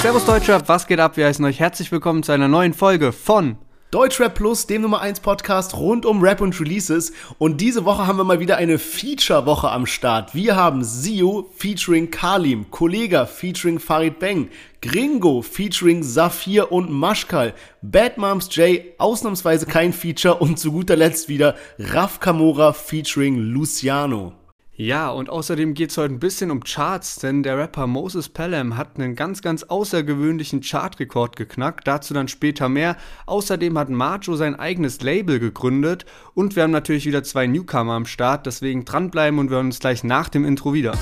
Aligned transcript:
Servus 0.00 0.24
Deutschrap, 0.24 0.68
was 0.68 0.86
geht 0.86 1.00
ab? 1.00 1.16
Wir 1.16 1.26
heißen 1.26 1.44
euch 1.44 1.58
herzlich 1.58 1.90
willkommen 1.90 2.22
zu 2.22 2.30
einer 2.30 2.46
neuen 2.46 2.72
Folge 2.72 3.10
von 3.10 3.58
Deutschrap 3.90 4.36
Plus, 4.36 4.68
dem 4.68 4.82
Nummer 4.82 5.00
1 5.00 5.18
Podcast 5.18 5.76
rund 5.76 6.06
um 6.06 6.22
Rap 6.22 6.40
und 6.40 6.58
Releases. 6.60 7.12
Und 7.38 7.60
diese 7.60 7.84
Woche 7.84 8.06
haben 8.06 8.16
wir 8.16 8.22
mal 8.22 8.38
wieder 8.38 8.58
eine 8.58 8.78
Feature-Woche 8.78 9.68
am 9.68 9.86
Start. 9.86 10.36
Wir 10.36 10.54
haben 10.54 10.84
Sio 10.84 11.50
featuring 11.56 12.12
Kalim, 12.12 12.70
Kollega 12.70 13.26
featuring 13.26 13.80
Farid 13.80 14.20
Bang, 14.20 14.50
Gringo 14.82 15.42
featuring 15.42 16.04
Safir 16.04 16.70
und 16.70 16.92
Maschkal, 16.92 17.52
Bad 17.82 18.18
Moms 18.18 18.54
J 18.54 18.82
ausnahmsweise 18.98 19.66
kein 19.66 19.92
Feature 19.92 20.36
und 20.36 20.60
zu 20.60 20.70
guter 20.70 20.94
Letzt 20.94 21.28
wieder 21.28 21.56
Raf 21.76 22.20
Kamora 22.20 22.72
featuring 22.72 23.36
Luciano. 23.36 24.32
Ja, 24.80 25.10
und 25.10 25.28
außerdem 25.28 25.74
geht 25.74 25.90
es 25.90 25.98
heute 25.98 26.14
ein 26.14 26.20
bisschen 26.20 26.52
um 26.52 26.62
Charts, 26.62 27.16
denn 27.16 27.42
der 27.42 27.58
Rapper 27.58 27.88
Moses 27.88 28.28
Pelham 28.28 28.76
hat 28.76 28.90
einen 28.94 29.16
ganz, 29.16 29.42
ganz 29.42 29.64
außergewöhnlichen 29.64 30.60
Chartrekord 30.60 31.34
geknackt. 31.34 31.88
Dazu 31.88 32.14
dann 32.14 32.28
später 32.28 32.68
mehr. 32.68 32.96
Außerdem 33.26 33.76
hat 33.76 33.88
Macho 33.88 34.36
sein 34.36 34.54
eigenes 34.54 35.00
Label 35.00 35.40
gegründet 35.40 36.06
und 36.32 36.54
wir 36.54 36.62
haben 36.62 36.70
natürlich 36.70 37.06
wieder 37.06 37.24
zwei 37.24 37.48
Newcomer 37.48 37.94
am 37.94 38.06
Start. 38.06 38.46
Deswegen 38.46 38.84
dranbleiben 38.84 39.40
und 39.40 39.50
wir 39.50 39.56
hören 39.56 39.66
uns 39.66 39.80
gleich 39.80 40.04
nach 40.04 40.28
dem 40.28 40.44
Intro 40.44 40.72
wieder. 40.72 40.92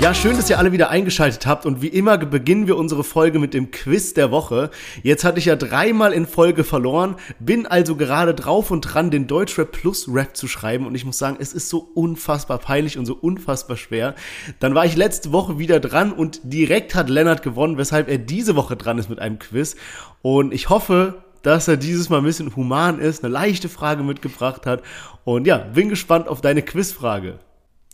Ja, 0.00 0.14
schön, 0.14 0.34
dass 0.34 0.48
ihr 0.48 0.58
alle 0.58 0.72
wieder 0.72 0.88
eingeschaltet 0.88 1.44
habt 1.44 1.66
und 1.66 1.82
wie 1.82 1.88
immer 1.88 2.16
beginnen 2.16 2.66
wir 2.66 2.78
unsere 2.78 3.04
Folge 3.04 3.38
mit 3.38 3.52
dem 3.52 3.70
Quiz 3.70 4.14
der 4.14 4.30
Woche. 4.30 4.70
Jetzt 5.02 5.24
hatte 5.24 5.38
ich 5.38 5.44
ja 5.44 5.56
dreimal 5.56 6.14
in 6.14 6.26
Folge 6.26 6.64
verloren, 6.64 7.16
bin 7.38 7.66
also 7.66 7.96
gerade 7.96 8.32
drauf 8.32 8.70
und 8.70 8.80
dran, 8.80 9.10
den 9.10 9.26
Deutschrap 9.26 9.72
Plus 9.72 10.08
Rap 10.08 10.34
zu 10.38 10.48
schreiben 10.48 10.86
und 10.86 10.94
ich 10.94 11.04
muss 11.04 11.18
sagen, 11.18 11.36
es 11.38 11.52
ist 11.52 11.68
so 11.68 11.86
unfassbar 11.94 12.56
peinlich 12.56 12.96
und 12.96 13.04
so 13.04 13.12
unfassbar 13.12 13.76
schwer. 13.76 14.14
Dann 14.58 14.74
war 14.74 14.86
ich 14.86 14.96
letzte 14.96 15.32
Woche 15.32 15.58
wieder 15.58 15.80
dran 15.80 16.12
und 16.12 16.40
direkt 16.44 16.94
hat 16.94 17.10
Lennart 17.10 17.42
gewonnen, 17.42 17.76
weshalb 17.76 18.08
er 18.08 18.16
diese 18.16 18.56
Woche 18.56 18.76
dran 18.76 18.96
ist 18.96 19.10
mit 19.10 19.18
einem 19.18 19.38
Quiz 19.38 19.76
und 20.22 20.54
ich 20.54 20.70
hoffe, 20.70 21.22
dass 21.42 21.68
er 21.68 21.76
dieses 21.76 22.08
Mal 22.08 22.18
ein 22.18 22.24
bisschen 22.24 22.56
human 22.56 23.00
ist, 23.00 23.22
eine 23.22 23.34
leichte 23.34 23.68
Frage 23.68 24.02
mitgebracht 24.02 24.64
hat 24.64 24.82
und 25.24 25.46
ja, 25.46 25.58
bin 25.58 25.90
gespannt 25.90 26.26
auf 26.26 26.40
deine 26.40 26.62
Quizfrage. 26.62 27.38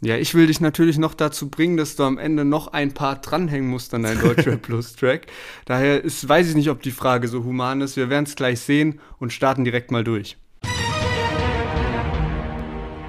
Ja, 0.06 0.16
ich 0.16 0.36
will 0.36 0.46
dich 0.46 0.60
natürlich 0.60 0.98
noch 0.98 1.14
dazu 1.14 1.50
bringen, 1.50 1.76
dass 1.76 1.96
du 1.96 2.04
am 2.04 2.16
Ende 2.16 2.44
noch 2.44 2.68
ein 2.68 2.94
Part 2.94 3.28
dranhängen 3.28 3.68
musst 3.68 3.92
an 3.92 4.04
deinen 4.04 4.20
Deutschrap 4.20 4.62
Plus 4.62 4.94
Track. 4.94 5.26
Daher 5.64 6.04
ist, 6.04 6.28
weiß 6.28 6.48
ich 6.48 6.54
nicht, 6.54 6.70
ob 6.70 6.80
die 6.80 6.92
Frage 6.92 7.26
so 7.26 7.42
human 7.42 7.80
ist. 7.80 7.96
Wir 7.96 8.08
werden 8.08 8.24
es 8.24 8.36
gleich 8.36 8.60
sehen 8.60 9.00
und 9.18 9.32
starten 9.32 9.64
direkt 9.64 9.90
mal 9.90 10.04
durch. 10.04 10.36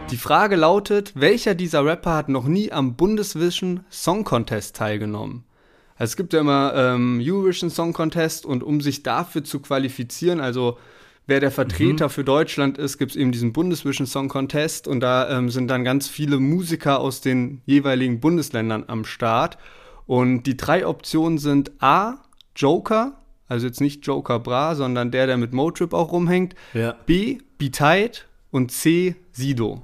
Die 0.10 0.18
Frage 0.18 0.56
lautet, 0.56 1.12
welcher 1.14 1.54
dieser 1.54 1.86
Rapper 1.86 2.16
hat 2.16 2.30
noch 2.30 2.48
nie 2.48 2.72
am 2.72 2.96
Bundesvision 2.96 3.82
Song 3.92 4.24
Contest 4.24 4.76
teilgenommen? 4.76 5.44
Also 5.98 6.14
es 6.14 6.18
gibt 6.18 6.34
ja 6.34 6.40
immer 6.40 6.74
ähm, 6.76 7.22
Eurovision 7.24 7.70
Song 7.70 7.94
Contest 7.94 8.44
und 8.44 8.64
um 8.64 8.82
sich 8.82 9.04
dafür 9.04 9.44
zu 9.44 9.60
qualifizieren, 9.60 10.40
also 10.40 10.80
wer 11.28 11.40
der 11.40 11.52
Vertreter 11.52 12.06
mhm. 12.06 12.12
für 12.12 12.24
Deutschland 12.24 12.78
ist, 12.78 12.98
gibt 12.98 13.12
es 13.12 13.18
eben 13.18 13.32
diesen 13.32 13.54
Bundesvision 13.54 14.08
Song 14.08 14.30
Contest 14.30 14.88
und 14.88 15.02
da 15.02 15.38
ähm, 15.38 15.50
sind 15.50 15.68
dann 15.68 15.84
ganz 15.84 16.08
viele 16.08 16.40
Musiker 16.40 17.00
aus 17.00 17.22
den 17.22 17.62
jeweiligen 17.66 18.20
Bundesländern 18.20 18.86
am 18.88 19.06
Start. 19.06 19.58
Und 20.08 20.44
die 20.44 20.56
drei 20.56 20.88
Optionen 20.88 21.38
sind 21.38 21.72
A, 21.84 22.16
Joker, 22.56 23.20
also 23.48 23.68
jetzt 23.68 23.82
nicht 23.82 24.06
Joker 24.08 24.40
Bra, 24.40 24.76
sondern 24.76 25.12
der, 25.12 25.28
der 25.28 25.38
mit 25.38 25.54
Motrip 25.54 25.94
auch 25.94 26.12
rumhängt. 26.12 26.56
Ja. 26.74 26.96
B, 27.06 27.40
B-Tight 27.58 28.26
und 28.52 28.72
C, 28.72 29.16
Sido. 29.34 29.84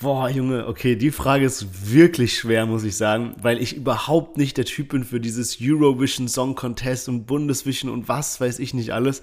Boah, 0.00 0.30
Junge, 0.30 0.66
okay, 0.66 0.96
die 0.96 1.10
Frage 1.10 1.44
ist 1.44 1.92
wirklich 1.92 2.38
schwer, 2.38 2.64
muss 2.64 2.84
ich 2.84 2.96
sagen, 2.96 3.34
weil 3.42 3.60
ich 3.60 3.76
überhaupt 3.76 4.38
nicht 4.38 4.56
der 4.56 4.64
Typ 4.64 4.90
bin 4.90 5.04
für 5.04 5.20
dieses 5.20 5.58
Eurovision 5.60 6.26
Song 6.26 6.54
Contest 6.54 7.08
und 7.08 7.26
Bundesvision 7.26 7.90
und 7.90 8.08
was 8.08 8.40
weiß 8.40 8.60
ich 8.60 8.72
nicht 8.72 8.94
alles. 8.94 9.22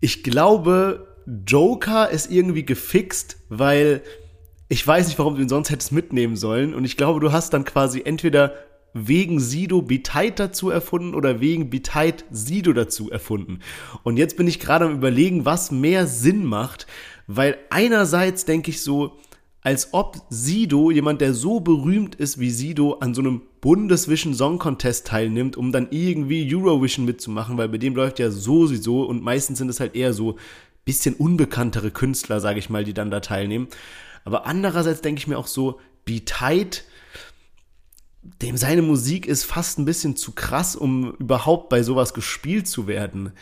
Ich 0.00 0.22
glaube, 0.22 1.08
Joker 1.46 2.10
ist 2.10 2.30
irgendwie 2.30 2.64
gefixt, 2.64 3.38
weil 3.48 4.02
ich 4.68 4.86
weiß 4.86 5.08
nicht, 5.08 5.18
warum 5.18 5.34
du 5.34 5.42
ihn 5.42 5.48
sonst 5.48 5.70
hättest 5.70 5.92
mitnehmen 5.92 6.36
sollen. 6.36 6.74
Und 6.74 6.84
ich 6.84 6.96
glaube, 6.96 7.20
du 7.20 7.32
hast 7.32 7.52
dann 7.52 7.64
quasi 7.64 8.02
entweder 8.04 8.54
wegen 8.94 9.40
Sido 9.40 9.82
Biteit 9.82 10.38
dazu 10.38 10.70
erfunden 10.70 11.14
oder 11.14 11.40
wegen 11.40 11.70
Biteit 11.70 12.24
Sido 12.30 12.72
dazu 12.72 13.10
erfunden. 13.10 13.60
Und 14.02 14.16
jetzt 14.16 14.36
bin 14.36 14.46
ich 14.48 14.60
gerade 14.60 14.86
am 14.86 14.94
überlegen, 14.94 15.44
was 15.44 15.70
mehr 15.70 16.06
Sinn 16.06 16.44
macht, 16.44 16.86
weil 17.26 17.58
einerseits 17.70 18.44
denke 18.44 18.70
ich 18.70 18.82
so, 18.82 19.18
als 19.60 19.92
ob 19.92 20.16
Sido, 20.30 20.90
jemand, 20.90 21.20
der 21.20 21.34
so 21.34 21.60
berühmt 21.60 22.14
ist 22.14 22.38
wie 22.38 22.50
Sido, 22.50 22.94
an 22.94 23.14
so 23.14 23.20
einem 23.20 23.42
Bundesvision 23.60 24.34
Song 24.34 24.58
Contest 24.58 25.06
teilnimmt, 25.06 25.56
um 25.56 25.72
dann 25.72 25.88
irgendwie 25.90 26.54
Eurovision 26.54 27.04
mitzumachen, 27.04 27.56
weil 27.58 27.68
bei 27.68 27.78
dem 27.78 27.94
läuft 27.94 28.18
ja 28.18 28.30
sowieso 28.30 29.02
und 29.02 29.22
meistens 29.22 29.58
sind 29.58 29.68
es 29.68 29.80
halt 29.80 29.94
eher 29.94 30.12
so 30.12 30.36
bisschen 30.84 31.14
unbekanntere 31.14 31.90
Künstler, 31.90 32.40
sage 32.40 32.58
ich 32.58 32.70
mal, 32.70 32.82
die 32.82 32.94
dann 32.94 33.10
da 33.10 33.20
teilnehmen. 33.20 33.68
Aber 34.24 34.46
andererseits 34.46 35.02
denke 35.02 35.18
ich 35.18 35.26
mir 35.26 35.38
auch 35.38 35.46
so, 35.46 35.80
Be 36.04 36.24
Tight, 36.24 36.84
dem 38.42 38.56
seine 38.56 38.82
Musik 38.82 39.26
ist 39.26 39.44
fast 39.44 39.78
ein 39.78 39.84
bisschen 39.84 40.16
zu 40.16 40.32
krass, 40.32 40.76
um 40.76 41.12
überhaupt 41.16 41.68
bei 41.68 41.82
sowas 41.82 42.14
gespielt 42.14 42.66
zu 42.68 42.86
werden. 42.86 43.32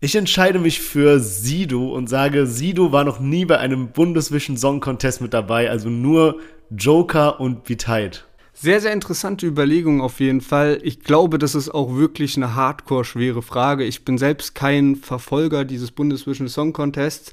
Ich 0.00 0.16
entscheide 0.16 0.58
mich 0.58 0.80
für 0.80 1.18
Sido 1.18 1.94
und 1.94 2.08
sage, 2.08 2.46
Sido 2.46 2.92
war 2.92 3.04
noch 3.04 3.20
nie 3.20 3.46
bei 3.46 3.58
einem 3.58 3.92
Bundesvision 3.92 4.58
Song 4.58 4.80
Contest 4.80 5.22
mit 5.22 5.32
dabei, 5.32 5.70
also 5.70 5.88
nur 5.88 6.40
Joker 6.70 7.40
und 7.40 7.64
Be 7.64 7.78
Tight. 7.78 8.26
Sehr, 8.56 8.80
sehr 8.80 8.92
interessante 8.92 9.46
Überlegung 9.46 10.00
auf 10.00 10.20
jeden 10.20 10.40
Fall. 10.40 10.78
Ich 10.82 11.00
glaube, 11.00 11.38
das 11.38 11.56
ist 11.56 11.70
auch 11.70 11.96
wirklich 11.96 12.36
eine 12.36 12.54
hardcore 12.54 13.04
schwere 13.04 13.42
Frage. 13.42 13.84
Ich 13.84 14.04
bin 14.04 14.16
selbst 14.16 14.54
kein 14.54 14.94
Verfolger 14.94 15.64
dieses 15.64 15.90
Bundesvision 15.90 16.48
Song 16.48 16.72
Contests, 16.72 17.32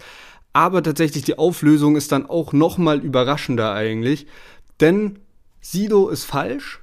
aber 0.51 0.81
tatsächlich 0.81 1.23
die 1.23 1.37
Auflösung 1.37 1.95
ist 1.95 2.11
dann 2.11 2.25
auch 2.25 2.53
noch 2.53 2.79
mal 2.79 2.99
überraschender 2.99 3.71
eigentlich, 3.71 4.25
denn 4.79 5.19
Sido 5.61 6.09
ist 6.09 6.25
falsch. 6.25 6.81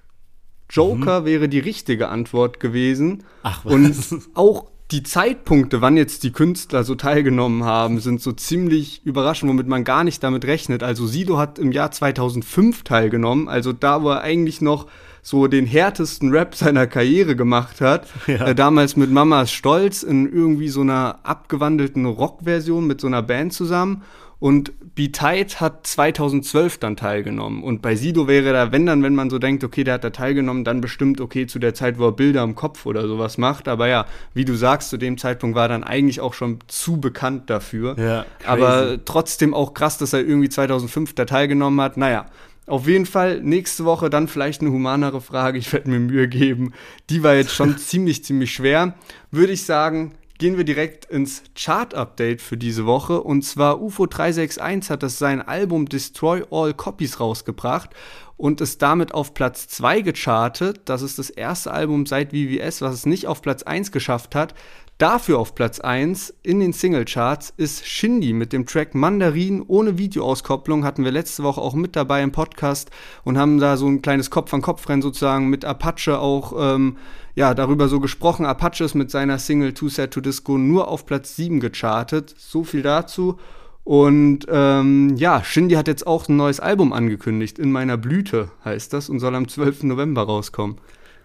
Joker 0.71 1.23
mhm. 1.23 1.25
wäre 1.25 1.49
die 1.49 1.59
richtige 1.59 2.09
Antwort 2.09 2.61
gewesen. 2.61 3.25
Ach, 3.43 3.65
was? 3.65 3.73
Und 4.13 4.29
auch 4.35 4.71
die 4.91 5.03
Zeitpunkte, 5.03 5.83
wann 5.83 5.99
jetzt 5.99 6.23
die 6.23 6.33
Künstler 6.33 6.83
so 6.83 6.95
teilgenommen 6.95 7.65
haben, 7.65 8.01
sind 8.01 8.23
so 8.23 8.33
ziemlich 8.33 9.05
überraschend, 9.05 9.51
womit 9.51 9.67
man 9.69 9.85
gar 9.85 10.03
nicht 10.03 10.23
damit 10.23 10.47
rechnet. 10.47 10.83
Also 10.83 11.07
Sido 11.07 11.37
hat 11.37 11.59
im 11.59 11.73
Jahr 11.73 11.91
2005 11.91 12.85
teilgenommen, 12.85 13.49
also 13.49 13.75
da, 13.75 14.03
wo 14.03 14.11
er 14.11 14.23
eigentlich 14.23 14.63
noch 14.63 14.87
so 15.29 15.47
den 15.47 15.67
härtesten 15.67 16.31
Rap 16.31 16.55
seiner 16.55 16.87
Karriere 16.87 17.37
gemacht 17.37 17.83
hat. 17.83 18.09
Ja. 18.27 18.47
Äh, 18.47 18.55
damals 18.55 18.97
mit 18.97 19.11
Mamas 19.11 19.53
Stolz 19.53 20.03
in 20.03 20.33
irgendwie 20.33 20.69
so 20.69 20.81
einer 20.81 21.19
abgewandelten 21.23 22.07
Rockversion 22.07 22.87
mit 22.87 23.01
so 23.03 23.09
einer 23.09 23.23
Band 23.23 23.53
zusammen. 23.53 24.05
Und 24.39 24.73
Be 24.95 25.13
Tight 25.13 25.61
hat 25.61 25.87
2012 25.87 26.79
dann 26.79 26.97
teilgenommen. 26.97 27.63
Und 27.63 27.83
bei 27.83 27.95
Sido 27.95 28.27
wäre 28.27 28.53
da, 28.55 28.73
wenn 28.73 28.87
dann, 28.87 29.03
wenn 29.03 29.15
man 29.15 29.29
so 29.29 29.39
denkt, 29.39 29.65
okay, 29.65 29.85
der 29.85 29.95
hat 29.95 30.05
da 30.05 30.11
teilgenommen, 30.11 30.65
dann 30.65 30.81
bestimmt, 30.81 31.21
okay, 31.21 31.47
zu 31.47 31.59
der 31.59 31.75
Zeit, 31.75 31.99
wo 31.99 32.07
er 32.07 32.13
Bilder 32.13 32.43
im 32.43 32.55
Kopf 32.55 32.87
oder 32.87 33.07
sowas 33.07 33.37
macht. 33.37 33.69
Aber 33.69 33.87
ja, 33.87 34.07
wie 34.33 34.47
du 34.47 34.55
sagst, 34.55 34.89
zu 34.89 34.97
dem 34.97 35.19
Zeitpunkt 35.19 35.57
war 35.57 35.65
er 35.65 35.69
dann 35.69 35.85
eigentlich 35.85 36.21
auch 36.21 36.33
schon 36.33 36.61
zu 36.69 37.01
bekannt 37.01 37.51
dafür. 37.51 37.97
Ja, 37.99 38.25
crazy. 38.39 38.47
Aber 38.47 38.99
trotzdem 39.05 39.53
auch 39.53 39.75
krass, 39.75 39.99
dass 39.99 40.15
er 40.15 40.21
irgendwie 40.21 40.49
2005 40.49 41.15
da 41.15 41.27
teilgenommen 41.27 41.81
hat. 41.83 41.97
Naja, 41.99 42.27
auf 42.69 42.87
jeden 42.87 43.07
Fall 43.07 43.41
nächste 43.41 43.85
Woche 43.85 44.11
dann 44.11 44.29
vielleicht 44.29 44.61
eine 44.61 44.71
humanere 44.71 45.21
Frage. 45.21 45.59
Ich 45.59 45.73
werde 45.73 45.91
mir 45.91 45.99
Mühe 45.99 46.29
geben. 46.29 46.73
Die 47.11 47.23
war 47.23 47.35
jetzt 47.35 47.55
schon 47.55 47.77
ziemlich, 47.79 48.25
ziemlich 48.25 48.53
schwer. 48.53 48.95
Würde 49.31 49.53
ich 49.53 49.65
sagen, 49.65 50.15
gehen 50.39 50.57
wir 50.57 50.65
direkt 50.65 51.05
ins 51.07 51.43
Chart-Update 51.57 52.41
für 52.41 52.57
diese 52.57 52.87
Woche. 52.87 53.21
Und 53.21 53.43
zwar 53.43 53.81
UFO 53.81 54.07
361 54.07 54.91
hat 54.91 55.03
das 55.03 55.19
sein 55.19 55.43
Album 55.43 55.89
Destroy 55.89 56.45
All 56.51 56.75
Copies 56.75 57.21
rausgebracht 57.21 57.91
und 58.37 58.61
ist 58.61 58.81
damit 58.81 59.13
auf 59.13 59.35
Platz 59.35 59.67
2 59.69 60.01
gechartet. 60.03 60.83
Das 60.85 61.03
ist 61.03 61.19
das 61.19 61.29
erste 61.29 61.73
Album 61.73 62.07
seit 62.07 62.31
VVS, 62.31 62.81
was 62.81 62.95
es 62.95 63.07
nicht 63.07 63.27
auf 63.27 63.43
Platz 63.43 63.65
1 63.65 63.91
geschafft 63.91 64.35
hat. 64.35 64.55
Dafür 64.99 65.39
auf 65.39 65.55
Platz 65.55 65.79
1 65.79 66.35
in 66.43 66.59
den 66.59 66.73
Singlecharts 66.73 67.55
ist 67.57 67.87
Shindy 67.87 68.33
mit 68.33 68.53
dem 68.53 68.67
Track 68.67 68.97
Mandarin 68.97 69.63
ohne 69.65 69.97
Videoauskopplung. 69.97 70.85
Hatten 70.85 71.05
wir 71.05 71.13
letzte 71.13 71.45
Woche 71.45 71.61
auch 71.61 71.75
mit 71.75 71.95
dabei 71.95 72.21
im 72.21 72.33
Podcast 72.33 72.91
und 73.23 73.39
haben 73.39 73.61
da 73.61 73.77
so 73.77 73.87
ein 73.87 74.03
kleines 74.03 74.29
Kopf-an-Kopf-Rennen 74.29 75.01
sozusagen 75.01 75.51
mit 75.51 75.65
Apache 75.65 76.19
auch 76.19 76.53
ähm, 76.59 76.97
ja, 77.37 77.55
darüber 77.55 77.87
so 77.87 78.01
gesprochen. 78.01 78.45
Apache 78.45 78.83
ist 78.83 78.97
mit 78.97 79.13
seiner 79.13 79.39
Single 79.39 79.73
Too 79.73 79.89
Sad 79.89 80.11
to 80.11 80.21
Disco 80.21 80.59
nur 80.59 80.89
auf 80.89 81.07
Platz 81.07 81.37
7 81.37 81.61
gechartet. 81.61 82.35
So 82.37 82.65
viel 82.65 82.83
dazu. 82.83 83.39
Und 83.85 84.47
ähm, 84.51 85.15
ja, 85.17 85.45
Shindy 85.45 85.77
hat 85.77 85.87
jetzt 85.87 86.09
auch 86.09 86.29
ein 86.29 86.35
neues 86.35 86.59
Album 86.59 86.93
angekündigt. 86.93 87.61
In 87.61 87.71
meiner 87.71 87.99
Blüte 87.99 88.51
heißt 88.65 88.93
das 88.93 89.09
und 89.09 89.21
soll 89.21 89.37
am 89.37 89.47
12. 89.47 89.85
November 89.85 90.25
rauskommen. 90.25 90.79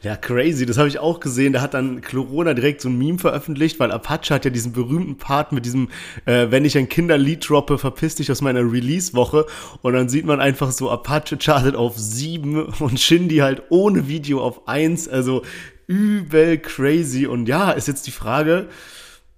Ja, 0.03 0.17
crazy, 0.17 0.65
das 0.65 0.77
habe 0.77 0.89
ich 0.89 0.99
auch 0.99 1.21
gesehen. 1.21 1.53
Da 1.53 1.61
hat 1.61 1.73
dann 1.73 2.01
Corona 2.01 2.53
direkt 2.53 2.81
so 2.81 2.89
ein 2.89 2.97
Meme 2.97 3.19
veröffentlicht, 3.19 3.79
weil 3.79 3.89
Apache 3.89 4.33
hat 4.33 4.43
ja 4.43 4.51
diesen 4.51 4.73
berühmten 4.73 5.15
Part 5.15 5.53
mit 5.53 5.65
diesem, 5.65 5.87
äh, 6.25 6.47
wenn 6.49 6.65
ich 6.65 6.77
ein 6.77 6.89
Kinderlied 6.89 7.47
droppe, 7.47 7.77
verpiss 7.77 8.15
dich 8.15 8.29
aus 8.29 8.41
meiner 8.41 8.59
Release-Woche. 8.59 9.45
Und 9.81 9.93
dann 9.93 10.09
sieht 10.09 10.25
man 10.25 10.41
einfach 10.41 10.73
so, 10.73 10.91
Apache 10.91 11.37
chartet 11.37 11.77
auf 11.77 11.97
sieben 11.97 12.65
und 12.79 12.99
Shindy 12.99 13.37
halt 13.37 13.63
ohne 13.69 14.09
Video 14.09 14.41
auf 14.41 14.67
eins. 14.67 15.07
Also 15.07 15.43
übel 15.87 16.57
crazy. 16.57 17.25
Und 17.25 17.47
ja, 17.47 17.71
ist 17.71 17.87
jetzt 17.87 18.05
die 18.05 18.11
Frage, 18.11 18.67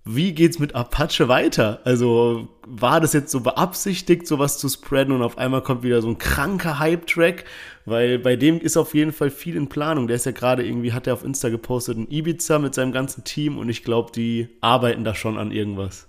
wie 0.07 0.33
geht's 0.33 0.59
mit 0.59 0.75
Apache 0.75 1.27
weiter? 1.27 1.79
Also 1.83 2.47
war 2.67 3.01
das 3.01 3.13
jetzt 3.13 3.31
so 3.31 3.39
beabsichtigt, 3.39 4.27
sowas 4.27 4.59
zu 4.59 4.69
spreaden 4.69 5.15
und 5.15 5.23
auf 5.23 5.39
einmal 5.39 5.63
kommt 5.63 5.81
wieder 5.81 6.01
so 6.03 6.09
ein 6.09 6.19
kranker 6.19 6.77
Hype-Track? 6.77 7.45
Weil 7.85 8.19
bei 8.19 8.35
dem 8.35 8.59
ist 8.59 8.77
auf 8.77 8.93
jeden 8.93 9.13
Fall 9.13 9.31
viel 9.31 9.55
in 9.55 9.67
Planung. 9.67 10.05
Der 10.07 10.15
ist 10.15 10.27
ja 10.27 10.31
gerade 10.31 10.63
irgendwie, 10.63 10.93
hat 10.93 11.07
er 11.07 11.13
auf 11.13 11.23
Insta 11.23 11.49
gepostet, 11.49 11.97
in 11.97 12.11
Ibiza 12.11 12.59
mit 12.59 12.75
seinem 12.75 12.91
ganzen 12.91 13.23
Team 13.23 13.57
und 13.57 13.67
ich 13.67 13.83
glaube, 13.83 14.11
die 14.11 14.47
arbeiten 14.61 15.03
da 15.03 15.15
schon 15.15 15.39
an 15.39 15.51
irgendwas. 15.51 16.07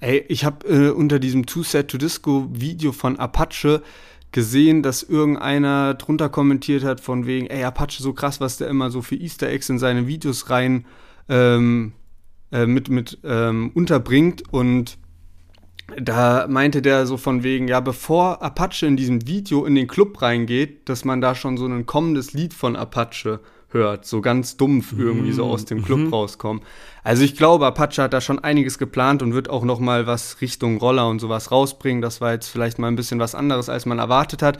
Ey, 0.00 0.24
ich 0.28 0.44
habe 0.44 0.68
äh, 0.68 0.90
unter 0.90 1.18
diesem 1.18 1.46
Two 1.46 1.62
Set 1.62 1.88
to 1.88 1.96
Disco 1.96 2.46
Video 2.52 2.92
von 2.92 3.18
Apache 3.18 3.82
gesehen, 4.32 4.82
dass 4.82 5.02
irgendeiner 5.02 5.94
drunter 5.94 6.28
kommentiert 6.28 6.84
hat 6.84 7.00
von 7.00 7.26
wegen, 7.26 7.46
ey, 7.46 7.64
Apache 7.64 8.02
so 8.02 8.12
krass, 8.12 8.38
was 8.38 8.58
der 8.58 8.68
immer 8.68 8.90
so 8.90 9.00
für 9.00 9.16
Easter 9.16 9.48
Eggs 9.48 9.70
in 9.70 9.78
seine 9.78 10.06
Videos 10.06 10.50
rein 10.50 10.84
ähm, 11.30 11.94
äh, 12.52 12.66
mit, 12.66 12.88
mit 12.88 13.18
ähm, 13.24 13.70
unterbringt 13.74 14.42
und 14.52 14.98
da 15.96 16.46
meinte 16.48 16.82
der 16.82 17.06
so 17.06 17.16
von 17.16 17.42
wegen, 17.42 17.66
ja, 17.66 17.80
bevor 17.80 18.42
Apache 18.42 18.86
in 18.86 18.96
diesem 18.96 19.26
Video 19.26 19.64
in 19.64 19.74
den 19.74 19.86
Club 19.86 20.20
reingeht, 20.20 20.88
dass 20.88 21.04
man 21.04 21.20
da 21.20 21.34
schon 21.34 21.56
so 21.56 21.66
ein 21.66 21.86
kommendes 21.86 22.34
Lied 22.34 22.52
von 22.52 22.76
Apache 22.76 23.40
hört, 23.70 24.06
so 24.06 24.20
ganz 24.20 24.56
dumpf 24.56 24.94
irgendwie 24.96 25.32
so 25.32 25.44
aus 25.44 25.64
dem 25.66 25.82
Club 25.82 26.00
mhm. 26.00 26.12
rauskommen. 26.12 26.62
Also 27.04 27.22
ich 27.22 27.36
glaube, 27.36 27.66
Apache 27.66 28.02
hat 28.02 28.12
da 28.12 28.20
schon 28.20 28.38
einiges 28.38 28.78
geplant 28.78 29.22
und 29.22 29.34
wird 29.34 29.50
auch 29.50 29.64
noch 29.64 29.78
mal 29.78 30.06
was 30.06 30.40
Richtung 30.40 30.78
Roller 30.78 31.08
und 31.08 31.20
sowas 31.20 31.50
rausbringen. 31.50 32.02
Das 32.02 32.20
war 32.20 32.32
jetzt 32.32 32.48
vielleicht 32.48 32.78
mal 32.78 32.88
ein 32.88 32.96
bisschen 32.96 33.20
was 33.20 33.34
anderes, 33.34 33.68
als 33.68 33.86
man 33.86 33.98
erwartet 33.98 34.42
hat. 34.42 34.58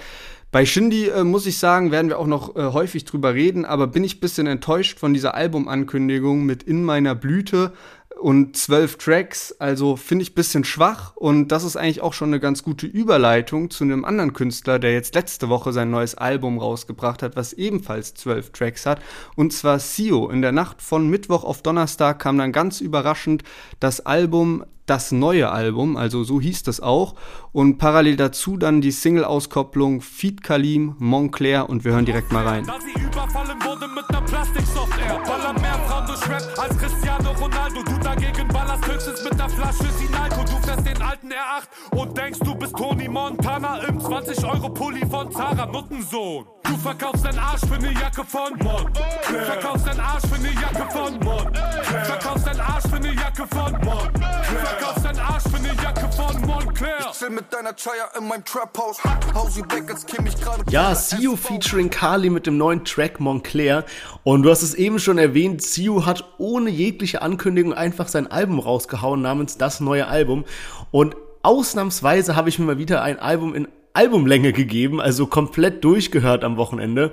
Bei 0.51 0.65
Shindy 0.65 1.09
äh, 1.09 1.25
muss 1.25 1.45
ich 1.45 1.59
sagen, 1.59 1.91
werden 1.91 2.09
wir 2.09 2.19
auch 2.19 2.27
noch 2.27 2.57
äh, 2.57 2.73
häufig 2.73 3.05
drüber 3.05 3.35
reden, 3.35 3.67
aber 3.67 3.87
bin 3.87 4.03
ich 4.03 4.17
ein 4.17 4.21
bisschen 4.21 4.47
enttäuscht 4.47 4.99
von 4.99 5.13
dieser 5.13 5.35
Albumankündigung 5.35 6.45
mit 6.47 6.63
In 6.63 6.85
meiner 6.85 7.15
Blüte 7.15 7.75
und 8.19 8.57
zwölf 8.57 8.97
Tracks, 8.97 9.55
also 9.59 9.97
finde 9.97 10.23
ich 10.23 10.33
ein 10.33 10.35
bisschen 10.35 10.65
schwach 10.65 11.15
und 11.17 11.49
das 11.49 11.65
ist 11.65 11.77
eigentlich 11.77 12.01
auch 12.01 12.15
schon 12.15 12.31
eine 12.31 12.41
ganz 12.41 12.63
gute 12.63 12.87
Überleitung 12.87 13.69
zu 13.69 13.85
einem 13.85 14.07
anderen 14.07 14.33
Künstler, 14.33 14.79
der 14.79 14.95
jetzt 14.95 15.15
letzte 15.15 15.51
Woche 15.51 15.75
sein 15.75 15.91
neues 15.91 16.15
Album 16.15 16.59
rausgebracht 16.59 17.23
hat, 17.23 17.37
was 17.37 17.53
ebenfalls 17.53 18.15
zwölf 18.15 18.51
Tracks 18.51 18.87
hat 18.87 19.03
und 19.37 19.53
zwar 19.53 19.79
Sio. 19.79 20.31
In 20.31 20.41
der 20.41 20.53
Nacht 20.53 20.81
von 20.81 21.11
Mittwoch 21.11 21.45
auf 21.45 21.61
Donnerstag 21.61 22.21
kam 22.21 22.39
dann 22.39 22.53
ganz 22.53 22.81
überraschend 22.81 23.45
das 23.81 24.05
Album 24.07 24.65
das 24.89 25.13
neue 25.13 25.51
Album, 25.51 25.97
also 25.97 26.25
so 26.25 26.41
hieß 26.41 26.63
das 26.63 26.81
auch. 26.81 27.15
Und 27.53 27.79
parallel 27.79 28.17
dazu 28.17 28.57
dann 28.57 28.81
die 28.81 28.93
Single-Auskopplung 28.93 30.01
Feed 30.01 30.43
Kalim, 30.43 30.95
Montclair 30.99 31.69
und 31.69 31.85
wir 31.85 31.93
hören 31.93 32.05
direkt 32.05 32.33
mal 32.33 32.47
rein. 32.47 32.65
Da 32.67 32.79
sie 32.81 33.01
überfallen 33.01 33.59
wurde 33.65 33.89
mit 33.89 34.09
Plastiksoftware, 34.29 35.21
baller 35.27 35.53
mehr 35.55 35.75
Frauen 35.87 36.07
durch 36.07 36.29
Rap 36.29 36.43
als 36.59 36.79
Cristiano 36.79 37.33
Ronaldo. 37.33 37.83
Du 37.83 37.99
dagegen 37.99 38.47
ballerst 38.49 38.87
höchstens 38.87 39.25
mit 39.25 39.39
der 39.39 39.49
Flasche 39.49 39.91
Sinalco. 39.99 40.45
Du 40.45 40.67
fährst 40.67 40.87
den 40.87 41.03
alten 41.03 41.29
R8 41.29 41.97
und 41.99 42.17
denkst, 42.17 42.39
du 42.41 42.55
bist 42.55 42.77
Tony 42.77 43.09
Montana 43.09 43.79
im 43.89 43.99
20-Euro-Pulli 43.99 45.07
von 45.07 45.33
Zara 45.33 45.67
Nuttensohn. 45.67 46.45
Du 46.63 46.77
verkaufst 46.77 47.25
deinen 47.25 47.39
Arsch 47.39 47.63
für 47.67 47.75
eine 47.75 47.93
Jacke 47.93 48.25
von 48.25 48.53
Montclair. 48.63 49.45
Verkaufst 49.47 49.87
deinen 49.87 50.01
Arsch 50.01 50.27
für 50.27 50.35
eine 50.35 50.53
Jacke 50.53 50.91
von 50.93 51.13
Montclair. 51.19 51.85
Verkaufst 52.05 52.47
deinen 52.47 52.61
Arsch 52.61 52.85
für 52.85 52.97
eine 52.97 53.15
Jacke 53.15 53.47
von 53.47 53.73
Montclair 53.73 54.78
verkaufst 54.79 55.05
deinen 55.05 55.19
Arsch 55.19 55.43
für 55.45 55.57
eine 55.57 55.83
Jacke 55.83 56.09
von 56.13 56.41
Montclair. 56.47 56.99
Ich 57.01 57.19
chill 57.19 57.31
mit 57.31 57.53
deiner 57.53 57.75
Chaya 57.75 58.11
in 58.19 58.29
meinem 58.29 58.45
Trap-Haus. 58.45 58.99
Hausi 59.35 59.63
back, 59.63 59.91
als 59.91 60.07
käme 60.07 60.29
ich 60.29 60.41
gerade. 60.41 60.63
Ja, 60.71 60.95
Sio 60.95 61.37
featuring 61.37 61.91
Kali 61.91 62.31
mit 62.31 62.47
dem 62.47 62.57
neuen 62.57 62.85
Track 62.85 63.21
Montclair. 63.21 63.85
Und 64.23 64.43
du 64.43 64.51
hast 64.51 64.63
es 64.63 64.75
eben 64.75 64.99
schon 64.99 65.19
erwähnt, 65.19 65.63
Sio 65.63 66.07
hat 66.07 66.25
ohne 66.39 66.71
jegliche 66.71 67.23
Ankündigung 67.23 67.75
einfach 67.75 68.09
sein 68.09 68.31
Album 68.31 68.59
rausgehauen 68.59 69.21
namens 69.21 69.59
Das 69.59 69.81
neue 69.81 70.07
Album. 70.07 70.45
Und 70.91 71.17
ausnahmsweise 71.43 72.37
habe 72.37 72.49
ich 72.49 72.59
mir 72.59 72.67
mal 72.67 72.79
wieder 72.79 73.03
ein 73.03 73.19
Album 73.19 73.55
in 73.55 73.69
Albumlänge 73.95 74.53
gegeben, 74.53 75.01
also 75.01 75.27
komplett 75.27 75.83
durchgehört 75.83 76.45
am 76.45 76.57
Wochenende. 76.57 77.13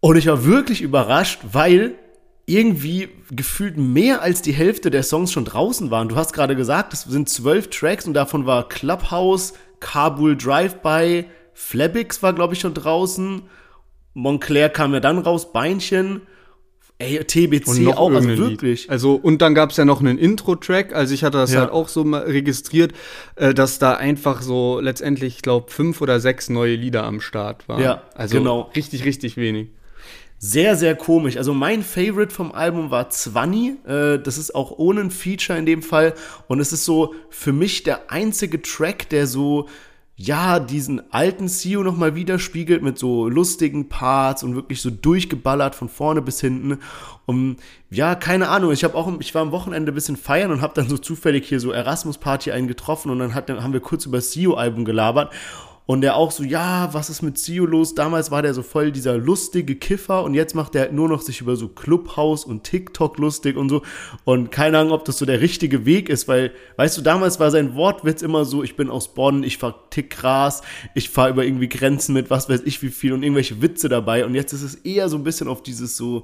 Und 0.00 0.16
ich 0.16 0.26
war 0.26 0.44
wirklich 0.44 0.80
überrascht, 0.82 1.40
weil 1.52 1.94
irgendwie 2.50 3.08
gefühlt 3.30 3.76
mehr 3.76 4.22
als 4.22 4.42
die 4.42 4.52
Hälfte 4.52 4.90
der 4.90 5.02
Songs 5.02 5.30
schon 5.30 5.44
draußen 5.44 5.90
waren. 5.90 6.08
Du 6.08 6.16
hast 6.16 6.32
gerade 6.32 6.56
gesagt, 6.56 6.92
es 6.92 7.02
sind 7.02 7.28
zwölf 7.28 7.70
Tracks 7.70 8.06
und 8.06 8.14
davon 8.14 8.44
war 8.44 8.68
Clubhouse, 8.68 9.54
Kabul 9.78 10.36
Drive-By, 10.36 11.26
Flabix 11.54 12.22
war, 12.22 12.32
glaube 12.32 12.54
ich, 12.54 12.60
schon 12.60 12.74
draußen. 12.74 13.42
Montclair 14.14 14.68
kam 14.68 14.92
ja 14.92 15.00
dann 15.00 15.18
raus, 15.18 15.52
Beinchen. 15.52 16.22
Ey, 16.98 17.24
TBC 17.24 17.94
auch, 17.96 18.12
also 18.12 18.28
wirklich. 18.28 18.82
Lied. 18.82 18.90
Also, 18.90 19.14
und 19.14 19.40
dann 19.40 19.54
gab 19.54 19.70
es 19.70 19.78
ja 19.78 19.86
noch 19.86 20.00
einen 20.00 20.18
Intro-Track. 20.18 20.94
Also, 20.94 21.14
ich 21.14 21.24
hatte 21.24 21.38
das 21.38 21.52
ja. 21.52 21.60
halt 21.60 21.70
auch 21.70 21.88
so 21.88 22.04
mal 22.04 22.22
registriert, 22.22 22.92
äh, 23.36 23.54
dass 23.54 23.78
da 23.78 23.94
einfach 23.94 24.42
so 24.42 24.80
letztendlich, 24.80 25.36
ich 25.36 25.42
glaube, 25.42 25.70
fünf 25.70 26.02
oder 26.02 26.20
sechs 26.20 26.50
neue 26.50 26.74
Lieder 26.74 27.04
am 27.04 27.20
Start 27.20 27.68
waren. 27.68 27.82
Ja, 27.82 28.02
also 28.14 28.36
genau. 28.36 28.70
richtig, 28.76 29.04
richtig 29.04 29.38
wenig. 29.38 29.68
Sehr, 30.42 30.74
sehr 30.74 30.96
komisch. 30.96 31.36
Also 31.36 31.52
mein 31.52 31.82
Favorite 31.82 32.34
vom 32.34 32.52
Album 32.52 32.90
war 32.90 33.10
Zwanni. 33.10 33.76
Äh, 33.86 34.18
das 34.18 34.38
ist 34.38 34.54
auch 34.54 34.72
ohne 34.78 35.02
ein 35.02 35.10
Feature 35.10 35.58
in 35.58 35.66
dem 35.66 35.82
Fall. 35.82 36.14
Und 36.48 36.60
es 36.60 36.72
ist 36.72 36.86
so 36.86 37.14
für 37.28 37.52
mich 37.52 37.82
der 37.82 38.10
einzige 38.10 38.62
Track, 38.62 39.10
der 39.10 39.26
so, 39.26 39.68
ja, 40.16 40.58
diesen 40.58 41.12
alten 41.12 41.46
CEO 41.46 41.82
nochmal 41.82 42.14
widerspiegelt 42.14 42.82
mit 42.82 42.98
so 42.98 43.28
lustigen 43.28 43.90
Parts 43.90 44.42
und 44.42 44.54
wirklich 44.54 44.80
so 44.80 44.88
durchgeballert 44.88 45.74
von 45.74 45.90
vorne 45.90 46.22
bis 46.22 46.40
hinten. 46.40 46.78
Und 47.26 47.58
ja, 47.90 48.14
keine 48.14 48.48
Ahnung. 48.48 48.72
Ich 48.72 48.82
habe 48.82 48.94
auch, 48.94 49.12
ich 49.20 49.34
war 49.34 49.42
am 49.42 49.52
Wochenende 49.52 49.92
ein 49.92 49.94
bisschen 49.94 50.16
feiern 50.16 50.52
und 50.52 50.62
habe 50.62 50.72
dann 50.74 50.88
so 50.88 50.96
zufällig 50.96 51.46
hier 51.46 51.60
so 51.60 51.70
Erasmus 51.70 52.16
Party 52.16 52.50
einen 52.50 52.66
getroffen 52.66 53.10
und 53.10 53.18
dann, 53.18 53.34
hat, 53.34 53.50
dann 53.50 53.62
haben 53.62 53.74
wir 53.74 53.80
kurz 53.80 54.06
über 54.06 54.16
das 54.16 54.30
CEO-Album 54.30 54.86
gelabert. 54.86 55.34
Und 55.90 56.02
der 56.02 56.14
auch 56.14 56.30
so, 56.30 56.44
ja, 56.44 56.94
was 56.94 57.10
ist 57.10 57.20
mit 57.20 57.36
Sio 57.36 57.66
los? 57.66 57.96
Damals 57.96 58.30
war 58.30 58.42
der 58.42 58.54
so 58.54 58.62
voll 58.62 58.92
dieser 58.92 59.18
lustige 59.18 59.74
Kiffer 59.74 60.22
und 60.22 60.34
jetzt 60.34 60.54
macht 60.54 60.74
der 60.74 60.92
nur 60.92 61.08
noch 61.08 61.20
sich 61.20 61.40
über 61.40 61.56
so 61.56 61.66
Clubhouse 61.66 62.44
und 62.44 62.62
TikTok 62.62 63.18
lustig 63.18 63.56
und 63.56 63.70
so. 63.70 63.82
Und 64.22 64.52
keine 64.52 64.78
Ahnung, 64.78 64.92
ob 64.92 65.04
das 65.04 65.18
so 65.18 65.26
der 65.26 65.40
richtige 65.40 65.86
Weg 65.86 66.08
ist, 66.08 66.28
weil, 66.28 66.52
weißt 66.76 66.96
du, 66.96 67.02
damals 67.02 67.40
war 67.40 67.50
sein 67.50 67.74
Wortwitz 67.74 68.22
immer 68.22 68.44
so, 68.44 68.62
ich 68.62 68.76
bin 68.76 68.88
aus 68.88 69.14
Bonn, 69.14 69.42
ich 69.42 69.58
fahr 69.58 69.90
tick 69.90 70.10
Gras, 70.10 70.62
ich 70.94 71.10
fahr 71.10 71.28
über 71.28 71.44
irgendwie 71.44 71.68
Grenzen 71.68 72.12
mit 72.12 72.30
was 72.30 72.48
weiß 72.48 72.60
ich 72.66 72.80
wie 72.82 72.90
viel 72.90 73.12
und 73.12 73.24
irgendwelche 73.24 73.60
Witze 73.60 73.88
dabei. 73.88 74.24
Und 74.24 74.36
jetzt 74.36 74.52
ist 74.52 74.62
es 74.62 74.76
eher 74.76 75.08
so 75.08 75.16
ein 75.16 75.24
bisschen 75.24 75.48
auf 75.48 75.60
dieses 75.60 75.96
so, 75.96 76.22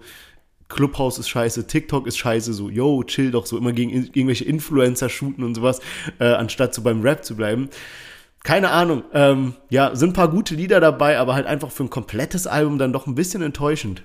Clubhouse 0.69 1.19
ist 1.19 1.29
scheiße, 1.29 1.67
TikTok 1.67 2.07
ist 2.07 2.19
scheiße, 2.19 2.53
so, 2.53 2.71
yo, 2.71 3.03
chill 3.03 3.33
doch 3.33 3.47
so 3.47 3.59
immer 3.59 3.73
gegen 3.73 3.91
irgendwelche 3.91 4.45
Influencer 4.45 5.09
shooten 5.09 5.43
und 5.43 5.57
sowas, 5.57 5.81
äh, 6.21 6.27
anstatt 6.27 6.73
so 6.73 6.83
beim 6.83 7.03
Rap 7.03 7.25
zu 7.25 7.35
bleiben 7.35 7.69
keine 8.45 8.71
Ahnung. 8.71 9.03
Ähm, 9.13 9.55
ja, 9.71 9.95
sind 9.97 10.11
ein 10.11 10.13
paar 10.15 10.31
gute 10.31 10.55
Lieder 10.55 10.81
dabei, 10.81 11.19
aber 11.19 11.35
halt 11.35 11.47
einfach 11.47 11.71
für 11.71 11.85
ein 11.85 11.91
komplettes 11.91 12.47
Album 12.47 12.79
dann 12.79 12.93
doch 12.93 13.07
ein 13.07 13.15
bisschen 13.15 13.43
enttäuschend. 13.43 14.03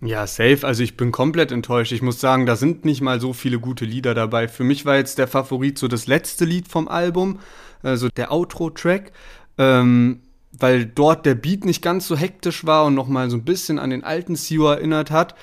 Ja, 0.00 0.26
safe. 0.26 0.66
Also 0.66 0.82
ich 0.82 0.96
bin 0.96 1.12
komplett 1.12 1.50
enttäuscht. 1.50 1.92
Ich 1.92 2.02
muss 2.02 2.20
sagen, 2.20 2.46
da 2.46 2.56
sind 2.56 2.84
nicht 2.84 3.00
mal 3.00 3.20
so 3.20 3.32
viele 3.32 3.58
gute 3.58 3.84
Lieder 3.84 4.12
dabei. 4.12 4.48
Für 4.48 4.64
mich 4.64 4.84
war 4.84 4.96
jetzt 4.96 5.18
der 5.18 5.28
Favorit 5.28 5.78
so 5.78 5.88
das 5.88 6.06
letzte 6.06 6.44
Lied 6.44 6.68
vom 6.68 6.88
Album, 6.88 7.38
also 7.82 8.08
der 8.08 8.30
Outro-Track, 8.30 9.12
ähm, 9.56 10.20
weil 10.52 10.84
dort 10.84 11.24
der 11.24 11.34
Beat 11.34 11.64
nicht 11.64 11.80
ganz 11.80 12.06
so 12.06 12.16
hektisch 12.16 12.66
war 12.66 12.84
und 12.84 12.94
nochmal 12.94 13.30
so 13.30 13.36
ein 13.36 13.44
bisschen 13.44 13.78
an 13.78 13.90
den 13.90 14.04
alten 14.04 14.36
Sio 14.36 14.68
erinnert 14.68 15.10
hat. 15.10 15.34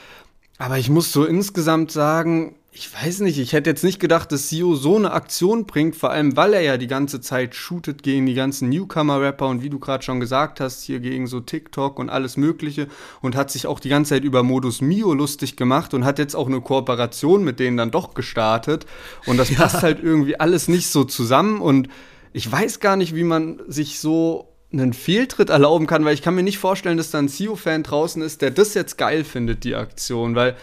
Aber 0.60 0.78
ich 0.78 0.90
muss 0.90 1.12
so 1.12 1.26
insgesamt 1.26 1.92
sagen, 1.92 2.56
ich 2.74 2.90
weiß 2.94 3.20
nicht, 3.20 3.38
ich 3.38 3.52
hätte 3.52 3.70
jetzt 3.70 3.84
nicht 3.84 4.00
gedacht, 4.00 4.32
dass 4.32 4.48
Sio 4.48 4.76
so 4.76 4.96
eine 4.96 5.12
Aktion 5.12 5.66
bringt, 5.66 5.94
vor 5.94 6.12
allem 6.12 6.38
weil 6.38 6.54
er 6.54 6.62
ja 6.62 6.78
die 6.78 6.88
ganze 6.88 7.20
Zeit 7.20 7.54
shootet 7.54 8.02
gegen 8.02 8.26
die 8.26 8.34
ganzen 8.34 8.70
Newcomer-Rapper 8.70 9.46
und 9.48 9.62
wie 9.62 9.70
du 9.70 9.78
gerade 9.78 10.06
schon 10.06 10.22
gesagt 10.22 10.62
hast, 10.62 10.82
hier 10.84 11.02
gegen 11.02 11.28
so 11.28 11.42
TikTok 11.42 12.00
und 12.00 12.10
alles 12.10 12.38
Mögliche 12.38 12.88
und 13.22 13.36
hat 13.36 13.52
sich 13.52 13.68
auch 13.68 13.82
die 13.82 13.90
ganze 13.90 14.12
Zeit 14.12 14.24
über 14.24 14.42
Modus 14.42 14.80
Mio 14.80 15.14
lustig 15.14 15.58
gemacht 15.58 15.94
und 15.94 16.06
hat 16.06 16.18
jetzt 16.18 16.34
auch 16.34 16.48
eine 16.48 16.62
Kooperation 16.62 17.44
mit 17.44 17.60
denen 17.60 17.76
dann 17.76 17.92
doch 17.92 18.14
gestartet 18.14 18.86
und 19.26 19.36
das 19.36 19.50
ja. 19.52 19.58
passt 19.58 19.84
halt 19.84 20.02
irgendwie 20.02 20.40
alles 20.40 20.70
nicht 20.70 20.88
so 20.88 21.04
zusammen 21.04 21.60
und 21.60 21.90
ich 22.32 22.50
weiß 22.50 22.80
gar 22.80 22.96
nicht, 22.96 23.14
wie 23.14 23.26
man 23.26 23.62
sich 23.68 24.00
so 24.00 24.48
einen 24.72 24.94
Fehltritt 24.94 25.50
erlauben 25.50 25.88
kann, 25.88 26.06
weil 26.06 26.14
ich 26.14 26.22
kann 26.22 26.36
mir 26.36 26.44
nicht 26.44 26.58
vorstellen, 26.58 26.96
dass 26.96 27.12
da 27.12 27.20
ein 27.20 27.28
Sio-Fan 27.28 27.84
draußen 27.84 28.22
ist, 28.22 28.42
der 28.42 28.52
das 28.52 28.74
jetzt 28.76 28.98
geil 28.98 29.26
findet, 29.26 29.66
die 29.66 29.76
Aktion, 29.76 30.36
weil 30.36 30.56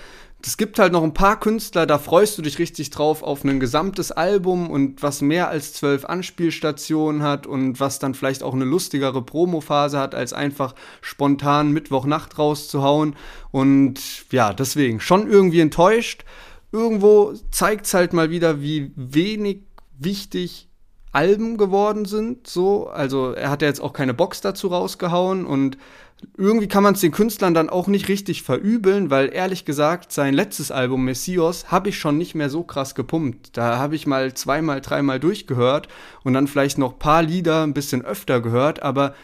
es 0.44 0.56
gibt 0.56 0.78
halt 0.78 0.92
noch 0.92 1.02
ein 1.02 1.14
paar 1.14 1.40
Künstler, 1.40 1.84
da 1.84 1.98
freust 1.98 2.38
du 2.38 2.42
dich 2.42 2.60
richtig 2.60 2.90
drauf 2.90 3.22
auf 3.24 3.42
ein 3.42 3.58
gesamtes 3.58 4.12
Album 4.12 4.70
und 4.70 5.02
was 5.02 5.20
mehr 5.20 5.48
als 5.48 5.72
zwölf 5.72 6.04
Anspielstationen 6.04 7.22
hat 7.22 7.46
und 7.46 7.80
was 7.80 7.98
dann 7.98 8.14
vielleicht 8.14 8.44
auch 8.44 8.54
eine 8.54 8.64
lustigere 8.64 9.20
Promophase 9.22 9.98
hat, 9.98 10.14
als 10.14 10.32
einfach 10.32 10.74
spontan 11.00 11.72
Mittwochnacht 11.72 12.38
rauszuhauen. 12.38 13.16
Und 13.50 14.00
ja, 14.30 14.52
deswegen 14.52 15.00
schon 15.00 15.28
irgendwie 15.28 15.60
enttäuscht. 15.60 16.24
Irgendwo 16.70 17.34
zeigt 17.50 17.86
es 17.86 17.94
halt 17.94 18.12
mal 18.12 18.30
wieder, 18.30 18.62
wie 18.62 18.92
wenig 18.94 19.62
wichtig 19.98 20.68
Alben 21.10 21.56
geworden 21.56 22.04
sind. 22.04 22.46
So, 22.46 22.86
also 22.88 23.32
er 23.32 23.50
hat 23.50 23.62
ja 23.62 23.68
jetzt 23.68 23.80
auch 23.80 23.92
keine 23.92 24.14
Box 24.14 24.40
dazu 24.40 24.68
rausgehauen 24.68 25.46
und 25.46 25.78
irgendwie 26.36 26.68
kann 26.68 26.82
man 26.82 26.94
es 26.94 27.00
den 27.00 27.12
Künstlern 27.12 27.54
dann 27.54 27.70
auch 27.70 27.86
nicht 27.86 28.08
richtig 28.08 28.42
verübeln, 28.42 29.10
weil 29.10 29.32
ehrlich 29.32 29.64
gesagt, 29.64 30.12
sein 30.12 30.34
letztes 30.34 30.70
Album 30.70 31.04
Messios 31.04 31.70
habe 31.70 31.90
ich 31.90 31.98
schon 31.98 32.18
nicht 32.18 32.34
mehr 32.34 32.50
so 32.50 32.64
krass 32.64 32.94
gepumpt. 32.94 33.56
Da 33.56 33.78
habe 33.78 33.94
ich 33.94 34.06
mal 34.06 34.34
zweimal, 34.34 34.80
dreimal 34.80 35.20
durchgehört 35.20 35.88
und 36.24 36.34
dann 36.34 36.48
vielleicht 36.48 36.78
noch 36.78 36.98
paar 36.98 37.22
Lieder 37.22 37.62
ein 37.62 37.74
bisschen 37.74 38.04
öfter 38.04 38.40
gehört, 38.40 38.82
aber 38.82 39.14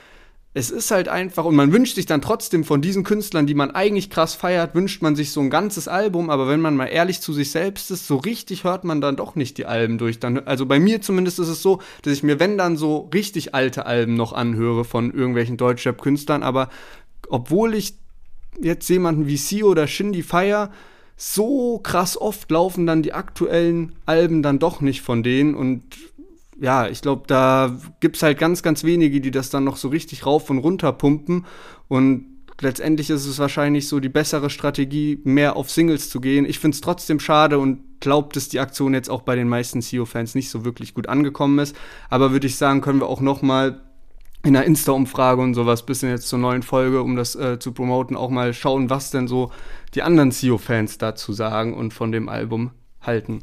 es 0.56 0.70
ist 0.70 0.92
halt 0.92 1.08
einfach, 1.08 1.44
und 1.44 1.56
man 1.56 1.73
wünscht 1.73 1.96
sich 1.96 2.06
dann 2.06 2.23
trotzdem 2.23 2.62
von 2.62 2.80
diesen 2.80 3.02
Künstlern, 3.02 3.49
die 3.49 3.54
man 3.54 3.73
eigentlich 3.73 4.08
krass 4.08 4.34
feiert, 4.34 4.76
wünscht 4.76 5.02
man 5.02 5.16
sich 5.16 5.32
so 5.32 5.40
ein 5.40 5.50
ganzes 5.50 5.88
Album, 5.88 6.30
aber 6.30 6.46
wenn 6.49 6.61
man 6.61 6.76
mal 6.76 6.87
ehrlich 6.87 7.20
zu 7.20 7.32
sich 7.32 7.50
selbst 7.50 7.90
ist, 7.90 8.06
so 8.06 8.16
richtig 8.16 8.62
hört 8.62 8.84
man 8.84 9.00
dann 9.00 9.16
doch 9.16 9.34
nicht 9.34 9.58
die 9.58 9.66
Alben 9.66 9.99
durch. 9.99 10.20
Dann, 10.20 10.38
also 10.46 10.64
bei 10.64 10.78
mir 10.78 11.02
zumindest 11.02 11.40
ist 11.40 11.49
es 11.49 11.61
so, 11.61 11.80
dass 12.02 12.12
ich 12.12 12.23
mir, 12.23 12.38
wenn 12.38 12.56
dann 12.56 12.76
so 12.76 13.11
richtig 13.12 13.52
alte 13.52 13.84
Alben 13.84 14.14
noch 14.14 14.32
anhöre 14.32 14.84
von 14.84 15.12
irgendwelchen 15.12 15.56
Deutschrap-Künstlern, 15.56 16.44
aber 16.44 16.68
obwohl 17.28 17.75
ich 17.75 17.94
jetzt 18.61 18.88
jemanden 18.88 19.26
wie 19.26 19.37
Sio 19.37 19.68
oder 19.68 19.88
Shindy 19.88 20.23
feier, 20.23 20.70
so 21.16 21.78
krass 21.78 22.20
oft 22.20 22.50
laufen 22.50 22.87
dann 22.87 23.02
die 23.02 23.12
aktuellen 23.12 23.92
Alben 24.06 24.42
dann 24.42 24.61
doch 24.61 24.80
nicht 24.80 25.02
von 25.02 25.23
denen. 25.23 25.54
Und 25.54 25.82
ja, 26.61 26.88
ich 26.88 27.02
glaube, 27.02 27.25
da 27.26 27.78
gibt 28.00 28.16
es 28.16 28.23
halt 28.23 28.38
ganz, 28.38 28.62
ganz 28.62 28.84
wenige, 28.84 29.20
die 29.20 29.30
das 29.30 29.50
dann 29.50 29.64
noch 29.64 29.76
so 29.76 29.88
richtig 29.88 30.26
rauf 30.26 30.50
und 30.50 30.58
runter 30.58 30.92
pumpen. 30.92 31.46
Und 31.88 32.26
letztendlich 32.61 33.11
ist 33.11 33.26
es 33.26 33.38
wahrscheinlich 33.38 33.88
so 33.88 34.00
die 34.00 34.08
bessere 34.08 34.50
Strategie, 34.50 35.20
mehr 35.25 35.56
auf 35.56 35.70
Singles 35.70 36.11
zu 36.11 36.20
gehen. 36.20 36.44
Ich 36.44 36.58
finde 36.58 36.76
es 36.76 36.80
trotzdem 36.80 37.20
schade 37.20 37.58
und 37.58 38.00
glaube, 38.00 38.28
dass 38.32 38.49
die 38.49 38.61
Aktion 38.61 38.94
jetzt 38.94 39.11
auch 39.11 39.23
bei 39.23 39.34
den 39.34 39.49
meisten 39.49 39.82
CEO-Fans 39.82 40.34
nicht 40.34 40.50
so 40.50 40.64
wirklich 40.64 40.94
gut 40.94 41.08
angekommen 41.08 41.58
ist. 41.58 41.75
Aber 42.11 42.32
würde 42.32 42.46
ich 42.46 42.56
sagen, 42.56 42.80
können 42.80 43.00
wir 43.00 43.08
auch 43.08 43.20
noch 43.20 43.42
mal 43.42 43.80
in 44.44 44.54
einer 44.54 44.66
Insta-Umfrage 44.66 45.40
und 45.40 45.54
sowas, 45.54 45.87
bisschen 45.87 46.11
jetzt 46.11 46.28
zur 46.28 46.38
neuen 46.38 46.62
Folge, 46.62 47.02
um 47.02 47.16
das 47.16 47.34
äh, 47.34 47.58
zu 47.58 47.73
promoten, 47.73 48.14
auch 48.14 48.28
mal 48.28 48.52
schauen, 48.52 48.90
was 48.90 49.11
denn 49.11 49.26
so 49.26 49.50
die 49.94 50.02
anderen 50.02 50.32
CEO-Fans 50.32 50.99
dazu 50.99 51.32
sagen 51.32 51.73
und 51.73 51.94
von 51.94 52.12
dem 52.12 52.28
Album 52.28 52.70
halten. 53.00 53.42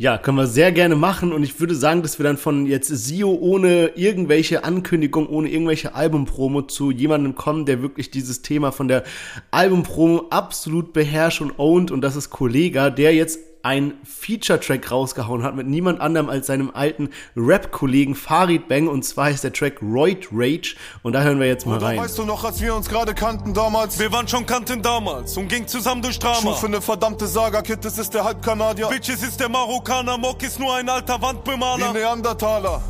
Ja, 0.00 0.16
können 0.16 0.36
wir 0.36 0.46
sehr 0.46 0.70
gerne 0.70 0.94
machen 0.94 1.32
und 1.32 1.42
ich 1.42 1.58
würde 1.58 1.74
sagen, 1.74 2.02
dass 2.02 2.20
wir 2.20 2.22
dann 2.24 2.36
von 2.36 2.66
jetzt 2.66 2.86
Sio 2.86 3.32
ohne 3.32 3.88
irgendwelche 3.96 4.62
Ankündigung, 4.62 5.28
ohne 5.28 5.50
irgendwelche 5.50 5.96
Albumpromo 5.96 6.62
zu 6.62 6.92
jemandem 6.92 7.34
kommen, 7.34 7.66
der 7.66 7.82
wirklich 7.82 8.12
dieses 8.12 8.40
Thema 8.42 8.70
von 8.70 8.86
der 8.86 9.02
Albumpromo 9.50 10.26
absolut 10.30 10.92
beherrscht 10.92 11.40
und 11.40 11.58
ownt 11.58 11.90
und 11.90 12.00
das 12.00 12.14
ist 12.14 12.30
Kollega, 12.30 12.90
der 12.90 13.12
jetzt 13.12 13.40
ein 13.68 13.92
Feature-Track 14.02 14.90
rausgehauen 14.90 15.42
hat 15.42 15.54
mit 15.54 15.66
niemand 15.66 16.00
anderem 16.00 16.30
als 16.30 16.46
seinem 16.46 16.70
alten 16.72 17.10
Rap-Kollegen 17.36 18.14
Farid 18.14 18.66
Bang 18.66 18.88
und 18.88 19.04
zwar 19.04 19.28
ist 19.28 19.44
der 19.44 19.52
Track 19.52 19.82
Roid 19.82 20.28
Rage 20.32 20.74
und 21.02 21.12
da 21.12 21.20
hören 21.20 21.38
wir 21.38 21.48
jetzt 21.48 21.66
mal 21.66 21.78
rein. 21.78 21.98
Weißt 21.98 22.16
du 22.16 22.24
noch, 22.24 22.44
als 22.44 22.62
wir 22.62 22.74
uns 22.74 22.88
gerade 22.88 23.12
kannten 23.12 23.52
damals? 23.52 23.98
Wir 23.98 24.10
waren 24.10 24.26
schon 24.26 24.46
Kanten 24.46 24.80
damals 24.80 25.36
und 25.36 25.48
gingen 25.48 25.68
zusammen 25.68 26.00
durch 26.00 26.18
Drama. 26.18 26.40
Schuf 26.40 26.60
für 26.60 26.66
eine 26.66 26.80
verdammte 26.80 27.26
Saga, 27.26 27.60
Kid, 27.60 27.84
das 27.84 27.98
ist 27.98 28.14
der 28.14 28.24
Halbkanadier. 28.24 28.88
Bitches 28.88 29.22
ist 29.22 29.38
der 29.38 29.50
Marokkaner, 29.50 30.16
Mock 30.16 30.42
ist 30.42 30.58
nur 30.58 30.74
ein 30.74 30.88
alter 30.88 31.20
Wandbemaler. 31.20 31.92
Die 31.92 31.98
Neandertaler, 31.98 32.80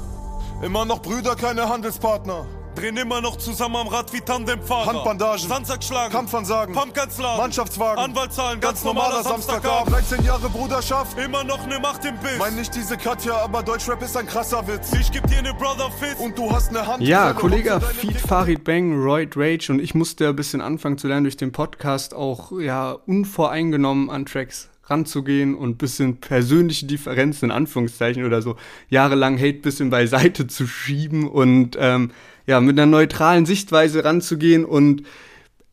immer 0.63 0.85
noch 0.85 1.03
Brüder, 1.03 1.35
keine 1.35 1.69
Handelspartner. 1.69 2.47
Drehen 2.79 2.97
immer 2.97 3.21
noch 3.21 3.37
zusammen 3.37 3.75
am 3.75 3.89
Rad 3.89 4.13
wie 4.13 4.21
Tandemfahrer. 4.21 4.87
Handbandagen, 4.87 5.49
Sandsack 5.49 5.83
schlagen, 5.83 6.13
Kampfansagen, 6.13 6.73
Pumpkinsladen, 6.73 7.39
Mannschaftswagen, 7.39 8.01
Anwalt 8.01 8.33
zahlen, 8.33 8.61
ganz, 8.61 8.85
normaler 8.85 9.25
Samstagabend. 9.25 9.93
13 9.93 10.25
Jahre 10.25 10.49
Bruderschaft, 10.49 11.19
immer 11.19 11.43
noch 11.43 11.67
ne 11.67 11.81
Macht 11.81 12.05
im 12.05 12.17
Bild. 12.19 12.39
Mein 12.39 12.55
nicht 12.55 12.73
diese 12.77 12.97
Katja, 12.97 13.37
aber 13.39 13.65
Deutschrap 13.65 14.01
ist 14.01 14.17
ein 14.17 14.27
krasser 14.27 14.65
Witz. 14.69 14.93
Ich 14.93 15.11
geb 15.11 15.27
dir 15.27 15.43
ne 15.43 15.53
Brother 15.55 15.91
Fist 15.99 16.21
und 16.21 16.39
du 16.39 16.53
hast 16.53 16.71
ne 16.71 16.87
Hand. 16.87 17.03
Ja, 17.03 17.33
Kollege 17.33 17.81
Feed 17.81 18.21
Farid 18.21 18.63
Bang, 18.63 18.95
Royd 19.03 19.37
Rage 19.37 19.73
und 19.73 19.81
ich 19.81 19.97
musste 19.97 20.29
ein 20.29 20.37
bisschen 20.37 20.61
anfangen 20.61 20.99
zu 20.99 21.09
lernen 21.09 21.25
durch 21.25 21.37
den 21.37 21.51
Podcast 21.51 22.15
auch 22.15 22.53
ja 22.61 22.93
unvoreingenommen 22.93 24.09
an 24.09 24.25
Tracks 24.25 24.69
ranzugehen 24.85 25.55
und 25.57 25.71
ein 25.71 25.77
bisschen 25.77 26.19
persönliche 26.19 26.87
Differenzen 26.87 27.47
in 27.47 27.51
Anführungszeichen 27.51 28.25
oder 28.25 28.41
so 28.41 28.57
jahrelang 28.89 29.37
Hate 29.37 29.55
bisschen 29.55 29.91
beiseite 29.91 30.47
zu 30.47 30.69
schieben 30.69 31.29
und 31.29 31.77
ähm, 31.81 32.13
ja, 32.49 32.63
mit 32.63 32.79
einer 32.79 32.87
neutralen 32.91 33.45
Sichtweise 33.45 34.05
ranzugehen 34.05 34.65
und 34.65 35.03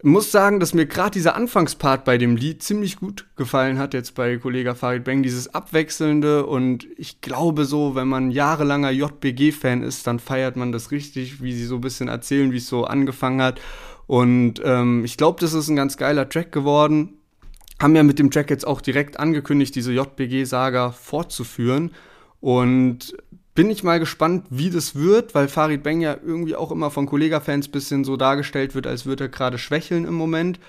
muss 0.03 0.29
sagen, 0.29 0.59
dass 0.59 0.73
mir 0.73 0.85
gerade 0.85 1.11
dieser 1.11 1.33
Anfangspart 1.33 2.03
bei 2.03 2.17
dem 2.17 2.35
Lied 2.35 2.61
ziemlich 2.61 2.97
gut 2.97 3.25
gefallen 3.37 3.79
hat, 3.79 3.93
jetzt 3.93 4.13
bei 4.13 4.35
Kollege 4.37 4.75
Farid 4.75 5.05
Bang, 5.05 5.23
dieses 5.23 5.55
Abwechselnde. 5.55 6.45
Und 6.45 6.85
ich 6.97 7.21
glaube 7.21 7.63
so, 7.63 7.95
wenn 7.95 8.09
man 8.09 8.29
jahrelanger 8.29 8.91
JBG-Fan 8.91 9.83
ist, 9.83 10.05
dann 10.05 10.19
feiert 10.19 10.57
man 10.57 10.73
das 10.73 10.91
richtig, 10.91 11.41
wie 11.41 11.53
sie 11.53 11.63
so 11.63 11.75
ein 11.75 11.81
bisschen 11.81 12.09
erzählen, 12.09 12.51
wie 12.51 12.57
es 12.57 12.67
so 12.67 12.83
angefangen 12.83 13.41
hat. 13.41 13.61
Und 14.05 14.61
ähm, 14.65 15.05
ich 15.05 15.15
glaube, 15.15 15.39
das 15.39 15.53
ist 15.53 15.69
ein 15.69 15.77
ganz 15.77 15.95
geiler 15.95 16.27
Track 16.27 16.51
geworden. 16.51 17.13
Haben 17.81 17.95
ja 17.95 18.03
mit 18.03 18.19
dem 18.19 18.31
Track 18.31 18.49
jetzt 18.49 18.67
auch 18.67 18.81
direkt 18.81 19.17
angekündigt, 19.17 19.75
diese 19.75 19.93
JBG-Saga 19.93 20.91
fortzuführen. 20.91 21.91
Und 22.41 23.17
bin 23.55 23.69
ich 23.69 23.83
mal 23.83 23.99
gespannt, 23.99 24.45
wie 24.49 24.69
das 24.69 24.95
wird, 24.95 25.33
weil 25.33 25.47
Farid 25.47 25.81
Bang 25.81 26.01
ja 26.01 26.17
irgendwie 26.23 26.57
auch 26.57 26.71
immer 26.71 26.91
von 26.91 27.05
Kollega-Fans 27.05 27.69
bisschen 27.69 28.03
so 28.03 28.17
dargestellt 28.17 28.75
wird, 28.75 28.85
als 28.85 29.05
würde 29.05 29.25
er 29.25 29.29
gerade 29.29 29.57
schwächeln 29.57 30.05
im 30.05 30.13
Moment. 30.13 30.59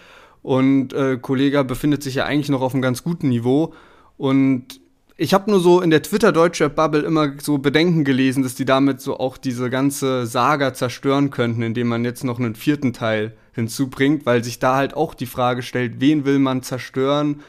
Und 0.42 0.92
äh, 0.92 1.18
Kollega 1.20 1.64
befindet 1.64 2.04
sich 2.04 2.14
ja 2.14 2.24
eigentlich 2.24 2.48
noch 2.48 2.62
auf 2.62 2.72
einem 2.72 2.82
ganz 2.82 3.02
guten 3.02 3.28
Niveau. 3.28 3.74
Und 4.16 4.80
ich 5.16 5.34
habe 5.34 5.50
nur 5.50 5.58
so 5.58 5.80
in 5.80 5.90
der 5.90 6.02
Twitter-Deutschrap-Bubble 6.02 7.00
immer 7.00 7.32
so 7.42 7.58
Bedenken 7.58 8.04
gelesen, 8.04 8.44
dass 8.44 8.54
die 8.54 8.64
damit 8.64 9.00
so 9.00 9.18
auch 9.18 9.36
diese 9.36 9.68
ganze 9.68 10.24
Saga 10.26 10.72
zerstören 10.72 11.30
könnten, 11.30 11.62
indem 11.62 11.88
man 11.88 12.04
jetzt 12.04 12.22
noch 12.22 12.38
einen 12.38 12.54
vierten 12.54 12.92
Teil 12.92 13.36
hinzubringt, 13.52 14.26
weil 14.26 14.44
sich 14.44 14.60
da 14.60 14.76
halt 14.76 14.94
auch 14.94 15.14
die 15.14 15.26
Frage 15.26 15.62
stellt, 15.62 16.00
wen 16.00 16.24
will 16.24 16.38
man 16.38 16.62
zerstören, 16.62 17.40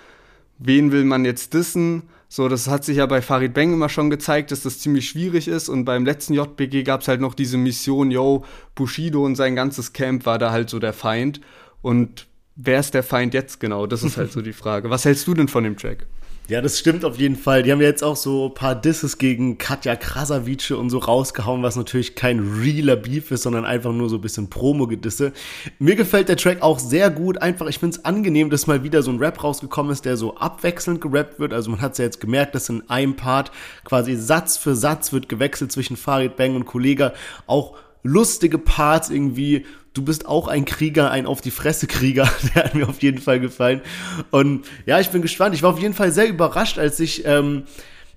wen 0.58 0.92
will 0.92 1.04
man 1.04 1.26
jetzt 1.26 1.54
dissen 1.54 2.04
so, 2.30 2.50
das 2.50 2.68
hat 2.68 2.84
sich 2.84 2.98
ja 2.98 3.06
bei 3.06 3.22
Farid 3.22 3.54
Bang 3.54 3.74
immer 3.74 3.88
schon 3.88 4.10
gezeigt, 4.10 4.52
dass 4.52 4.64
das 4.64 4.80
ziemlich 4.80 5.08
schwierig 5.08 5.48
ist. 5.48 5.70
Und 5.70 5.86
beim 5.86 6.06
letzten 6.06 6.34
JBG 6.34 6.84
gab 6.84 7.02
es 7.02 7.08
halt 7.08 7.22
noch 7.22 7.34
diese 7.34 7.58
Mission, 7.58 8.12
yo, 8.12 8.44
Bushido 8.76 9.26
und 9.26 9.36
sein 9.36 9.56
ganzes 9.56 9.94
Camp 9.94 10.26
war 10.26 10.38
da 10.38 10.52
halt 10.52 10.70
so 10.70 10.80
der 10.80 10.94
Feind. 10.94 11.40
Und 11.82 12.28
wer 12.56 12.82
ist 12.82 12.94
der 12.94 13.04
Feind 13.04 13.34
jetzt 13.34 13.60
genau? 13.60 13.88
Das 13.88 14.04
ist 14.04 14.18
halt 14.18 14.32
so 14.34 14.42
die 14.42 14.54
Frage. 14.54 14.90
Was 14.90 15.06
hältst 15.06 15.26
du 15.28 15.34
denn 15.34 15.48
von 15.48 15.64
dem 15.64 15.78
Track? 15.78 16.06
Ja, 16.50 16.62
das 16.62 16.80
stimmt 16.80 17.04
auf 17.04 17.20
jeden 17.20 17.36
Fall. 17.36 17.62
Die 17.62 17.74
haben 17.74 17.82
jetzt 17.82 18.06
auch 18.06 18.16
so 18.16 18.46
ein 18.46 18.54
paar 18.54 18.74
Disses 18.74 19.18
gegen 19.18 19.58
Katja 19.58 19.98
Krasavice 19.98 20.72
und 20.72 20.90
so 20.90 21.00
rausgehauen, 21.00 21.62
was 21.62 21.76
natürlich 21.76 22.16
kein 22.16 22.40
realer 22.40 22.96
Beef 22.96 23.32
ist, 23.32 23.44
sondern 23.44 23.66
einfach 23.66 23.92
nur 23.92 24.08
so 24.08 24.16
ein 24.16 24.22
bisschen 24.22 24.50
Promo-Gedisse. 24.50 25.34
Mir 25.78 25.98
gefällt 25.98 26.30
der 26.30 26.38
Track 26.38 26.62
auch 26.62 26.80
sehr 26.80 27.10
gut. 27.10 27.42
Einfach, 27.42 27.68
ich 27.68 27.80
finde 27.80 27.98
es 27.98 28.06
angenehm, 28.06 28.50
dass 28.50 28.66
mal 28.66 28.82
wieder 28.82 29.04
so 29.04 29.12
ein 29.12 29.20
Rap 29.20 29.44
rausgekommen 29.44 29.92
ist, 29.92 30.06
der 30.06 30.16
so 30.16 30.38
abwechselnd 30.38 31.02
gerappt 31.02 31.38
wird. 31.38 31.52
Also 31.52 31.70
man 31.70 31.82
hat 31.82 31.92
es 31.92 31.98
ja 31.98 32.06
jetzt 32.06 32.22
gemerkt, 32.22 32.56
dass 32.56 32.70
in 32.70 32.90
einem 32.90 33.18
Part 33.18 33.52
quasi 33.84 34.16
Satz 34.16 34.56
für 34.56 34.74
Satz 34.74 35.12
wird 35.12 35.28
gewechselt 35.28 35.74
zwischen 35.74 35.98
Farid 35.98 36.38
Bang 36.38 36.56
und 36.56 36.64
Kollega. 36.64 37.12
Auch 37.46 37.76
lustige 38.04 38.58
Parts 38.58 39.10
irgendwie. 39.10 39.66
Du 39.98 40.04
bist 40.04 40.28
auch 40.28 40.48
ein 40.48 40.66
Krieger, 40.66 41.10
ein 41.10 41.26
auf 41.26 41.42
die 41.42 41.50
Fresse 41.50 41.88
Krieger. 41.88 42.30
Der 42.56 42.66
hat 42.66 42.76
mir 42.76 42.88
auf 42.88 43.02
jeden 43.02 43.20
Fall 43.20 43.40
gefallen. 43.40 43.82
Und 44.30 44.66
ja, 44.86 45.00
ich 45.00 45.10
bin 45.10 45.24
gespannt. 45.24 45.56
Ich 45.56 45.64
war 45.64 45.72
auf 45.72 45.80
jeden 45.80 45.96
Fall 45.96 46.12
sehr 46.12 46.28
überrascht, 46.28 46.78
als 46.78 47.00
ich 47.00 47.26
ähm, 47.26 47.64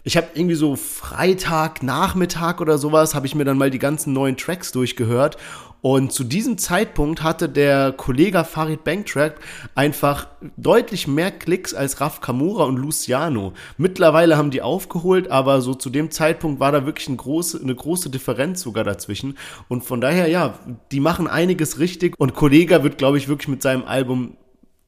ich 0.03 0.17
habe 0.17 0.29
irgendwie 0.35 0.55
so 0.55 0.77
Freitag, 0.77 1.83
Nachmittag 1.83 2.61
oder 2.61 2.79
sowas, 2.79 3.15
habe 3.15 3.27
ich 3.27 3.35
mir 3.35 3.45
dann 3.45 3.59
mal 3.59 3.71
die 3.71 3.79
ganzen 3.79 4.15
neuen 4.15 4.37
Tracks 4.37 4.73
durchgehört. 4.73 5.37
Und 5.83 6.13
zu 6.13 6.25
diesem 6.25 6.59
Zeitpunkt 6.59 7.23
hatte 7.23 7.49
der 7.49 7.93
Kollege 7.93 8.45
Farid 8.45 8.85
Banktrack 8.85 9.41
einfach 9.75 10.29
deutlich 10.57 11.07
mehr 11.07 11.31
Klicks 11.31 11.75
als 11.75 12.01
Raf 12.01 12.21
Kamura 12.21 12.65
und 12.65 12.77
Luciano. 12.77 13.55
Mittlerweile 13.79 14.37
haben 14.37 14.51
die 14.51 14.63
aufgeholt, 14.63 15.31
aber 15.31 15.61
so 15.61 15.75
zu 15.75 15.91
dem 15.91 16.11
Zeitpunkt 16.11 16.61
war 16.61 16.73
da 16.73 16.85
wirklich 16.85 17.09
eine 17.09 17.17
große, 17.17 17.61
eine 17.63 17.75
große 17.75 18.11
Differenz 18.11 18.61
sogar 18.61 18.85
dazwischen. 18.85 19.39
Und 19.69 19.85
von 19.85 20.01
daher, 20.01 20.29
ja, 20.29 20.59
die 20.93 21.01
machen 21.01 21.27
einiges 21.27 21.79
richtig. 21.79 22.15
Und 22.19 22.35
Kollega 22.35 22.83
wird, 22.83 22.99
glaube 22.99 23.19
ich, 23.19 23.29
wirklich 23.29 23.49
mit 23.49 23.63
seinem 23.63 23.85
Album 23.85 24.37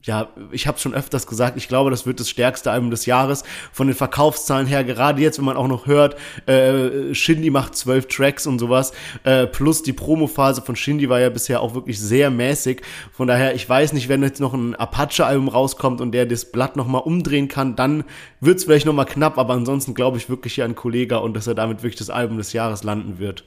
ja, 0.04 0.28
ich 0.50 0.66
habe 0.66 0.78
schon 0.78 0.94
öfters 0.94 1.28
gesagt, 1.28 1.56
ich 1.56 1.68
glaube, 1.68 1.90
das 1.90 2.06
wird 2.06 2.18
das 2.18 2.28
stärkste 2.28 2.72
Album 2.72 2.90
des 2.90 3.06
Jahres 3.06 3.44
von 3.72 3.86
den 3.86 3.94
Verkaufszahlen 3.94 4.66
her. 4.66 4.82
Gerade 4.82 5.22
jetzt, 5.22 5.38
wenn 5.38 5.44
man 5.44 5.56
auch 5.56 5.68
noch 5.68 5.86
hört, 5.86 6.16
äh, 6.46 7.14
Shindy 7.14 7.50
macht 7.50 7.76
zwölf 7.76 8.06
Tracks 8.06 8.46
und 8.46 8.58
sowas, 8.58 8.92
äh, 9.22 9.46
plus 9.46 9.84
die 9.84 9.92
Promophase 9.92 10.60
von 10.62 10.74
Shindy 10.74 11.08
war 11.08 11.20
ja 11.20 11.30
bisher 11.30 11.60
auch 11.60 11.74
wirklich 11.74 12.00
sehr 12.00 12.30
mäßig. 12.30 12.82
Von 13.12 13.28
daher, 13.28 13.54
ich 13.54 13.68
weiß 13.68 13.92
nicht, 13.92 14.08
wenn 14.08 14.22
jetzt 14.24 14.40
noch 14.40 14.54
ein 14.54 14.74
Apache-Album 14.74 15.48
rauskommt 15.48 16.00
und 16.00 16.10
der 16.10 16.26
das 16.26 16.50
Blatt 16.50 16.74
noch 16.74 16.88
mal 16.88 16.98
umdrehen 16.98 17.46
kann, 17.46 17.76
dann 17.76 18.02
wird's 18.40 18.64
vielleicht 18.64 18.86
noch 18.86 18.94
mal 18.94 19.04
knapp. 19.04 19.38
Aber 19.38 19.54
ansonsten 19.54 19.94
glaube 19.94 20.18
ich 20.18 20.28
wirklich 20.28 20.54
hier 20.54 20.64
an 20.64 20.74
Kollega 20.74 21.18
und 21.18 21.34
dass 21.34 21.46
er 21.46 21.54
damit 21.54 21.84
wirklich 21.84 21.96
das 21.96 22.10
Album 22.10 22.38
des 22.38 22.52
Jahres 22.52 22.82
landen 22.82 23.20
wird. 23.20 23.44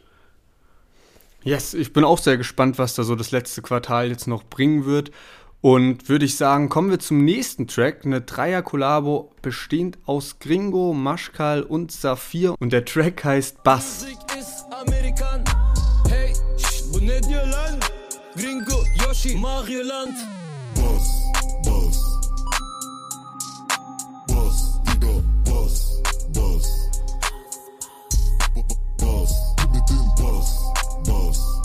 Yes, 1.44 1.76
ich 1.76 1.94
bin 1.94 2.04
auch 2.04 2.18
sehr 2.18 2.38
gespannt, 2.38 2.80
was 2.80 2.96
da 2.96 3.04
so 3.04 3.14
das 3.14 3.32
letzte 3.32 3.62
Quartal 3.62 4.10
jetzt 4.10 4.26
noch 4.28 4.44
bringen 4.44 4.86
wird. 4.86 5.12
Und 5.66 6.10
würde 6.10 6.26
ich 6.26 6.38
sagen, 6.38 6.70
kommen 6.70 6.92
wir 6.92 7.00
zum 7.00 7.26
nächsten 7.26 7.66
Track. 7.66 8.06
Eine 8.06 8.22
Dreier-Kollabo 8.22 9.32
bestehend 9.42 9.98
aus 10.06 10.38
Gringo, 10.38 10.94
Maschkal 10.94 11.64
und 11.64 11.92
Saphir. 11.92 12.54
Und 12.60 12.72
der 12.72 12.86
Track 12.86 13.24
heißt 13.24 13.64
Bass. 13.64 14.04
Musik 14.04 14.20
ist 14.40 14.64
Amerikan. 14.70 15.44
Hey, 16.08 16.34
bu 16.94 17.00
ne 17.00 17.20
diyor 17.20 17.48
lan? 17.48 17.80
Gringo, 18.36 18.84
Yoshi, 19.04 19.38
Mario 19.38 19.82
Land. 19.82 20.14
Boss, 20.76 21.34
Boss. 21.64 22.06
Give 29.58 29.74
me 29.74 29.82
den. 29.90 30.06
Im 31.08 31.12
600er 31.12 31.65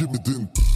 Give 0.00 0.10
me 0.12 0.18
them. 0.24 0.69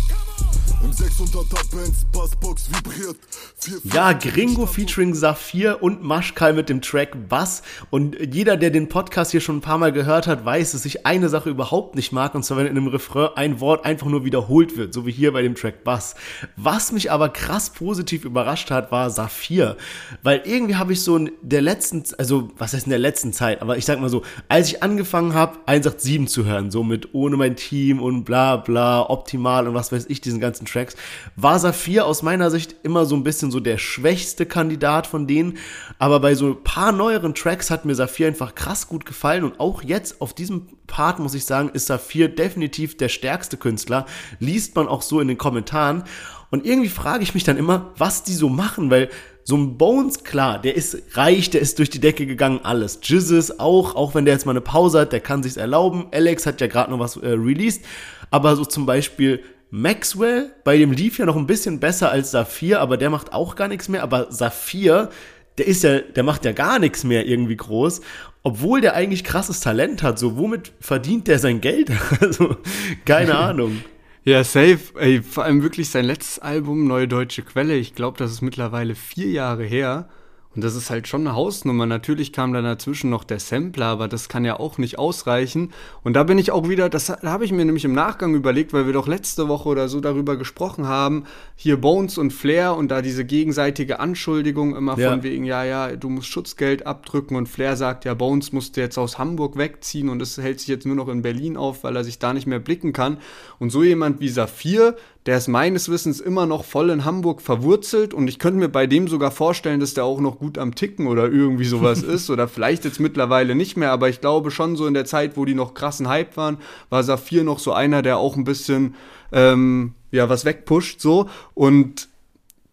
Ja, 3.84 4.12
Gringo 4.12 4.66
featuring 4.66 5.14
Saphir 5.14 5.82
und 5.82 6.02
Maschkal 6.02 6.52
mit 6.52 6.68
dem 6.68 6.82
Track 6.82 7.28
Bass. 7.28 7.62
Und 7.90 8.16
jeder, 8.34 8.56
der 8.56 8.70
den 8.70 8.88
Podcast 8.88 9.30
hier 9.30 9.40
schon 9.40 9.58
ein 9.58 9.60
paar 9.60 9.78
Mal 9.78 9.92
gehört 9.92 10.26
hat, 10.26 10.44
weiß, 10.44 10.72
dass 10.72 10.84
ich 10.84 11.06
eine 11.06 11.28
Sache 11.28 11.50
überhaupt 11.50 11.94
nicht 11.94 12.12
mag. 12.12 12.34
Und 12.34 12.44
zwar, 12.44 12.58
wenn 12.58 12.66
in 12.66 12.76
einem 12.76 12.88
Refrain 12.88 13.30
ein 13.36 13.60
Wort 13.60 13.84
einfach 13.84 14.06
nur 14.06 14.24
wiederholt 14.24 14.76
wird. 14.76 14.92
So 14.92 15.06
wie 15.06 15.12
hier 15.12 15.32
bei 15.32 15.42
dem 15.42 15.54
Track 15.54 15.84
Bass. 15.84 16.14
Was 16.56 16.92
mich 16.92 17.10
aber 17.10 17.28
krass 17.30 17.70
positiv 17.70 18.24
überrascht 18.24 18.70
hat, 18.70 18.92
war 18.92 19.10
Saphir. 19.10 19.76
Weil 20.22 20.42
irgendwie 20.44 20.76
habe 20.76 20.92
ich 20.92 21.00
so 21.00 21.16
in 21.16 21.32
der 21.40 21.62
letzten, 21.62 22.04
also 22.18 22.50
was 22.58 22.74
heißt 22.74 22.86
in 22.86 22.90
der 22.90 22.98
letzten 22.98 23.32
Zeit, 23.32 23.62
aber 23.62 23.78
ich 23.78 23.84
sag 23.84 24.00
mal 24.00 24.10
so, 24.10 24.22
als 24.48 24.68
ich 24.68 24.82
angefangen 24.82 25.34
habe, 25.34 25.58
187 25.66 26.28
zu 26.28 26.44
hören, 26.44 26.70
so 26.70 26.82
mit 26.82 27.14
ohne 27.14 27.36
mein 27.36 27.56
Team 27.56 28.00
und 28.02 28.24
bla 28.24 28.56
bla, 28.56 29.08
optimal 29.08 29.66
und 29.68 29.74
was 29.74 29.92
weiß 29.92 30.06
ich, 30.08 30.20
diesen 30.20 30.40
ganzen 30.40 30.66
Tracks, 30.74 30.96
war 31.36 31.58
Saphir 31.58 32.06
aus 32.06 32.22
meiner 32.22 32.50
Sicht 32.50 32.74
immer 32.82 33.06
so 33.06 33.14
ein 33.16 33.24
bisschen 33.24 33.50
so 33.50 33.60
der 33.60 33.78
schwächste 33.78 34.44
Kandidat 34.44 35.06
von 35.06 35.26
denen. 35.26 35.56
Aber 35.98 36.20
bei 36.20 36.34
so 36.34 36.48
ein 36.48 36.62
paar 36.62 36.92
neueren 36.92 37.34
Tracks 37.34 37.70
hat 37.70 37.84
mir 37.84 37.94
Saphir 37.94 38.26
einfach 38.26 38.54
krass 38.54 38.88
gut 38.88 39.06
gefallen. 39.06 39.44
Und 39.44 39.60
auch 39.60 39.82
jetzt 39.82 40.20
auf 40.20 40.34
diesem 40.34 40.66
Part, 40.86 41.18
muss 41.18 41.34
ich 41.34 41.44
sagen, 41.44 41.70
ist 41.72 41.86
Saphir 41.86 42.28
definitiv 42.28 42.96
der 42.96 43.08
stärkste 43.08 43.56
Künstler. 43.56 44.06
Liest 44.40 44.74
man 44.76 44.88
auch 44.88 45.02
so 45.02 45.20
in 45.20 45.28
den 45.28 45.38
Kommentaren. 45.38 46.04
Und 46.50 46.66
irgendwie 46.66 46.88
frage 46.88 47.22
ich 47.22 47.34
mich 47.34 47.44
dann 47.44 47.56
immer, 47.56 47.92
was 47.96 48.22
die 48.22 48.34
so 48.34 48.48
machen, 48.48 48.90
weil 48.90 49.08
so 49.46 49.56
ein 49.56 49.76
Bones, 49.76 50.24
klar, 50.24 50.58
der 50.58 50.74
ist 50.74 50.96
reich, 51.16 51.50
der 51.50 51.60
ist 51.60 51.78
durch 51.78 51.90
die 51.90 52.00
Decke 52.00 52.26
gegangen, 52.26 52.60
alles. 52.62 53.00
Jizzes 53.02 53.58
auch, 53.60 53.94
auch 53.94 54.14
wenn 54.14 54.24
der 54.24 54.34
jetzt 54.34 54.46
mal 54.46 54.52
eine 54.52 54.62
Pause 54.62 55.00
hat, 55.00 55.12
der 55.12 55.20
kann 55.20 55.42
sich's 55.42 55.58
erlauben. 55.58 56.06
Alex 56.12 56.46
hat 56.46 56.60
ja 56.60 56.66
gerade 56.66 56.90
noch 56.90 56.98
was 56.98 57.16
äh, 57.16 57.28
released, 57.28 57.84
aber 58.30 58.56
so 58.56 58.64
zum 58.64 58.86
Beispiel 58.86 59.42
Maxwell, 59.76 60.52
bei 60.62 60.78
dem 60.78 60.92
lief 60.92 61.18
ja 61.18 61.26
noch 61.26 61.34
ein 61.34 61.48
bisschen 61.48 61.80
besser 61.80 62.08
als 62.08 62.30
Saphir, 62.30 62.80
aber 62.80 62.96
der 62.96 63.10
macht 63.10 63.32
auch 63.32 63.56
gar 63.56 63.66
nichts 63.66 63.88
mehr. 63.88 64.04
Aber 64.04 64.30
Saphir, 64.30 65.10
der 65.58 65.66
ist 65.66 65.82
ja, 65.82 65.98
der 65.98 66.22
macht 66.22 66.44
ja 66.44 66.52
gar 66.52 66.78
nichts 66.78 67.02
mehr 67.02 67.26
irgendwie 67.26 67.56
groß, 67.56 68.00
obwohl 68.44 68.80
der 68.80 68.94
eigentlich 68.94 69.24
krasses 69.24 69.58
Talent 69.58 70.04
hat. 70.04 70.16
So, 70.16 70.36
womit 70.36 70.70
verdient 70.78 71.26
der 71.26 71.40
sein 71.40 71.60
Geld? 71.60 71.90
also, 72.20 72.56
keine 73.04 73.34
Ahnung. 73.36 73.82
Ja, 74.22 74.44
safe. 74.44 74.78
Ey, 74.96 75.20
vor 75.22 75.42
allem 75.42 75.64
wirklich 75.64 75.90
sein 75.90 76.04
letztes 76.04 76.38
Album, 76.38 76.86
Neue 76.86 77.08
Deutsche 77.08 77.42
Quelle. 77.42 77.74
Ich 77.74 77.96
glaube, 77.96 78.16
das 78.16 78.30
ist 78.30 78.42
mittlerweile 78.42 78.94
vier 78.94 79.30
Jahre 79.30 79.64
her. 79.64 80.08
Und 80.54 80.62
das 80.62 80.74
ist 80.74 80.90
halt 80.90 81.08
schon 81.08 81.22
eine 81.22 81.34
Hausnummer. 81.34 81.86
Natürlich 81.86 82.32
kam 82.32 82.52
dann 82.52 82.64
dazwischen 82.64 83.10
noch 83.10 83.24
der 83.24 83.40
Sampler, 83.40 83.86
aber 83.86 84.08
das 84.08 84.28
kann 84.28 84.44
ja 84.44 84.58
auch 84.58 84.78
nicht 84.78 84.98
ausreichen. 84.98 85.72
Und 86.02 86.14
da 86.14 86.22
bin 86.24 86.38
ich 86.38 86.50
auch 86.50 86.68
wieder, 86.68 86.88
das 86.88 87.06
da 87.06 87.18
habe 87.24 87.44
ich 87.44 87.52
mir 87.52 87.64
nämlich 87.64 87.84
im 87.84 87.92
Nachgang 87.92 88.34
überlegt, 88.34 88.72
weil 88.72 88.86
wir 88.86 88.92
doch 88.92 89.08
letzte 89.08 89.48
Woche 89.48 89.68
oder 89.68 89.88
so 89.88 90.00
darüber 90.00 90.36
gesprochen 90.36 90.86
haben, 90.86 91.24
hier 91.56 91.80
Bones 91.80 92.18
und 92.18 92.32
Flair 92.32 92.76
und 92.76 92.90
da 92.90 93.02
diese 93.02 93.24
gegenseitige 93.24 94.00
Anschuldigung 94.00 94.76
immer 94.76 94.98
ja. 94.98 95.10
von 95.10 95.22
wegen, 95.22 95.44
ja, 95.44 95.64
ja, 95.64 95.96
du 95.96 96.08
musst 96.08 96.28
Schutzgeld 96.28 96.86
abdrücken 96.86 97.36
und 97.36 97.48
Flair 97.48 97.76
sagt, 97.76 98.04
ja, 98.04 98.14
Bones 98.14 98.52
musste 98.52 98.80
jetzt 98.80 98.98
aus 98.98 99.18
Hamburg 99.18 99.56
wegziehen 99.56 100.08
und 100.08 100.22
es 100.22 100.38
hält 100.38 100.60
sich 100.60 100.68
jetzt 100.68 100.86
nur 100.86 100.96
noch 100.96 101.08
in 101.08 101.22
Berlin 101.22 101.56
auf, 101.56 101.84
weil 101.84 101.96
er 101.96 102.04
sich 102.04 102.18
da 102.18 102.32
nicht 102.32 102.46
mehr 102.46 102.60
blicken 102.60 102.92
kann. 102.92 103.18
Und 103.58 103.70
so 103.70 103.82
jemand 103.82 104.20
wie 104.20 104.28
Saphir, 104.28 104.96
der 105.26 105.38
ist 105.38 105.48
meines 105.48 105.88
Wissens 105.88 106.20
immer 106.20 106.44
noch 106.44 106.64
voll 106.64 106.90
in 106.90 107.04
Hamburg 107.04 107.40
verwurzelt 107.40 108.12
und 108.12 108.28
ich 108.28 108.38
könnte 108.38 108.58
mir 108.58 108.68
bei 108.68 108.86
dem 108.86 109.08
sogar 109.08 109.30
vorstellen, 109.30 109.80
dass 109.80 109.94
der 109.94 110.04
auch 110.04 110.20
noch 110.20 110.38
gut 110.38 110.58
am 110.58 110.74
Ticken 110.74 111.06
oder 111.06 111.30
irgendwie 111.30 111.64
sowas 111.64 112.02
ist 112.02 112.28
oder 112.28 112.46
vielleicht 112.46 112.84
jetzt 112.84 113.00
mittlerweile 113.00 113.54
nicht 113.54 113.76
mehr, 113.76 113.90
aber 113.90 114.08
ich 114.08 114.20
glaube 114.20 114.50
schon 114.50 114.76
so 114.76 114.86
in 114.86 114.94
der 114.94 115.06
Zeit, 115.06 115.36
wo 115.36 115.44
die 115.44 115.54
noch 115.54 115.72
krassen 115.72 116.08
Hype 116.08 116.36
waren, 116.36 116.58
war 116.90 117.02
Saphir 117.02 117.42
noch 117.42 117.58
so 117.58 117.72
einer, 117.72 118.02
der 118.02 118.18
auch 118.18 118.36
ein 118.36 118.44
bisschen 118.44 118.94
ähm, 119.32 119.94
ja 120.10 120.28
was 120.28 120.44
wegpusht 120.44 121.00
so. 121.00 121.28
Und 121.54 122.08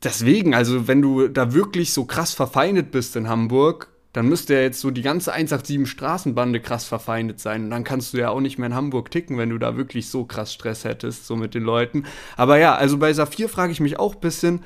deswegen, 0.03 0.53
also 0.53 0.87
wenn 0.87 1.01
du 1.01 1.27
da 1.27 1.53
wirklich 1.53 1.93
so 1.93 2.05
krass 2.05 2.33
verfeindet 2.33 2.91
bist 2.91 3.15
in 3.15 3.29
Hamburg, 3.29 3.90
dann 4.13 4.27
müsste 4.27 4.55
ja 4.55 4.61
jetzt 4.61 4.81
so 4.81 4.91
die 4.91 5.01
ganze 5.01 5.31
187 5.31 5.89
Straßenbande 5.89 6.59
krass 6.59 6.85
verfeindet 6.85 7.39
sein. 7.39 7.65
Und 7.65 7.69
dann 7.69 7.83
kannst 7.83 8.13
du 8.13 8.17
ja 8.17 8.29
auch 8.29 8.41
nicht 8.41 8.57
mehr 8.57 8.67
in 8.67 8.75
Hamburg 8.75 9.09
ticken, 9.09 9.37
wenn 9.37 9.49
du 9.49 9.57
da 9.57 9.77
wirklich 9.77 10.09
so 10.09 10.25
krass 10.25 10.53
Stress 10.53 10.83
hättest, 10.83 11.27
so 11.27 11.35
mit 11.35 11.53
den 11.53 11.63
Leuten. 11.63 12.03
Aber 12.35 12.57
ja, 12.57 12.75
also 12.75 12.97
bei 12.97 13.13
Saphir 13.13 13.47
frage 13.47 13.71
ich 13.71 13.79
mich 13.79 13.99
auch 13.99 14.15
ein 14.15 14.21
bisschen, 14.21 14.63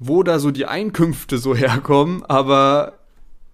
wo 0.00 0.22
da 0.22 0.38
so 0.40 0.50
die 0.50 0.66
Einkünfte 0.66 1.38
so 1.38 1.54
herkommen. 1.54 2.24
Aber 2.26 2.94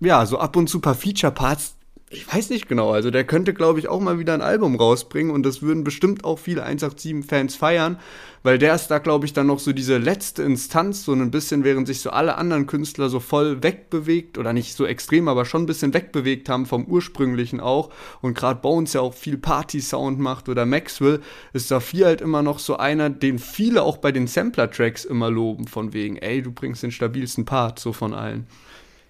ja, 0.00 0.24
so 0.24 0.38
ab 0.38 0.56
und 0.56 0.68
zu 0.68 0.80
paar 0.80 0.94
Feature-Parts, 0.94 1.76
ich 2.14 2.32
weiß 2.32 2.50
nicht 2.50 2.68
genau. 2.68 2.92
Also 2.92 3.10
der 3.10 3.24
könnte, 3.24 3.52
glaube 3.52 3.78
ich, 3.78 3.88
auch 3.88 4.00
mal 4.00 4.18
wieder 4.18 4.34
ein 4.34 4.42
Album 4.42 4.76
rausbringen 4.76 5.32
und 5.32 5.44
das 5.44 5.62
würden 5.62 5.84
bestimmt 5.84 6.24
auch 6.24 6.38
viele 6.38 6.66
187-Fans 6.66 7.56
feiern, 7.56 7.98
weil 8.42 8.58
der 8.58 8.74
ist 8.74 8.88
da, 8.88 8.98
glaube 8.98 9.26
ich, 9.26 9.32
dann 9.32 9.46
noch 9.46 9.58
so 9.58 9.72
diese 9.72 9.98
letzte 9.98 10.42
Instanz, 10.42 11.04
so 11.04 11.12
ein 11.12 11.30
bisschen, 11.30 11.64
während 11.64 11.86
sich 11.86 12.00
so 12.00 12.10
alle 12.10 12.36
anderen 12.36 12.66
Künstler 12.66 13.08
so 13.08 13.20
voll 13.20 13.62
wegbewegt 13.62 14.38
oder 14.38 14.52
nicht 14.52 14.74
so 14.76 14.86
extrem, 14.86 15.28
aber 15.28 15.44
schon 15.44 15.62
ein 15.62 15.66
bisschen 15.66 15.94
wegbewegt 15.94 16.48
haben 16.48 16.66
vom 16.66 16.84
ursprünglichen 16.84 17.60
auch 17.60 17.90
und 18.20 18.34
gerade 18.34 18.60
Bones 18.60 18.92
ja 18.92 19.00
auch 19.00 19.14
viel 19.14 19.38
Party-Sound 19.38 20.18
macht 20.18 20.48
oder 20.48 20.66
Maxwell, 20.66 21.20
ist 21.52 21.70
da 21.70 21.80
viel 21.80 22.04
halt 22.04 22.20
immer 22.20 22.42
noch 22.42 22.58
so 22.58 22.76
einer, 22.76 23.10
den 23.10 23.38
viele 23.38 23.82
auch 23.82 23.96
bei 23.96 24.12
den 24.12 24.26
Sampler-Tracks 24.26 25.04
immer 25.04 25.30
loben, 25.30 25.66
von 25.66 25.92
wegen, 25.92 26.16
ey, 26.16 26.42
du 26.42 26.52
bringst 26.52 26.82
den 26.82 26.92
stabilsten 26.92 27.44
Part, 27.44 27.78
so 27.78 27.92
von 27.92 28.14
allen. 28.14 28.46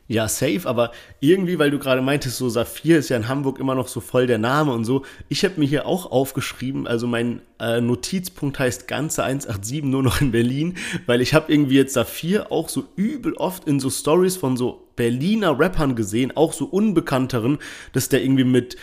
Ja, 0.07 0.29
safe, 0.29 0.61
aber 0.65 0.93
irgendwie, 1.21 1.59
weil 1.59 1.71
du 1.71 1.79
gerade 1.79 2.03
meintest, 2.03 2.37
so 2.37 2.51
Saphir 2.51 2.99
ist 2.99 3.09
ja 3.09 3.17
in 3.17 3.27
Hamburg 3.27 3.59
immer 3.59 3.75
noch 3.75 3.89
so 3.89 4.01
voll 4.01 4.27
der 4.27 4.37
Name 4.37 4.71
und 4.73 4.85
so. 4.85 5.03
Ich 5.31 5.45
habe 5.47 5.59
mir 5.59 5.67
hier 5.67 5.87
auch 5.87 6.13
aufgeschrieben, 6.13 6.87
also 6.87 7.07
mein 7.07 7.41
äh, 7.59 7.81
Notizpunkt 7.81 8.59
heißt 8.59 8.87
ganze 8.87 9.25
187 9.25 9.83
nur 9.85 10.03
noch 10.03 10.21
in 10.21 10.31
Berlin, 10.31 10.75
weil 11.07 11.23
ich 11.23 11.33
habe 11.33 11.51
irgendwie 11.51 11.77
jetzt 11.77 11.95
Saphir 11.95 12.53
auch 12.53 12.69
so 12.69 12.85
übel 12.97 13.33
oft 13.35 13.67
in 13.67 13.81
so 13.81 13.89
Stories 13.89 14.37
von 14.37 14.59
so 14.59 14.87
Berliner 14.95 15.59
Rappern 15.59 15.97
gesehen, 15.97 16.37
auch 16.37 16.53
so 16.53 16.67
unbekannteren, 16.67 17.59
dass 17.95 18.11
der 18.11 18.23
irgendwie 18.23 18.45
mit 18.45 18.77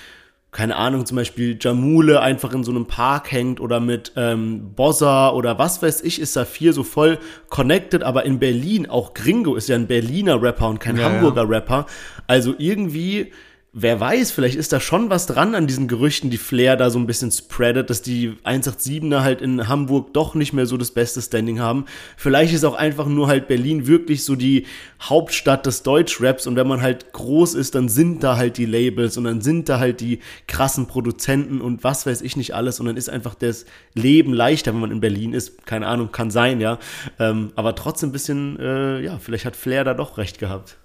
keine 0.51 0.75
Ahnung, 0.75 1.05
zum 1.05 1.15
Beispiel 1.15 1.57
Jamule 1.59 2.19
einfach 2.19 2.53
in 2.53 2.65
so 2.65 2.71
einem 2.71 2.85
Park 2.85 3.31
hängt 3.31 3.61
oder 3.61 3.79
mit 3.79 4.11
ähm, 4.17 4.73
Bossa 4.75 5.31
oder 5.31 5.57
was 5.57 5.81
weiß 5.81 6.01
ich, 6.01 6.19
ist 6.19 6.33
Saphir 6.33 6.73
so 6.73 6.83
voll 6.83 7.19
connected, 7.49 8.03
aber 8.03 8.25
in 8.25 8.37
Berlin, 8.37 8.89
auch 8.89 9.13
Gringo 9.13 9.55
ist 9.55 9.69
ja 9.69 9.75
ein 9.75 9.87
Berliner 9.87 10.41
Rapper 10.41 10.67
und 10.67 10.79
kein 10.79 10.97
ja, 10.97 11.05
Hamburger 11.05 11.43
ja. 11.43 11.47
Rapper. 11.47 11.85
Also 12.27 12.53
irgendwie 12.57 13.31
wer 13.73 13.97
weiß, 13.97 14.31
vielleicht 14.31 14.57
ist 14.57 14.73
da 14.73 14.81
schon 14.81 15.09
was 15.09 15.27
dran 15.27 15.55
an 15.55 15.65
diesen 15.65 15.87
Gerüchten, 15.87 16.29
die 16.29 16.37
Flair 16.37 16.75
da 16.75 16.89
so 16.89 16.99
ein 16.99 17.07
bisschen 17.07 17.31
spreadet, 17.31 17.89
dass 17.89 18.01
die 18.01 18.33
187er 18.43 19.21
halt 19.21 19.41
in 19.41 19.69
Hamburg 19.69 20.13
doch 20.13 20.35
nicht 20.35 20.51
mehr 20.51 20.65
so 20.65 20.75
das 20.75 20.91
beste 20.91 21.21
Standing 21.21 21.61
haben. 21.61 21.85
Vielleicht 22.17 22.53
ist 22.53 22.65
auch 22.65 22.73
einfach 22.73 23.05
nur 23.05 23.27
halt 23.27 23.47
Berlin 23.47 23.87
wirklich 23.87 24.25
so 24.25 24.35
die 24.35 24.65
Hauptstadt 25.01 25.65
des 25.65 25.83
Deutschraps 25.83 26.47
und 26.47 26.57
wenn 26.57 26.67
man 26.67 26.81
halt 26.81 27.13
groß 27.13 27.53
ist, 27.53 27.75
dann 27.75 27.87
sind 27.87 28.23
da 28.23 28.35
halt 28.35 28.57
die 28.57 28.65
Labels 28.65 29.17
und 29.17 29.23
dann 29.23 29.39
sind 29.39 29.69
da 29.69 29.79
halt 29.79 30.01
die 30.01 30.19
krassen 30.47 30.87
Produzenten 30.87 31.61
und 31.61 31.85
was 31.85 32.05
weiß 32.05 32.21
ich 32.23 32.35
nicht 32.35 32.53
alles 32.53 32.81
und 32.81 32.87
dann 32.87 32.97
ist 32.97 33.09
einfach 33.09 33.35
das 33.35 33.65
Leben 33.93 34.33
leichter, 34.33 34.73
wenn 34.73 34.81
man 34.81 34.91
in 34.91 34.99
Berlin 34.99 35.31
ist. 35.31 35.65
Keine 35.65 35.87
Ahnung, 35.87 36.11
kann 36.11 36.29
sein, 36.29 36.59
ja. 36.59 36.77
Ähm, 37.19 37.53
aber 37.55 37.73
trotzdem 37.75 38.09
ein 38.09 38.11
bisschen, 38.11 38.59
äh, 38.59 38.99
ja, 38.99 39.17
vielleicht 39.17 39.45
hat 39.45 39.55
Flair 39.55 39.85
da 39.85 39.93
doch 39.93 40.17
recht 40.17 40.39
gehabt. 40.39 40.77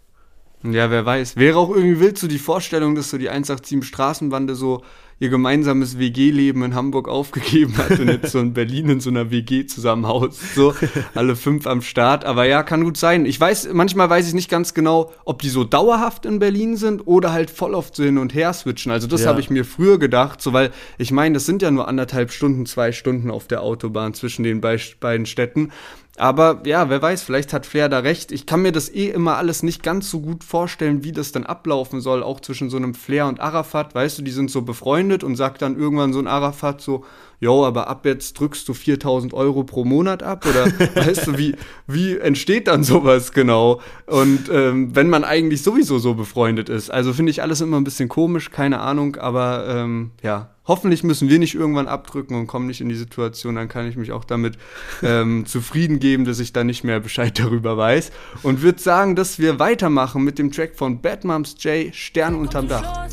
Ja, 0.73 0.91
wer 0.91 1.05
weiß. 1.07 1.37
Wäre 1.37 1.59
auch 1.59 1.71
irgendwie 1.75 2.01
wild 2.01 2.19
so 2.19 2.27
die 2.29 2.39
Vorstellung, 2.39 2.95
dass 2.95 3.11
so 3.11 3.19
die 3.19 3.29
187 3.31 3.85
Straßenbande 3.85 4.55
so 4.55 4.83
ihr 5.19 5.31
gemeinsames 5.31 5.99
WG-Leben 5.99 6.63
in 6.63 6.75
Hamburg 6.75 7.09
aufgegeben 7.17 7.79
hat 7.79 7.99
und 7.99 8.09
jetzt 8.09 8.33
so 8.33 8.39
in 8.39 8.53
Berlin 8.53 8.91
in 8.91 9.01
so 9.01 9.09
einer 9.09 9.31
WG 9.31 9.65
zusammen 9.65 10.07
haust. 10.07 10.55
So, 10.55 10.75
alle 11.15 11.37
fünf 11.37 11.67
am 11.67 11.81
Start. 11.81 12.27
Aber 12.27 12.45
ja, 12.45 12.63
kann 12.63 12.85
gut 12.85 12.99
sein. 12.99 13.25
Ich 13.25 13.41
weiß, 13.41 13.71
manchmal 13.73 14.11
weiß 14.11 14.29
ich 14.29 14.35
nicht 14.35 14.51
ganz 14.51 14.75
genau, 14.75 15.13
ob 15.25 15.41
die 15.41 15.49
so 15.49 15.65
dauerhaft 15.65 16.27
in 16.27 16.39
Berlin 16.39 16.77
sind 16.77 17.07
oder 17.07 17.33
halt 17.33 17.49
voll 17.51 17.75
oft 17.75 17.97
so 17.97 18.05
hin 18.05 18.19
und 18.19 18.35
her 18.35 18.53
switchen. 18.53 18.93
Also 18.93 19.07
das 19.07 19.23
Ja. 19.23 19.29
habe 19.29 19.41
ich 19.41 19.49
mir 19.49 19.65
früher 19.65 19.99
gedacht, 19.99 20.43
so 20.43 20.53
weil 20.53 20.71
ich 20.99 21.13
meine, 21.13 21.33
das 21.35 21.47
sind 21.47 21.63
ja 21.63 21.71
nur 21.71 21.89
anderthalb 21.89 22.31
Stunden, 22.31 22.67
zwei 22.67 22.93
Stunden 22.93 23.31
auf 23.31 23.47
der 23.49 23.63
Autobahn 23.63 24.13
zwischen 24.13 24.43
den 24.43 24.61
bei- 24.61 24.77
beiden 25.01 25.25
Städten. 25.25 25.71
Aber 26.19 26.63
ja, 26.65 26.89
wer 26.89 27.03
weiß, 27.03 27.23
vielleicht 27.23 27.53
hat 27.53 27.67
Flair 27.67 27.89
da 27.89 27.99
recht. 27.99 28.33
Ich 28.33 28.47
kann 28.47 28.63
mir 28.63 28.73
das 28.73 28.89
eh 28.93 29.09
immer 29.09 29.37
alles 29.37 29.63
nicht 29.63 29.83
ganz 29.83 30.11
so 30.11 30.21
gut 30.21 30.45
vorstellen, 30.45 31.05
wie 31.05 31.13
das 31.13 31.33
dann 31.33 31.45
ablaufen 31.45 32.01
soll, 32.01 32.23
auch 32.23 32.41
zwischen 32.41 32.71
so 32.71 32.79
einem 32.79 32.95
Flair 32.95 33.27
und 33.27 33.41
Arafat. 33.41 33.95
Weißt 33.95 34.19
du, 34.19 34.23
die 34.23 34.31
sind 34.31 34.51
so 34.51 34.63
befreundet 34.63 35.23
und 35.25 35.37
sagt 35.37 35.63
dann 35.63 35.79
irgendwann 35.79 36.15
so 36.15 36.19
ein 36.19 36.27
Arafat 36.27 36.81
so, 36.81 37.05
jo, 37.39 37.67
aber 37.67 37.89
ab 37.89 38.07
jetzt 38.07 38.41
drückst 38.41 38.67
du 38.67 38.73
4000 38.73 39.35
Euro 39.35 39.65
pro 39.65 39.85
Monat 39.85 40.23
ab? 40.23 40.47
Oder 40.47 40.67
weißt 41.07 41.27
du, 41.27 41.39
wie, 41.39 41.55
wie 41.87 42.17
entsteht 42.17 42.69
dann 42.69 42.83
sowas 42.83 43.33
genau? 43.33 43.83
Und 44.07 44.49
ähm, 44.51 44.97
wenn 44.97 45.11
man 45.11 45.23
eigentlich 45.23 45.63
sowieso 45.63 45.99
so 45.99 46.15
befreundet 46.15 46.71
ist. 46.71 46.91
Also 46.91 47.13
finde 47.13 47.31
ich 47.31 47.43
alles 47.43 47.61
immer 47.61 47.77
ein 47.77 47.85
bisschen 47.85 48.09
komisch, 48.09 48.51
keine 48.51 48.81
Ahnung, 48.81 49.17
aber 49.17 49.67
ähm, 49.69 50.13
ja, 50.23 50.56
hoffentlich 50.67 51.03
müssen 51.05 51.29
wir 51.29 51.39
nicht 51.39 51.55
irgendwann 51.55 51.89
abdrücken 51.89 52.35
und 52.37 52.47
kommen 52.47 52.67
nicht 52.67 52.81
in 52.81 52.89
die 52.89 52.95
Situation, 52.95 53.55
dann 53.55 53.69
kann 53.69 53.89
ich 53.89 53.97
mich 53.97 54.13
auch 54.13 54.25
damit 54.25 54.59
ähm, 55.03 55.47
zufrieden 55.47 55.99
geben, 55.99 56.25
dass 56.25 56.39
ich 56.39 56.53
da 56.53 56.65
nicht 56.65 56.85
mehr 56.85 57.01
Bescheid 57.01 57.39
darüber 57.39 57.77
weiß. 57.77 58.13
Und 58.43 58.63
würde 58.63 58.81
sagen, 58.81 59.17
dass 59.17 59.39
wir 59.39 59.59
weitermachen 59.59 60.23
mit 60.23 60.39
dem 60.39 60.51
Track 60.51 60.77
von 60.77 61.01
Bad 61.01 61.25
Moms 61.25 61.57
J, 61.61 61.95
Stern 61.95 62.35
unterm 62.35 62.69
Dach. 62.69 63.07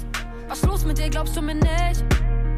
Was 0.48 0.64
los 0.64 0.86
mit 0.86 0.98
dir, 0.98 1.10
glaubst 1.10 1.36
du 1.36 1.42
mir 1.42 1.56
nicht? 1.56 2.04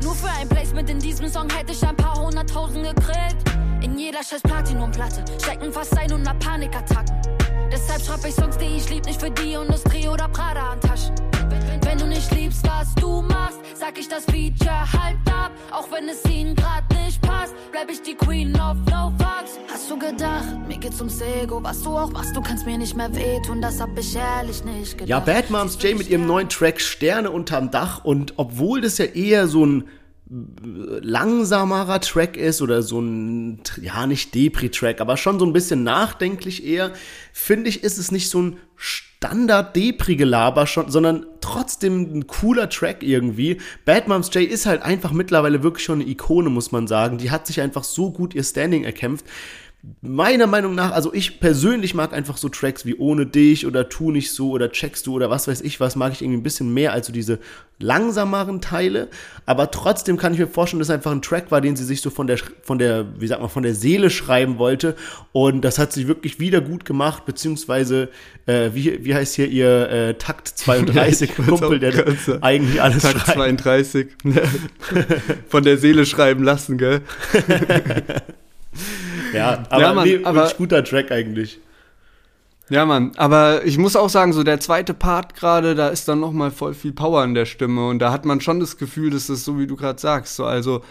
Nur 0.04 0.16
für 0.16 0.30
ein 0.30 0.50
Placement 0.50 0.90
in 0.90 1.00
diesem 1.00 1.28
Song 1.28 1.48
hätte 1.50 1.72
ich 1.72 1.88
ein 1.88 1.96
paar 1.96 2.22
hunderttausend 2.22 2.84
gekriegt. 2.84 3.38
In 3.82 3.98
jeder 3.98 4.24
scheiß 4.24 4.42
Platinum-Platte 4.42 5.24
stecken 5.42 5.72
fast 5.72 5.98
100 5.98 6.40
Panikattacken. 6.40 7.45
Deshalb 7.72 8.02
schreib 8.06 8.26
ich 8.26 8.36
Songs, 8.36 8.58
die 8.58 8.78
ich 8.78 8.90
lieb, 8.90 9.06
nicht 9.06 9.20
für 9.20 9.32
die 9.32 9.54
Industrie 9.54 10.08
oder 10.08 10.28
Prada-Handtaschen. 10.28 11.16
Wenn 11.82 11.98
du 11.98 12.08
nicht 12.08 12.32
liebst, 12.32 12.66
was 12.68 12.94
du 12.96 13.22
machst, 13.22 13.60
sag 13.76 13.98
ich 13.98 14.08
das 14.08 14.26
Feature 14.26 14.92
halbt 14.94 15.28
ab. 15.30 15.52
Auch 15.72 15.88
wenn 15.92 16.08
es 16.10 16.24
ihnen 16.26 16.56
grad 16.56 16.84
nicht 17.04 17.22
passt, 17.22 17.54
bleib 17.72 17.90
ich 17.90 18.02
die 18.02 18.16
Queen 18.16 18.54
of 18.56 18.78
No 18.90 19.12
Fucks. 19.18 19.60
Hast 19.72 19.90
du 19.90 19.98
gedacht, 19.98 20.68
mir 20.68 20.78
geht's 20.78 21.00
ums 21.00 21.22
Ego, 21.22 21.62
was 21.64 21.82
du 21.84 21.98
auch 21.98 22.12
machst, 22.12 22.36
du 22.36 22.42
kannst 22.42 22.66
mir 22.66 22.78
nicht 22.78 22.96
mehr 22.96 23.14
wehtun, 23.16 23.62
das 23.62 23.80
hab 23.80 23.98
ich 23.98 24.16
ehrlich 24.16 24.64
nicht 24.64 24.98
gedacht. 24.98 25.10
Ja, 25.10 25.20
Bad 25.20 25.50
Moms 25.50 25.78
J 25.82 25.98
mit 25.98 26.10
ihrem 26.10 26.26
neuen 26.26 26.50
Track 26.50 26.82
Sterne 26.82 27.32
unterm 27.32 27.72
Dach 27.72 28.04
und 28.04 28.34
obwohl 28.38 28.82
das 28.82 28.98
ja 28.98 29.06
eher 29.06 29.48
so 29.48 29.66
ein 29.66 29.88
langsamerer 30.28 32.02
Track 32.02 32.36
ist 32.36 32.62
oder 32.62 32.82
so 32.82 33.00
ein, 33.00 33.62
ja, 33.80 34.08
nicht 34.08 34.34
Depri-Track, 34.34 35.00
aber 35.00 35.18
schon 35.18 35.38
so 35.38 35.46
ein 35.46 35.54
bisschen 35.54 35.84
nachdenklich 35.84 36.66
eher, 36.66 36.94
finde 37.32 37.70
ich, 37.70 37.84
ist 37.84 38.00
es 38.00 38.12
nicht 38.12 38.30
so 38.30 38.42
ein 38.42 38.58
Standard-Depri-Gelaber, 38.76 40.66
schon, 40.66 40.90
sondern 40.90 41.28
trotzdem 41.42 42.18
ein 42.18 42.28
cooler 42.28 42.70
Track 42.70 43.04
irgendwie. 43.04 43.62
Bad 43.86 44.08
Moms 44.08 44.34
J 44.34 44.50
ist 44.50 44.66
halt 44.66 44.82
einfach 44.82 45.12
mittlerweile 45.12 45.62
wirklich 45.62 45.86
schon 45.86 46.02
eine 46.02 46.10
Ikone, 46.10 46.50
muss 46.50 46.72
man 46.72 46.88
sagen. 46.88 47.20
Die 47.20 47.30
hat 47.30 47.46
sich 47.46 47.62
einfach 47.62 47.84
so 47.84 48.12
gut 48.12 48.34
ihr 48.34 48.44
Standing 48.44 48.84
erkämpft 48.84 49.26
meiner 50.02 50.48
Meinung 50.48 50.76
nach, 50.76 50.92
also 50.92 51.14
ich 51.14 51.40
persönlich 51.40 51.94
mag 51.94 52.14
einfach 52.14 52.38
so 52.38 52.50
Tracks 52.50 52.86
wie 52.86 52.96
Ohne 52.96 53.26
dich 53.26 53.66
oder 53.66 53.90
Tu 53.90 54.12
nicht 54.12 54.32
so 54.32 54.52
oder 54.52 54.72
Checkst 54.72 55.06
du 55.08 55.14
oder 55.14 55.30
was 55.30 55.48
weiß 55.48 55.62
ich 55.62 55.80
was, 55.80 55.96
mag 55.96 56.14
ich 56.14 56.22
irgendwie 56.22 56.40
ein 56.40 56.44
bisschen 56.44 56.74
mehr 56.74 56.94
als 56.94 57.08
so 57.08 57.14
diese 57.14 57.40
langsameren 57.80 58.62
Teile. 58.62 59.10
Aber 59.46 59.70
trotzdem 59.70 60.18
kann 60.18 60.34
ich 60.34 60.40
mir 60.40 60.48
vorstellen, 60.48 60.80
dass 60.80 60.90
es 60.90 60.94
einfach 60.94 61.12
ein 61.12 61.22
Track 61.22 61.52
war, 61.52 61.62
den 61.62 61.76
sie 61.76 61.84
sich 61.84 62.02
so 62.02 62.10
von 62.10 62.28
der, 62.28 62.40
von 62.64 62.80
der, 62.80 63.06
wie 63.20 63.28
sagt 63.28 63.42
man, 63.42 63.50
von 63.50 63.64
der 63.64 63.76
Seele 63.76 64.10
schreiben 64.10 64.58
wollte. 64.58 64.96
Und 65.34 65.62
das 65.62 65.78
hat 65.78 65.92
sie 65.92 66.08
wirklich 66.08 66.40
wieder 66.40 66.62
gut 66.62 66.86
gemacht, 66.86 67.26
beziehungsweise, 67.26 68.10
äh, 68.46 68.70
wie, 68.74 69.04
wie 69.04 69.14
heißt 69.14 69.36
hier 69.36 69.48
ihr 69.48 69.90
äh, 69.90 70.14
Takt 70.16 70.48
32 70.48 71.30
Ich 71.38 71.38
wollt's 71.38 71.62
Kumpel, 71.62 71.80
der 71.80 72.16
eigentlich 72.42 72.82
alles 72.82 73.04
Tag 73.04 73.20
schreibt. 73.20 73.62
32. 73.62 74.08
Von 75.50 75.64
der 75.64 75.78
Seele 75.78 76.06
schreiben 76.06 76.44
lassen, 76.44 76.78
gell? 76.78 77.02
Ja, 79.36 79.64
aber, 79.70 79.82
Ja, 79.82 79.94
Mann, 79.94 80.08
nee, 80.08 80.20
aber- 80.24 80.52
guter 80.58 80.84
Track 80.84 81.12
eigentlich. 81.12 81.60
Ja, 82.70 82.86
Mann, 82.86 83.12
aber 83.18 83.64
ich 83.64 83.78
muss 83.78 83.96
auch 83.96 84.10
sagen, 84.10 84.34
so 84.34 84.42
der 84.42 84.60
zweite 84.60 84.96
Part 84.96 85.36
gerade, 85.36 85.76
da 85.76 85.90
ist 85.90 86.08
dann 86.08 86.20
noch 86.20 86.32
mal 86.32 86.50
voll 86.50 86.74
viel 86.74 86.94
Power 86.94 87.24
in 87.24 87.36
der 87.36 87.46
Stimme 87.46 87.88
und 87.90 88.00
da 88.00 88.12
hat 88.12 88.26
man 88.26 88.42
schon 88.42 88.60
das 88.60 88.78
Gefühl, 88.78 89.12
dass 89.12 89.28
das 89.28 89.46
so 89.46 89.60
wie 89.60 89.68
du 89.68 89.76
gerade 89.76 90.00
sagst, 90.02 90.36
so 90.36 90.46
also 90.46 90.82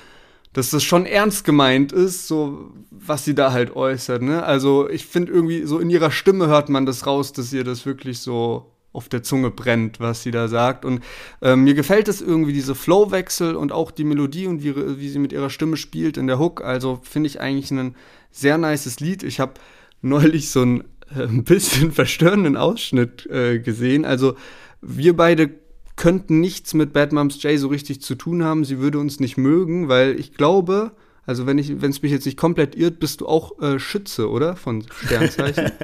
dass 0.53 0.71
das 0.71 0.85
schon 0.85 1.05
ernst 1.05 1.45
gemeint 1.45 1.91
ist, 1.91 2.29
so 2.29 2.71
was 2.93 3.25
sie 3.25 3.35
da 3.35 3.51
halt 3.53 3.75
äußert, 3.75 4.23
ne? 4.23 4.45
Also, 4.45 4.89
ich 4.89 5.05
finde 5.05 5.33
irgendwie 5.33 5.65
so 5.65 5.81
in 5.81 5.91
ihrer 5.91 6.13
Stimme 6.13 6.47
hört 6.47 6.69
man 6.69 6.87
das 6.87 7.09
raus, 7.09 7.33
dass 7.33 7.53
ihr 7.53 7.65
das 7.65 7.85
wirklich 7.87 8.21
so 8.21 8.71
auf 8.95 9.11
der 9.11 9.23
Zunge 9.23 9.51
brennt, 9.51 10.01
was 10.01 10.23
sie 10.23 10.31
da 10.31 10.49
sagt. 10.49 10.87
Und 10.87 11.03
ähm, 11.43 11.65
mir 11.65 11.75
gefällt 11.75 12.09
es 12.09 12.23
irgendwie, 12.23 12.55
diese 12.55 12.75
Flowwechsel 12.75 13.57
und 13.57 13.73
auch 13.73 13.91
die 13.91 14.05
Melodie 14.05 14.47
und 14.47 14.63
wie, 14.63 14.75
wie 14.99 15.09
sie 15.11 15.19
mit 15.19 15.33
ihrer 15.33 15.51
Stimme 15.51 15.77
spielt 15.77 16.17
in 16.17 16.27
der 16.27 16.39
Hook. 16.39 16.65
Also 16.65 17.01
finde 17.03 17.27
ich 17.27 17.41
eigentlich 17.41 17.71
ein 17.71 17.95
sehr 18.31 18.57
nices 18.57 19.01
Lied. 19.01 19.23
Ich 19.23 19.41
habe 19.41 19.55
neulich 20.01 20.51
so 20.51 20.63
ein 20.63 20.85
äh, 21.15 21.23
ein 21.23 21.45
bisschen 21.45 21.93
verstörenden 21.93 22.57
Ausschnitt 22.57 23.27
äh, 23.27 23.59
gesehen. 23.59 24.05
Also 24.05 24.37
wir 24.81 25.17
beide 25.17 25.51
könnten 25.97 26.41
nichts 26.41 26.75
mit 26.75 26.93
Bad 26.93 27.13
Moms 27.13 27.43
J 27.43 27.59
so 27.59 27.69
richtig 27.69 28.03
zu 28.03 28.15
tun 28.15 28.43
haben. 28.43 28.65
Sie 28.65 28.79
würde 28.79 28.99
uns 28.99 29.21
nicht 29.21 29.37
mögen, 29.37 29.89
weil 29.89 30.19
ich 30.19 30.35
glaube, 30.35 30.93
also 31.27 31.47
wenn 31.47 31.59
es 31.59 32.03
mich 32.03 32.13
jetzt 32.13 32.27
nicht 32.27 32.37
komplett 32.37 32.75
irrt, 32.75 32.99
bist 32.99 33.21
du 33.21 33.27
auch 33.27 33.61
äh, 33.61 33.79
Schütze, 33.79 34.29
oder? 34.29 34.57
Von 34.57 34.85
Sternzeichen. 35.05 35.73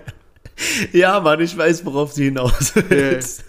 Ja, 0.93 1.21
Mann, 1.21 1.41
ich 1.41 1.57
weiß, 1.57 1.85
worauf 1.85 2.13
sie 2.13 2.25
hinaus 2.25 2.73
willst. 2.89 3.45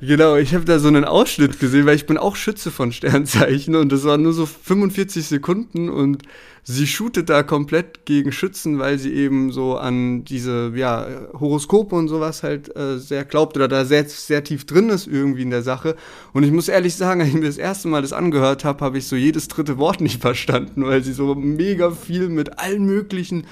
Genau, 0.00 0.36
ich 0.36 0.54
habe 0.54 0.64
da 0.64 0.78
so 0.78 0.88
einen 0.88 1.04
Ausschnitt 1.04 1.60
gesehen, 1.60 1.86
weil 1.86 1.96
ich 1.96 2.06
bin 2.06 2.18
auch 2.18 2.36
Schütze 2.36 2.70
von 2.70 2.92
Sternzeichen 2.92 3.76
und 3.76 3.92
das 3.92 4.04
waren 4.04 4.22
nur 4.22 4.32
so 4.32 4.46
45 4.46 5.26
Sekunden 5.26 5.88
und 5.88 6.22
sie 6.62 6.86
shootet 6.86 7.28
da 7.28 7.42
komplett 7.42 8.06
gegen 8.06 8.32
Schützen, 8.32 8.78
weil 8.78 8.98
sie 8.98 9.12
eben 9.12 9.52
so 9.52 9.76
an 9.76 10.24
diese 10.24 10.72
ja, 10.74 11.06
Horoskope 11.38 11.94
und 11.94 12.08
sowas 12.08 12.42
halt 12.42 12.74
äh, 12.74 12.98
sehr 12.98 13.24
glaubt 13.24 13.56
oder 13.56 13.68
da 13.68 13.84
sehr, 13.84 14.06
sehr 14.06 14.42
tief 14.42 14.64
drin 14.64 14.88
ist 14.88 15.06
irgendwie 15.06 15.42
in 15.42 15.50
der 15.50 15.62
Sache. 15.62 15.96
Und 16.32 16.42
ich 16.42 16.50
muss 16.50 16.68
ehrlich 16.68 16.94
sagen, 16.94 17.20
als 17.20 17.28
ich 17.28 17.34
mir 17.34 17.46
das 17.46 17.58
erste 17.58 17.88
Mal 17.88 18.02
das 18.02 18.14
angehört 18.14 18.64
habe, 18.64 18.82
habe 18.84 18.98
ich 18.98 19.06
so 19.06 19.16
jedes 19.16 19.48
dritte 19.48 19.76
Wort 19.78 20.00
nicht 20.00 20.20
verstanden, 20.22 20.86
weil 20.86 21.04
sie 21.04 21.12
so 21.12 21.34
mega 21.34 21.90
viel 21.90 22.30
mit 22.30 22.58
allen 22.58 22.86
möglichen 22.86 23.46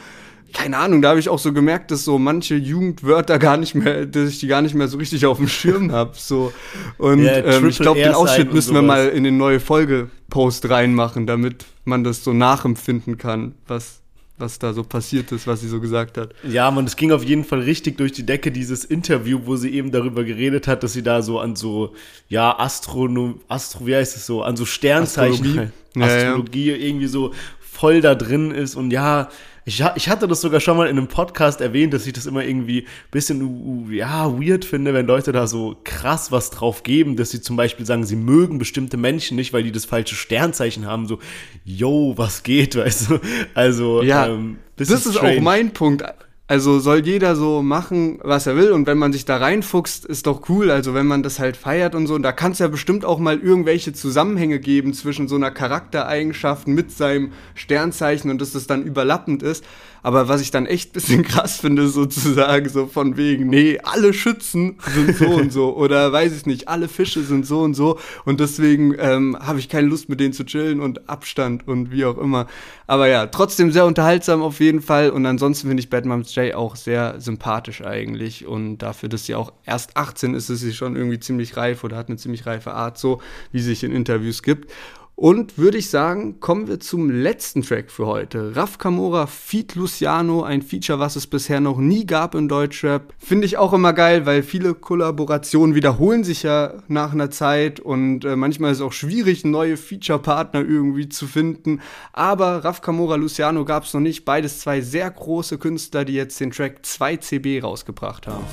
keine 0.52 0.76
Ahnung, 0.78 1.02
da 1.02 1.10
habe 1.10 1.20
ich 1.20 1.28
auch 1.28 1.38
so 1.38 1.52
gemerkt, 1.52 1.90
dass 1.90 2.04
so 2.04 2.18
manche 2.18 2.54
Jugendwörter 2.54 3.38
gar 3.38 3.56
nicht 3.56 3.74
mehr, 3.74 4.06
dass 4.06 4.28
ich 4.28 4.40
die 4.40 4.46
gar 4.46 4.62
nicht 4.62 4.74
mehr 4.74 4.88
so 4.88 4.98
richtig 4.98 5.24
auf 5.26 5.38
dem 5.38 5.48
Schirm 5.48 5.92
habe. 5.92 6.12
So. 6.14 6.52
Und 6.98 7.24
Ja, 7.24 7.36
ähm, 7.38 7.68
ich 7.68 7.78
glaube, 7.78 8.00
den 8.00 8.14
Ausschnitt 8.14 8.48
und 8.48 8.54
müssen 8.54 8.74
wir 8.74 8.82
mal 8.82 9.08
in 9.08 9.24
den 9.24 9.36
neue 9.36 9.60
Folge-Post 9.60 10.68
reinmachen, 10.68 11.26
damit 11.26 11.64
man 11.84 12.04
das 12.04 12.22
so 12.22 12.32
nachempfinden 12.32 13.18
kann, 13.18 13.54
was, 13.66 14.00
was 14.38 14.58
da 14.58 14.72
so 14.72 14.82
passiert 14.82 15.32
ist, 15.32 15.46
was 15.46 15.60
sie 15.60 15.68
so 15.68 15.80
gesagt 15.80 16.18
hat. 16.18 16.34
Ja, 16.42 16.70
man, 16.70 16.84
es 16.84 16.96
ging 16.96 17.12
auf 17.12 17.24
jeden 17.24 17.44
Fall 17.44 17.60
richtig 17.60 17.96
durch 17.96 18.12
die 18.12 18.24
Decke, 18.24 18.52
dieses 18.52 18.84
Interview, 18.84 19.40
wo 19.44 19.56
sie 19.56 19.70
eben 19.70 19.90
darüber 19.90 20.24
geredet 20.24 20.68
hat, 20.68 20.82
dass 20.82 20.92
sie 20.92 21.02
da 21.02 21.22
so 21.22 21.38
an 21.40 21.56
so, 21.56 21.94
ja, 22.28 22.58
Astronom, 22.58 23.40
Astro, 23.48 23.86
wie 23.86 23.94
heißt 23.94 24.16
es 24.16 24.26
so, 24.26 24.42
an 24.42 24.56
so 24.56 24.64
Sternzeichen, 24.64 25.32
Astrologie. 25.32 25.70
Ja, 25.96 26.06
ja. 26.06 26.16
Astrologie 26.16 26.70
irgendwie 26.70 27.06
so 27.06 27.32
voll 27.60 28.00
da 28.00 28.14
drin 28.14 28.50
ist 28.50 28.76
und 28.76 28.90
ja, 28.90 29.28
ich, 29.64 29.82
ich 29.94 30.08
hatte 30.08 30.26
das 30.26 30.40
sogar 30.40 30.60
schon 30.60 30.76
mal 30.76 30.88
in 30.88 30.98
einem 30.98 31.08
Podcast 31.08 31.60
erwähnt, 31.60 31.94
dass 31.94 32.06
ich 32.06 32.12
das 32.12 32.26
immer 32.26 32.44
irgendwie 32.44 32.82
ein 32.82 33.10
bisschen, 33.10 33.42
uh, 33.42 33.90
ja, 33.90 34.32
weird 34.32 34.64
finde, 34.64 34.92
wenn 34.92 35.06
Leute 35.06 35.32
da 35.32 35.46
so 35.46 35.76
krass 35.84 36.32
was 36.32 36.50
drauf 36.50 36.82
geben, 36.82 37.16
dass 37.16 37.30
sie 37.30 37.40
zum 37.40 37.56
Beispiel 37.56 37.86
sagen, 37.86 38.04
sie 38.04 38.16
mögen 38.16 38.58
bestimmte 38.58 38.96
Menschen 38.96 39.36
nicht, 39.36 39.52
weil 39.52 39.62
die 39.62 39.72
das 39.72 39.84
falsche 39.84 40.14
Sternzeichen 40.14 40.86
haben, 40.86 41.06
so, 41.06 41.18
yo, 41.64 42.14
was 42.16 42.42
geht, 42.42 42.76
weißt 42.76 43.10
du, 43.10 43.20
also, 43.54 44.02
Ja, 44.02 44.26
ähm, 44.26 44.58
das 44.76 44.90
ist 44.90 45.14
strange. 45.14 45.38
auch 45.38 45.42
mein 45.42 45.72
Punkt. 45.72 46.02
Also 46.52 46.80
soll 46.80 47.06
jeder 47.06 47.34
so 47.34 47.62
machen, 47.62 48.18
was 48.22 48.46
er 48.46 48.56
will 48.56 48.72
und 48.72 48.86
wenn 48.86 48.98
man 48.98 49.10
sich 49.10 49.24
da 49.24 49.38
reinfuchst, 49.38 50.04
ist 50.04 50.26
doch 50.26 50.50
cool. 50.50 50.70
Also 50.70 50.92
wenn 50.92 51.06
man 51.06 51.22
das 51.22 51.38
halt 51.38 51.56
feiert 51.56 51.94
und 51.94 52.06
so, 52.06 52.14
und 52.14 52.22
da 52.22 52.32
kann 52.32 52.52
es 52.52 52.58
ja 52.58 52.68
bestimmt 52.68 53.06
auch 53.06 53.18
mal 53.18 53.38
irgendwelche 53.38 53.94
Zusammenhänge 53.94 54.60
geben 54.60 54.92
zwischen 54.92 55.28
so 55.28 55.36
einer 55.36 55.50
Charaktereigenschaft 55.50 56.68
mit 56.68 56.92
seinem 56.92 57.32
Sternzeichen 57.54 58.30
und 58.30 58.38
dass 58.42 58.52
das 58.52 58.66
dann 58.66 58.82
überlappend 58.82 59.42
ist. 59.42 59.64
Aber 60.02 60.28
was 60.28 60.40
ich 60.40 60.50
dann 60.50 60.66
echt 60.66 60.90
ein 60.90 60.92
bisschen 60.92 61.22
krass 61.24 61.58
finde, 61.58 61.88
sozusagen, 61.88 62.68
so 62.68 62.86
von 62.86 63.16
wegen, 63.16 63.48
nee, 63.48 63.78
alle 63.82 64.12
Schützen 64.12 64.78
sind 64.94 65.16
so 65.16 65.26
und 65.26 65.52
so. 65.52 65.76
Oder 65.76 66.12
weiß 66.12 66.36
ich 66.36 66.46
nicht, 66.46 66.68
alle 66.68 66.88
Fische 66.88 67.22
sind 67.22 67.46
so 67.46 67.60
und 67.60 67.74
so. 67.74 67.98
Und 68.24 68.40
deswegen 68.40 68.94
ähm, 68.98 69.36
habe 69.40 69.58
ich 69.58 69.68
keine 69.68 69.88
Lust, 69.88 70.08
mit 70.08 70.20
denen 70.20 70.32
zu 70.32 70.44
chillen 70.44 70.80
und 70.80 71.08
Abstand 71.08 71.68
und 71.68 71.90
wie 71.90 72.04
auch 72.04 72.18
immer. 72.18 72.46
Aber 72.86 73.08
ja, 73.08 73.26
trotzdem 73.26 73.70
sehr 73.70 73.86
unterhaltsam 73.86 74.42
auf 74.42 74.60
jeden 74.60 74.82
Fall. 74.82 75.10
Und 75.10 75.24
ansonsten 75.24 75.68
finde 75.68 75.80
ich 75.80 75.90
Bad 75.90 76.04
Moms 76.04 76.34
J 76.34 76.54
auch 76.54 76.76
sehr 76.76 77.20
sympathisch 77.20 77.82
eigentlich. 77.82 78.46
Und 78.46 78.78
dafür, 78.78 79.08
dass 79.08 79.26
sie 79.26 79.34
auch 79.34 79.52
erst 79.64 79.96
18 79.96 80.34
ist, 80.34 80.50
ist 80.50 80.60
sie 80.60 80.74
schon 80.74 80.96
irgendwie 80.96 81.20
ziemlich 81.20 81.56
reif 81.56 81.84
oder 81.84 81.96
hat 81.96 82.08
eine 82.08 82.16
ziemlich 82.16 82.46
reife 82.46 82.74
Art, 82.74 82.98
so 82.98 83.20
wie 83.52 83.60
sie 83.60 83.68
sich 83.68 83.84
in 83.84 83.92
Interviews 83.92 84.42
gibt. 84.42 84.70
Und 85.14 85.58
würde 85.58 85.78
ich 85.78 85.90
sagen, 85.90 86.40
kommen 86.40 86.66
wir 86.66 86.80
zum 86.80 87.10
letzten 87.10 87.62
Track 87.62 87.90
für 87.90 88.06
heute. 88.06 88.56
Raf 88.56 88.78
Kamora 88.78 89.26
Feat 89.26 89.74
Luciano, 89.74 90.42
ein 90.42 90.62
Feature, 90.62 90.98
was 90.98 91.16
es 91.16 91.26
bisher 91.26 91.60
noch 91.60 91.78
nie 91.78 92.06
gab 92.06 92.34
in 92.34 92.48
Deutschrap. 92.48 93.12
Finde 93.18 93.46
ich 93.46 93.56
auch 93.56 93.72
immer 93.72 93.92
geil, 93.92 94.26
weil 94.26 94.42
viele 94.42 94.74
Kollaborationen 94.74 95.76
wiederholen 95.76 96.24
sich 96.24 96.42
ja 96.42 96.74
nach 96.88 97.12
einer 97.12 97.30
Zeit 97.30 97.78
und 97.78 98.24
äh, 98.24 98.36
manchmal 98.36 98.72
ist 98.72 98.78
es 98.78 98.82
auch 98.82 98.92
schwierig, 98.92 99.44
neue 99.44 99.76
Feature-Partner 99.76 100.60
irgendwie 100.60 101.08
zu 101.08 101.26
finden. 101.26 101.82
Aber 102.12 102.64
Raf 102.64 102.80
Kamora 102.80 103.16
Luciano 103.16 103.64
gab 103.64 103.84
es 103.84 103.94
noch 103.94 104.00
nicht. 104.00 104.24
Beides 104.24 104.60
zwei 104.60 104.80
sehr 104.80 105.10
große 105.10 105.58
Künstler, 105.58 106.04
die 106.04 106.14
jetzt 106.14 106.40
den 106.40 106.50
Track 106.50 106.80
2CB 106.82 107.60
rausgebracht 107.62 108.26
haben. 108.26 108.44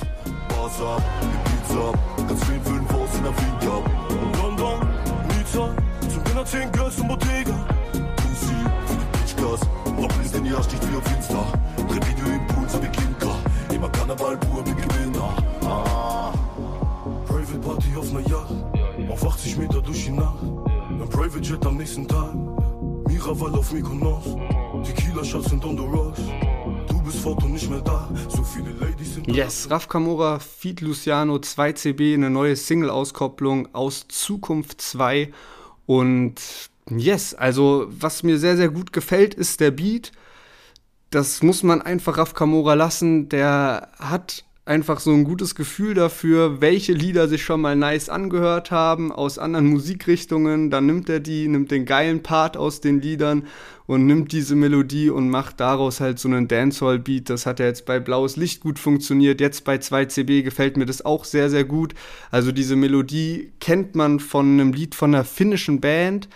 In 2.18 3.24
der 3.24 4.09
10 6.50 6.72
Girls 6.72 6.98
und 6.98 7.06
Bottega. 7.06 7.64
Pussy, 8.16 8.52
für 8.86 8.96
die 8.96 9.18
Bitchgas, 9.18 9.60
Robles 9.96 10.32
den 10.32 10.46
Jahr 10.46 10.60
sticht 10.64 10.82
wie 10.90 10.96
auf 10.96 11.16
Insta. 11.16 11.46
Revidio 11.88 12.26
im 12.26 12.44
Pool, 12.48 12.68
so 12.68 12.82
wie 12.82 12.88
Kinka. 12.88 13.38
Immer 13.72 13.88
Karneval 13.90 14.36
pur 14.36 14.64
wie 14.66 14.74
Gewinner. 14.74 15.32
Ah. 15.64 16.32
Private 17.26 17.58
Party 17.60 17.96
auf 17.96 18.12
ner 18.12 18.20
Yacht, 18.22 18.52
auf 19.08 19.24
80 19.24 19.58
Meter 19.58 19.80
durch 19.80 20.06
die 20.06 20.10
Nacht. 20.10 20.42
Ein 20.42 21.08
Private 21.08 21.38
Jet 21.38 21.64
am 21.64 21.76
nächsten 21.76 22.08
Tag. 22.08 22.34
Miraval 23.06 23.54
auf 23.54 23.72
Mykonos. 23.72 24.36
Tequila 24.84 25.22
Shots 25.22 25.50
sind 25.50 25.64
on 25.64 25.76
the 25.76 25.84
rocks. 25.84 26.20
Nicht 27.46 29.36
Yes, 29.36 29.70
Raf 29.70 29.88
Kamora, 29.88 30.38
Feed 30.38 30.80
Luciano, 30.80 31.36
2CB, 31.36 32.14
eine 32.14 32.30
neue 32.30 32.56
Single-Auskopplung 32.56 33.68
aus 33.74 34.06
Zukunft 34.08 34.80
2. 34.80 35.30
Und 35.90 36.36
yes, 36.88 37.34
also 37.34 37.86
was 37.90 38.22
mir 38.22 38.38
sehr, 38.38 38.56
sehr 38.56 38.68
gut 38.68 38.92
gefällt, 38.92 39.34
ist 39.34 39.58
der 39.58 39.72
Beat. 39.72 40.12
Das 41.10 41.42
muss 41.42 41.64
man 41.64 41.82
einfach 41.82 42.16
Raf 42.16 42.32
Kamora 42.32 42.74
lassen. 42.74 43.28
Der 43.28 43.88
hat 43.98 44.44
einfach 44.64 45.00
so 45.00 45.12
ein 45.12 45.24
gutes 45.24 45.54
Gefühl 45.54 45.94
dafür, 45.94 46.60
welche 46.60 46.92
Lieder 46.92 47.28
sich 47.28 47.42
schon 47.42 47.60
mal 47.60 47.76
nice 47.76 48.08
angehört 48.08 48.70
haben 48.70 49.10
aus 49.10 49.38
anderen 49.38 49.66
Musikrichtungen. 49.66 50.70
Dann 50.70 50.86
nimmt 50.86 51.08
er 51.08 51.20
die, 51.20 51.48
nimmt 51.48 51.70
den 51.70 51.86
geilen 51.86 52.22
Part 52.22 52.56
aus 52.56 52.80
den 52.80 53.00
Liedern 53.00 53.46
und 53.86 54.06
nimmt 54.06 54.32
diese 54.32 54.54
Melodie 54.54 55.10
und 55.10 55.30
macht 55.30 55.58
daraus 55.58 56.00
halt 56.00 56.18
so 56.18 56.28
einen 56.28 56.46
Dancehall-Beat. 56.46 57.30
Das 57.30 57.46
hat 57.46 57.58
ja 57.58 57.66
jetzt 57.66 57.86
bei 57.86 57.98
Blaues 57.98 58.36
Licht 58.36 58.60
gut 58.60 58.78
funktioniert. 58.78 59.40
Jetzt 59.40 59.64
bei 59.64 59.76
2CB 59.76 60.42
gefällt 60.42 60.76
mir 60.76 60.86
das 60.86 61.04
auch 61.04 61.24
sehr, 61.24 61.50
sehr 61.50 61.64
gut. 61.64 61.94
Also 62.30 62.52
diese 62.52 62.76
Melodie 62.76 63.52
kennt 63.60 63.96
man 63.96 64.20
von 64.20 64.52
einem 64.52 64.72
Lied 64.72 64.94
von 64.94 65.14
einer 65.14 65.24
finnischen 65.24 65.80
Band. 65.80 66.28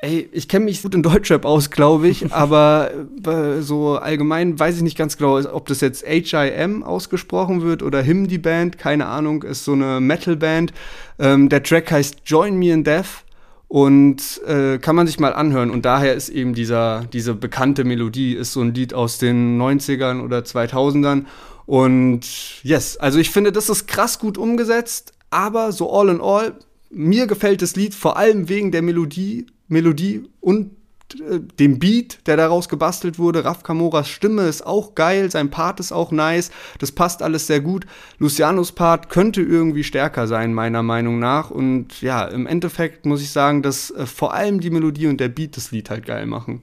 Ey, 0.00 0.28
ich 0.30 0.46
kenne 0.46 0.66
mich 0.66 0.82
gut 0.82 0.94
in 0.94 1.02
Deutschrap 1.02 1.44
aus, 1.44 1.70
glaube 1.70 2.06
ich, 2.06 2.32
aber 2.32 2.90
äh, 3.26 3.60
so 3.62 3.96
allgemein 3.96 4.58
weiß 4.58 4.76
ich 4.76 4.82
nicht 4.82 4.96
ganz 4.96 5.16
genau, 5.16 5.38
ob 5.52 5.66
das 5.66 5.80
jetzt 5.80 6.06
H.I.M. 6.06 6.84
ausgesprochen 6.84 7.62
wird 7.62 7.82
oder 7.82 8.00
Him, 8.00 8.28
die 8.28 8.38
Band, 8.38 8.78
keine 8.78 9.06
Ahnung, 9.06 9.42
ist 9.42 9.64
so 9.64 9.72
eine 9.72 10.00
Metal-Band. 10.00 10.72
Ähm, 11.18 11.48
der 11.48 11.64
Track 11.64 11.90
heißt 11.90 12.18
Join 12.26 12.56
Me 12.56 12.72
in 12.72 12.84
Death 12.84 13.24
und 13.66 14.40
äh, 14.46 14.78
kann 14.78 14.94
man 14.94 15.08
sich 15.08 15.18
mal 15.18 15.32
anhören. 15.32 15.70
Und 15.70 15.84
daher 15.84 16.14
ist 16.14 16.28
eben 16.28 16.54
dieser, 16.54 17.04
diese 17.12 17.34
bekannte 17.34 17.82
Melodie, 17.82 18.34
ist 18.34 18.52
so 18.52 18.60
ein 18.60 18.74
Lied 18.74 18.94
aus 18.94 19.18
den 19.18 19.60
90ern 19.60 20.22
oder 20.22 20.38
2000ern. 20.38 21.24
Und 21.66 22.62
yes, 22.62 22.96
also 22.98 23.18
ich 23.18 23.30
finde, 23.30 23.50
das 23.50 23.68
ist 23.68 23.88
krass 23.88 24.20
gut 24.20 24.38
umgesetzt, 24.38 25.12
aber 25.30 25.72
so 25.72 25.92
all 25.92 26.08
in 26.08 26.20
all, 26.20 26.54
mir 26.88 27.26
gefällt 27.26 27.62
das 27.62 27.74
Lied 27.74 27.94
vor 27.94 28.16
allem 28.16 28.48
wegen 28.48 28.70
der 28.70 28.80
Melodie, 28.80 29.46
Melodie 29.68 30.24
und 30.40 30.72
äh, 31.14 31.40
dem 31.58 31.78
Beat, 31.78 32.26
der 32.26 32.36
daraus 32.36 32.68
gebastelt 32.68 33.18
wurde. 33.18 33.44
Raf 33.44 33.62
Kamoras 33.62 34.08
Stimme 34.08 34.42
ist 34.42 34.66
auch 34.66 34.94
geil, 34.94 35.30
sein 35.30 35.50
Part 35.50 35.80
ist 35.80 35.92
auch 35.92 36.12
nice, 36.12 36.50
das 36.78 36.92
passt 36.92 37.22
alles 37.22 37.46
sehr 37.46 37.60
gut. 37.60 37.86
Lucianos 38.18 38.72
Part 38.72 39.08
könnte 39.08 39.42
irgendwie 39.42 39.84
stärker 39.84 40.26
sein, 40.26 40.52
meiner 40.52 40.82
Meinung 40.82 41.18
nach. 41.18 41.50
Und 41.50 42.02
ja, 42.02 42.24
im 42.26 42.46
Endeffekt 42.46 43.06
muss 43.06 43.22
ich 43.22 43.30
sagen, 43.30 43.62
dass 43.62 43.90
äh, 43.90 44.06
vor 44.06 44.34
allem 44.34 44.60
die 44.60 44.70
Melodie 44.70 45.06
und 45.06 45.18
der 45.18 45.28
Beat 45.28 45.56
das 45.56 45.70
Lied 45.70 45.90
halt 45.90 46.06
geil 46.06 46.26
machen. 46.26 46.62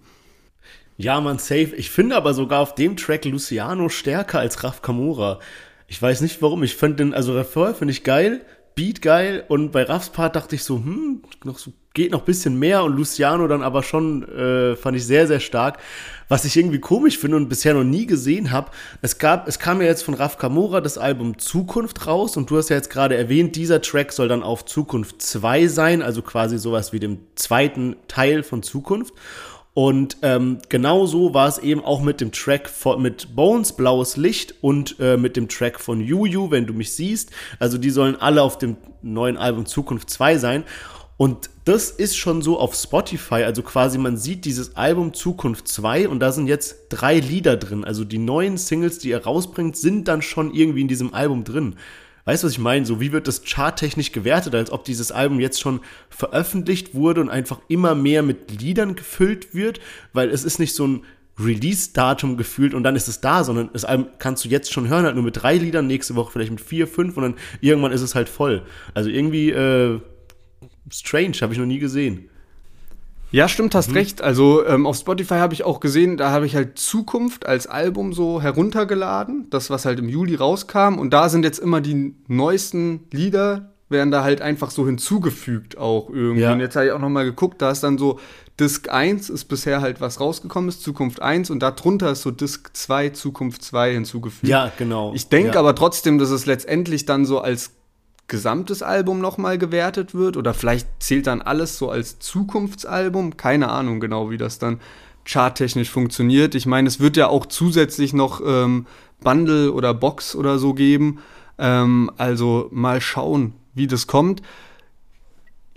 Ja, 0.97 1.19
man, 1.19 1.39
safe. 1.39 1.75
Ich 1.75 1.89
finde 1.89 2.15
aber 2.15 2.33
sogar 2.33 2.61
auf 2.61 2.75
dem 2.75 2.95
Track 2.95 3.25
Luciano 3.25 3.89
stärker 3.89 4.39
als 4.39 4.63
Raf 4.63 4.81
Kamora. 4.81 5.39
Ich 5.87 6.01
weiß 6.01 6.21
nicht 6.21 6.41
warum. 6.41 6.63
Ich 6.63 6.75
finde 6.75 6.97
den, 6.97 7.13
also 7.13 7.33
Refrain 7.33 7.75
finde 7.75 7.91
ich 7.91 8.03
geil, 8.03 8.41
Beat 8.75 9.01
geil 9.01 9.45
und 9.47 9.71
bei 9.71 9.83
Raffs 9.83 10.09
Part 10.09 10.35
dachte 10.35 10.55
ich 10.55 10.63
so, 10.63 10.75
hm, 10.75 11.23
noch 11.43 11.57
so 11.57 11.71
geht 11.93 12.11
noch 12.11 12.23
bisschen 12.23 12.59
mehr 12.59 12.83
und 12.83 12.97
Luciano 12.97 13.47
dann 13.47 13.63
aber 13.63 13.81
schon 13.81 14.27
äh, 14.27 14.75
fand 14.75 14.97
ich 14.97 15.05
sehr 15.05 15.27
sehr 15.27 15.39
stark. 15.39 15.79
Was 16.27 16.43
ich 16.43 16.57
irgendwie 16.57 16.81
komisch 16.81 17.17
finde 17.17 17.37
und 17.37 17.47
bisher 17.47 17.73
noch 17.73 17.85
nie 17.85 18.05
gesehen 18.05 18.51
habe, 18.51 18.71
es 19.01 19.17
gab 19.17 19.47
es 19.47 19.59
kam 19.59 19.79
ja 19.81 19.87
jetzt 19.87 20.03
von 20.03 20.13
Raf 20.13 20.37
Kamora 20.37 20.81
das 20.81 20.97
Album 20.97 21.39
Zukunft 21.39 22.05
raus 22.05 22.35
und 22.35 22.49
du 22.49 22.57
hast 22.57 22.69
ja 22.69 22.75
jetzt 22.75 22.89
gerade 22.89 23.15
erwähnt, 23.15 23.55
dieser 23.55 23.81
Track 23.81 24.11
soll 24.11 24.27
dann 24.27 24.43
auf 24.43 24.65
Zukunft 24.65 25.21
2 25.21 25.67
sein, 25.67 26.01
also 26.01 26.21
quasi 26.21 26.57
sowas 26.57 26.91
wie 26.91 26.99
dem 26.99 27.19
zweiten 27.35 27.95
Teil 28.09 28.43
von 28.43 28.61
Zukunft. 28.61 29.13
Und 29.75 30.15
ähm, 30.21 30.59
genau 30.69 31.05
so 31.05 31.33
war 31.33 31.49
es 31.49 31.57
eben 31.57 31.83
auch 31.83 32.01
mit 32.01 32.21
dem 32.21 32.31
Track 32.31 32.69
von, 32.69 33.01
mit 33.01 33.35
Bones, 33.35 33.73
Blaues 33.73 34.15
Licht 34.15 34.55
und 34.61 34.95
äh, 35.01 35.17
mit 35.17 35.35
dem 35.35 35.49
Track 35.49 35.81
von 35.81 35.99
Juju, 35.99 36.49
wenn 36.49 36.65
du 36.65 36.73
mich 36.73 36.93
siehst. 36.93 37.31
Also 37.59 37.77
die 37.77 37.89
sollen 37.89 38.15
alle 38.15 38.41
auf 38.41 38.57
dem 38.57 38.77
neuen 39.01 39.35
Album 39.35 39.65
Zukunft 39.65 40.09
2 40.09 40.37
sein. 40.37 40.63
Und 41.17 41.49
das 41.65 41.91
ist 41.91 42.15
schon 42.15 42.41
so 42.41 42.57
auf 42.57 42.73
Spotify, 42.73 43.43
also 43.43 43.63
quasi 43.63 43.97
man 43.97 44.15
sieht 44.15 44.45
dieses 44.45 44.77
Album 44.77 45.13
Zukunft 45.13 45.67
2 45.67 46.07
und 46.07 46.21
da 46.21 46.31
sind 46.31 46.47
jetzt 46.47 46.87
drei 46.87 47.19
Lieder 47.19 47.57
drin. 47.57 47.83
Also 47.83 48.05
die 48.05 48.17
neuen 48.17 48.57
Singles, 48.57 48.99
die 48.99 49.11
er 49.11 49.25
rausbringt, 49.25 49.75
sind 49.75 50.07
dann 50.07 50.21
schon 50.21 50.53
irgendwie 50.53 50.81
in 50.81 50.87
diesem 50.87 51.13
Album 51.13 51.43
drin. 51.43 51.75
Weißt 52.25 52.41
du, 52.41 52.47
was 52.47 52.53
ich 52.53 52.59
meine? 52.59 52.85
So, 52.85 52.99
wie 52.99 53.11
wird 53.11 53.27
das 53.27 53.43
charttechnisch 53.45 54.11
gewertet, 54.11 54.55
als 54.55 54.71
ob 54.71 54.83
dieses 54.83 55.11
Album 55.11 55.39
jetzt 55.39 55.61
schon 55.61 55.81
veröffentlicht 56.09 56.95
wurde 56.95 57.21
und 57.21 57.29
einfach 57.29 57.59
immer 57.67 57.93
mehr 57.93 58.23
mit 58.23 58.59
Liedern 58.59 58.95
gefüllt 58.95 59.53
wird, 59.53 59.79
weil 60.11 60.29
es 60.29 60.43
ist 60.43 60.59
nicht 60.59 60.73
so 60.73 60.87
ein 60.87 61.03
Release-Datum 61.39 62.37
gefühlt 62.37 62.73
und 62.73 62.83
dann 62.83 62.95
ist 62.95 63.07
es 63.07 63.21
da, 63.21 63.43
sondern 63.43 63.69
das 63.73 63.85
Album 63.85 64.07
kannst 64.17 64.43
du 64.43 64.49
jetzt 64.49 64.71
schon 64.71 64.87
hören, 64.87 65.05
halt 65.05 65.15
nur 65.15 65.23
mit 65.23 65.41
drei 65.41 65.57
Liedern, 65.57 65.85
nächste 65.85 66.15
Woche 66.15 66.31
vielleicht 66.31 66.51
mit 66.51 66.61
vier, 66.61 66.87
fünf 66.87 67.15
und 67.17 67.23
dann 67.23 67.35
irgendwann 67.61 67.91
ist 67.91 68.01
es 68.01 68.15
halt 68.15 68.29
voll. 68.29 68.63
Also 68.93 69.09
irgendwie, 69.09 69.51
äh, 69.51 69.99
strange, 70.91 71.33
habe 71.41 71.53
ich 71.53 71.59
noch 71.59 71.65
nie 71.65 71.79
gesehen. 71.79 72.29
Ja, 73.35 73.49
stimmt, 73.49 73.75
hast 73.75 73.89
mhm. 73.89 73.97
recht. 73.97 74.21
Also 74.21 74.65
ähm, 74.65 74.85
auf 74.87 74.95
Spotify 74.95 75.35
habe 75.35 75.53
ich 75.53 75.65
auch 75.65 75.81
gesehen, 75.81 76.15
da 76.15 76.31
habe 76.31 76.45
ich 76.45 76.55
halt 76.55 76.79
Zukunft 76.79 77.45
als 77.45 77.67
Album 77.67 78.13
so 78.13 78.41
heruntergeladen, 78.41 79.47
das 79.49 79.69
was 79.69 79.83
halt 79.83 79.99
im 79.99 80.07
Juli 80.07 80.35
rauskam 80.35 80.97
und 80.97 81.11
da 81.11 81.27
sind 81.27 81.43
jetzt 81.43 81.59
immer 81.59 81.81
die 81.81 82.15
neuesten 82.27 83.01
Lieder 83.11 83.73
werden 83.89 84.09
da 84.09 84.23
halt 84.23 84.41
einfach 84.41 84.71
so 84.71 84.85
hinzugefügt 84.85 85.77
auch 85.77 86.09
irgendwie. 86.09 86.43
Ja. 86.43 86.53
Und 86.53 86.61
jetzt 86.61 86.77
habe 86.77 86.85
ich 86.85 86.91
auch 86.93 86.99
noch 86.99 87.09
mal 87.09 87.25
geguckt, 87.25 87.61
da 87.61 87.71
ist 87.71 87.83
dann 87.83 87.97
so 87.97 88.19
Disk 88.57 88.89
1 88.89 89.29
ist 89.29 89.45
bisher 89.45 89.81
halt 89.81 89.99
was 89.99 90.21
rausgekommen 90.21 90.69
ist, 90.69 90.81
Zukunft 90.81 91.21
1 91.21 91.49
und 91.49 91.59
darunter 91.59 92.11
ist 92.11 92.21
so 92.21 92.31
Disk 92.31 92.69
2 92.71 93.09
Zukunft 93.09 93.63
2 93.63 93.95
hinzugefügt. 93.95 94.47
Ja, 94.47 94.71
genau. 94.77 95.11
Ich 95.13 95.27
denke 95.27 95.55
ja. 95.55 95.59
aber 95.59 95.75
trotzdem, 95.75 96.19
dass 96.19 96.29
es 96.29 96.45
letztendlich 96.45 97.05
dann 97.05 97.25
so 97.25 97.41
als 97.41 97.71
gesamtes 98.27 98.81
Album 98.81 99.19
nochmal 99.19 99.57
gewertet 99.57 100.15
wird 100.15 100.37
oder 100.37 100.53
vielleicht 100.53 100.87
zählt 100.99 101.27
dann 101.27 101.41
alles 101.41 101.77
so 101.77 101.89
als 101.89 102.19
Zukunftsalbum. 102.19 103.37
Keine 103.37 103.69
Ahnung 103.69 103.99
genau, 103.99 104.29
wie 104.31 104.37
das 104.37 104.57
dann 104.59 104.79
charttechnisch 105.25 105.89
funktioniert. 105.89 106.55
Ich 106.55 106.65
meine, 106.65 106.87
es 106.87 106.99
wird 106.99 107.17
ja 107.17 107.27
auch 107.27 107.45
zusätzlich 107.45 108.13
noch 108.13 108.41
ähm, 108.45 108.87
Bundle 109.21 109.71
oder 109.71 109.93
Box 109.93 110.35
oder 110.35 110.57
so 110.57 110.73
geben. 110.73 111.19
Ähm, 111.57 112.11
also 112.17 112.67
mal 112.71 113.01
schauen, 113.01 113.53
wie 113.73 113.87
das 113.87 114.07
kommt. 114.07 114.41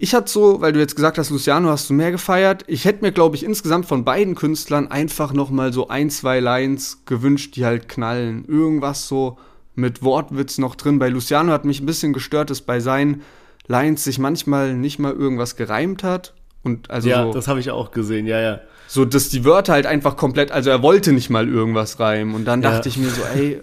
Ich 0.01 0.15
hatte 0.15 0.31
so, 0.31 0.61
weil 0.61 0.73
du 0.73 0.79
jetzt 0.79 0.95
gesagt 0.95 1.19
hast, 1.19 1.31
Luciano 1.31 1.71
hast 1.71 1.91
du 1.91 1.95
mehr 1.95 2.13
gefeiert. 2.13 2.65
Ich 2.69 2.85
hätte 2.85 3.05
mir, 3.05 3.11
glaube 3.11 3.35
ich, 3.35 3.45
insgesamt 3.45 3.87
von 3.87 4.05
beiden 4.05 4.37
Künstlern 4.37 4.87
einfach 4.87 5.33
noch 5.33 5.51
mal 5.51 5.73
so 5.73 5.89
ein, 5.89 6.09
zwei 6.09 6.39
Lines 6.39 7.03
gewünscht, 7.05 7.57
die 7.57 7.65
halt 7.65 7.89
knallen. 7.89 8.45
Irgendwas 8.47 9.09
so 9.09 9.39
mit 9.79 10.03
Wortwitz 10.03 10.59
noch 10.59 10.75
drin. 10.75 10.99
Bei 10.99 11.09
Luciano 11.09 11.53
hat 11.53 11.65
mich 11.65 11.81
ein 11.81 11.87
bisschen 11.87 12.13
gestört, 12.13 12.51
dass 12.51 12.61
bei 12.61 12.81
seinen 12.81 13.23
Lines 13.67 14.05
sich 14.05 14.19
manchmal 14.19 14.75
nicht 14.75 14.99
mal 14.99 15.13
irgendwas 15.13 15.57
gereimt 15.57 16.03
hat. 16.03 16.35
Und 16.63 16.91
also 16.91 17.09
ja, 17.09 17.23
so, 17.23 17.33
das 17.33 17.49
habe 17.49 17.61
ich 17.61 17.71
auch 17.71 17.93
gesehen, 17.93 18.27
ja, 18.27 18.41
ja. 18.41 18.61
so, 18.89 19.05
dass 19.05 19.29
die 19.29 19.45
Wörter 19.45 19.73
halt 19.75 19.87
einfach 19.87 20.17
komplett, 20.17 20.51
also 20.51 20.71
er 20.71 20.83
wollte 20.83 21.13
nicht 21.13 21.31
mal 21.31 21.49
irgendwas 21.49 22.01
reimen. 22.01 22.35
Und 22.35 22.45
dann 22.45 22.61
Ja. 22.63 22.73
dachte 22.73 22.89
ich 22.89 22.97
mir 22.99 23.09
so, 23.11 23.23
ey 23.35 23.61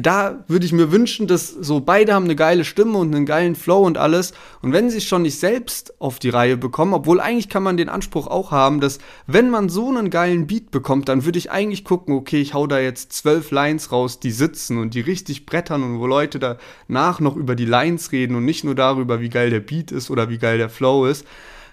da 0.00 0.42
würde 0.48 0.64
ich 0.64 0.72
mir 0.72 0.90
wünschen, 0.92 1.26
dass 1.26 1.48
so 1.48 1.80
beide 1.80 2.14
haben 2.14 2.24
eine 2.24 2.36
geile 2.36 2.64
Stimme 2.64 2.96
und 2.96 3.14
einen 3.14 3.26
geilen 3.26 3.54
Flow 3.54 3.82
und 3.82 3.98
alles. 3.98 4.32
Und 4.62 4.72
wenn 4.72 4.88
sie 4.88 4.96
es 4.96 5.04
schon 5.04 5.22
nicht 5.22 5.38
selbst 5.38 6.00
auf 6.00 6.18
die 6.18 6.30
Reihe 6.30 6.56
bekommen, 6.56 6.94
obwohl 6.94 7.20
eigentlich 7.20 7.50
kann 7.50 7.62
man 7.62 7.76
den 7.76 7.90
Anspruch 7.90 8.26
auch 8.26 8.50
haben, 8.50 8.80
dass 8.80 8.98
wenn 9.26 9.50
man 9.50 9.68
so 9.68 9.90
einen 9.90 10.08
geilen 10.08 10.46
Beat 10.46 10.70
bekommt, 10.70 11.10
dann 11.10 11.26
würde 11.26 11.38
ich 11.38 11.50
eigentlich 11.50 11.84
gucken, 11.84 12.14
okay, 12.14 12.40
ich 12.40 12.54
hau 12.54 12.66
da 12.66 12.78
jetzt 12.78 13.12
zwölf 13.12 13.50
Lines 13.50 13.92
raus, 13.92 14.20
die 14.20 14.30
sitzen 14.30 14.78
und 14.78 14.94
die 14.94 15.02
richtig 15.02 15.44
brettern 15.44 15.82
und 15.82 16.00
wo 16.00 16.06
Leute 16.06 16.38
danach 16.38 17.20
noch 17.20 17.36
über 17.36 17.54
die 17.54 17.66
Lines 17.66 18.10
reden 18.10 18.36
und 18.36 18.46
nicht 18.46 18.64
nur 18.64 18.74
darüber, 18.74 19.20
wie 19.20 19.28
geil 19.28 19.50
der 19.50 19.60
Beat 19.60 19.92
ist 19.92 20.10
oder 20.10 20.30
wie 20.30 20.38
geil 20.38 20.56
der 20.56 20.70
Flow 20.70 21.04
ist. 21.04 21.26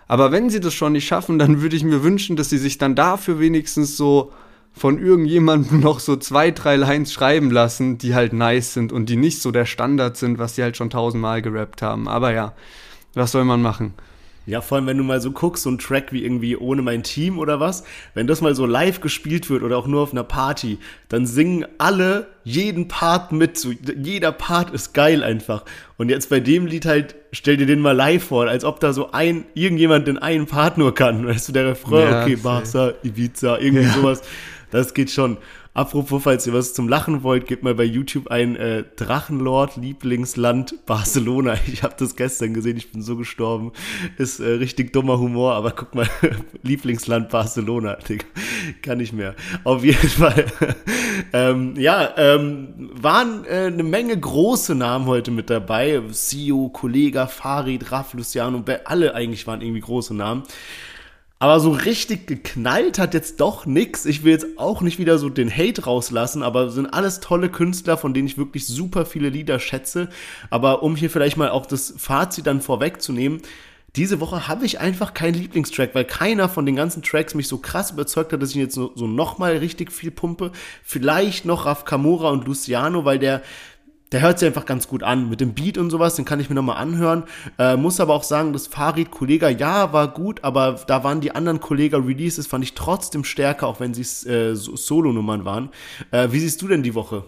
Aber 0.10 0.34
wenn 0.34 0.50
sie 0.50 0.60
das 0.60 0.74
schon 0.74 0.91
nicht 0.91 1.08
schaffen, 1.08 1.39
dann 1.39 1.62
würde 1.62 1.78
ich 1.78 1.86
mir 1.86 2.04
wünschen, 2.04 2.36
dass 2.36 2.50
sie 2.50 2.58
sich 2.58 2.78
dann 2.78 2.93
dafür 2.93 3.39
wenigstens 3.39 3.95
so 3.95 4.34
von 4.73 4.99
irgendjemandem 5.03 5.79
noch 5.81 5.99
so 5.99 6.15
zwei, 6.15 6.51
drei 6.51 6.75
Lines 6.75 7.12
schreiben 7.13 7.51
lassen, 7.51 7.97
die 7.97 8.15
halt 8.15 8.34
nice 8.34 8.73
sind 8.73 8.91
und 8.91 9.07
die 9.10 9.17
nicht 9.17 9.41
so 9.41 9.51
der 9.51 9.65
Standard 9.65 10.17
sind, 10.17 10.39
was 10.39 10.55
die 10.55 10.63
halt 10.63 10.77
schon 10.77 10.89
tausendmal 10.89 11.41
gerappt 11.41 11.81
haben. 11.81 12.07
Aber 12.07 12.34
ja, 12.34 12.53
was 13.13 13.31
soll 13.31 13.43
man 13.45 13.62
machen? 13.62 13.93
Ja, 14.47 14.62
vor 14.62 14.77
allem, 14.77 14.88
wenn 14.88 14.97
du 14.97 15.03
mal 15.03 15.21
so 15.21 15.31
guckst, 15.31 15.63
so 15.63 15.69
ein 15.69 15.77
Track 15.77 16.12
wie 16.12 16.23
irgendwie 16.23 16.57
ohne 16.57 16.81
mein 16.81 17.03
Team 17.03 17.38
oder 17.38 17.60
was, 17.60 17.84
wenn 18.15 18.25
das 18.25 18.41
mal 18.41 18.55
so 18.55 18.65
live 18.65 18.99
gespielt 18.99 19.51
wird 19.51 19.62
oder 19.62 19.77
auch 19.77 19.86
nur 19.86 20.01
auf 20.01 20.13
einer 20.13 20.23
Party, 20.23 20.79
dann 21.10 21.27
singen 21.27 21.65
alle 21.77 22.25
jeden 22.43 22.88
Part 22.88 23.31
mit. 23.34 23.55
So, 23.60 23.71
jeder 23.71 24.31
Part 24.31 24.71
ist 24.71 24.95
geil 24.95 25.23
einfach. 25.23 25.63
Und 25.97 26.10
jetzt 26.10 26.31
bei 26.31 26.39
dem 26.39 26.65
Lied 26.65 26.88
halt, 26.88 27.15
stell 27.31 27.55
dir 27.55 27.67
den 27.67 27.81
mal 27.81 27.91
live 27.95 28.23
vor, 28.23 28.47
als 28.47 28.65
ob 28.65 28.79
da 28.79 28.93
so 28.93 29.12
ein, 29.12 29.45
irgendjemand 29.53 30.07
den 30.07 30.17
einen 30.17 30.47
Part 30.47 30.79
nur 30.79 30.95
kann. 30.95 31.27
Weißt 31.27 31.49
du, 31.49 31.53
der 31.53 31.67
Refrain, 31.67 32.12
Ja, 32.12 32.21
okay. 32.23 32.36
Barca, 32.36 32.93
Ibiza, 33.03 33.60
irgendwie 33.60 33.84
Ja. 33.86 33.93
sowas. 33.93 34.21
Das 34.71 34.93
geht 34.93 35.12
schon. 35.12 35.38
Apropos, 35.73 36.23
falls 36.23 36.45
ihr 36.47 36.53
was 36.53 36.73
zum 36.73 36.89
Lachen 36.89 37.23
wollt, 37.23 37.47
gebt 37.47 37.63
mal 37.63 37.75
bei 37.75 37.86
YouTube 37.86 38.27
ein 38.27 38.57
äh, 38.57 38.84
Drachenlord 38.97 39.77
Lieblingsland 39.77 40.86
Barcelona. 40.86 41.55
Ich 41.71 41.84
habe 41.84 41.95
das 41.97 42.17
gestern 42.17 42.53
gesehen, 42.53 42.75
ich 42.75 42.91
bin 42.91 43.01
so 43.01 43.15
gestorben. 43.15 43.71
Ist 44.17 44.41
äh, 44.41 44.49
richtig 44.49 44.91
dummer 44.91 45.17
Humor, 45.17 45.53
aber 45.53 45.71
guck 45.71 45.95
mal, 45.95 46.10
Lieblingsland 46.63 47.29
Barcelona, 47.29 47.95
Digga. 48.10 48.25
kann 48.81 48.97
nicht 48.97 49.13
mehr. 49.13 49.36
Auf 49.63 49.84
jeden 49.86 50.10
Fall. 50.10 50.45
ähm, 51.31 51.75
ja, 51.77 52.13
ähm, 52.17 52.89
waren 52.93 53.45
äh, 53.45 53.67
eine 53.67 53.84
Menge 53.84 54.19
große 54.19 54.75
Namen 54.75 55.05
heute 55.05 55.31
mit 55.31 55.49
dabei. 55.49 56.01
Sio, 56.12 56.67
Kollega, 56.67 57.27
Farid, 57.27 57.93
Raff, 57.93 58.13
Luciano, 58.13 58.63
alle 58.84 59.15
eigentlich 59.15 59.47
waren 59.47 59.62
irgendwie 59.62 59.81
große 59.81 60.13
Namen. 60.13 60.43
Aber 61.41 61.60
so 61.60 61.71
richtig 61.71 62.27
geknallt 62.27 62.99
hat 62.99 63.15
jetzt 63.15 63.39
doch 63.41 63.65
nix. 63.65 64.06
Ich 64.06 64.23
will 64.23 64.32
jetzt 64.32 64.60
auch 64.60 64.82
nicht 64.82 64.99
wieder 64.99 65.17
so 65.17 65.27
den 65.27 65.49
Hate 65.49 65.86
rauslassen, 65.86 66.43
aber 66.43 66.69
sind 66.69 66.86
alles 66.86 67.19
tolle 67.19 67.49
Künstler, 67.49 67.97
von 67.97 68.13
denen 68.13 68.27
ich 68.27 68.38
wirklich 68.38 68.67
super 68.67 69.08
viele 69.08 69.30
Lieder 69.30 69.58
schätze. 69.58 70.10
Aber 70.51 70.84
um 70.84 70.95
hier 70.95 71.10
vielleicht 71.10 71.38
mal 71.38 71.49
auch 71.49 71.65
das 71.65 71.95
Fazit 71.97 72.45
dann 72.45 72.62
vorwegzunehmen, 72.62 73.41
diese 73.95 74.19
Woche 74.19 74.47
habe 74.47 74.67
ich 74.67 74.80
einfach 74.80 75.15
keinen 75.15 75.34
Lieblingstrack, 75.34 75.95
weil 75.95 76.06
keiner 76.06 76.47
von 76.47 76.67
den 76.67 76.75
ganzen 76.75 77.01
Tracks 77.01 77.34
mich 77.34 77.47
so 77.47 77.58
krass 77.58 77.89
überzeugt 77.89 78.32
hat, 78.32 78.41
dass 78.41 78.51
ich 78.51 78.58
ihn 78.58 78.62
jetzt 78.62 78.75
so, 78.75 78.91
so 78.93 79.08
nochmal 79.08 79.58
richtig 79.58 79.91
viel 79.91 80.12
pumpe. 80.12 80.51
Vielleicht 80.84 81.45
noch 81.45 81.65
Raf 81.65 81.86
Kamora 81.86 82.30
und 82.30 82.45
Luciano, 82.45 83.04
weil 83.04 83.17
der 83.17 83.41
der 84.12 84.21
hört 84.21 84.39
sich 84.39 84.47
einfach 84.47 84.65
ganz 84.65 84.88
gut 84.88 85.04
an. 85.04 85.30
Mit 85.30 85.41
dem 85.41 85.54
Beat 85.54 85.78
und 85.78 85.89
sowas, 85.89 86.15
den 86.15 86.26
kann 86.26 86.39
ich 86.39 86.50
mir 86.50 86.56
nochmal 86.56 86.78
anhören. 86.78 87.24
Äh, 87.58 87.78
muss 87.78 88.00
aber 88.00 88.13
auch 88.13 88.24
sagen, 88.24 88.54
das 88.54 88.67
Farid 88.67 89.12
Kollega, 89.12 89.50
ja, 89.50 89.93
war 89.93 90.10
gut, 90.10 90.43
aber 90.43 90.80
da 90.88 91.04
waren 91.04 91.21
die 91.21 91.34
anderen 91.34 91.60
Kollega 91.60 91.97
Releases, 91.97 92.47
fand 92.47 92.63
ich 92.63 92.74
trotzdem 92.74 93.24
stärker, 93.24 93.67
auch 93.67 93.80
wenn 93.80 93.93
sie 93.93 94.30
äh, 94.30 94.56
so 94.56 94.76
Solo-Nummern 94.76 95.45
waren. 95.45 95.69
Äh, 96.12 96.30
wie 96.32 96.39
siehst 96.39 96.62
du 96.62 96.67
denn 96.67 96.84
die 96.84 96.95
Woche? 96.95 97.24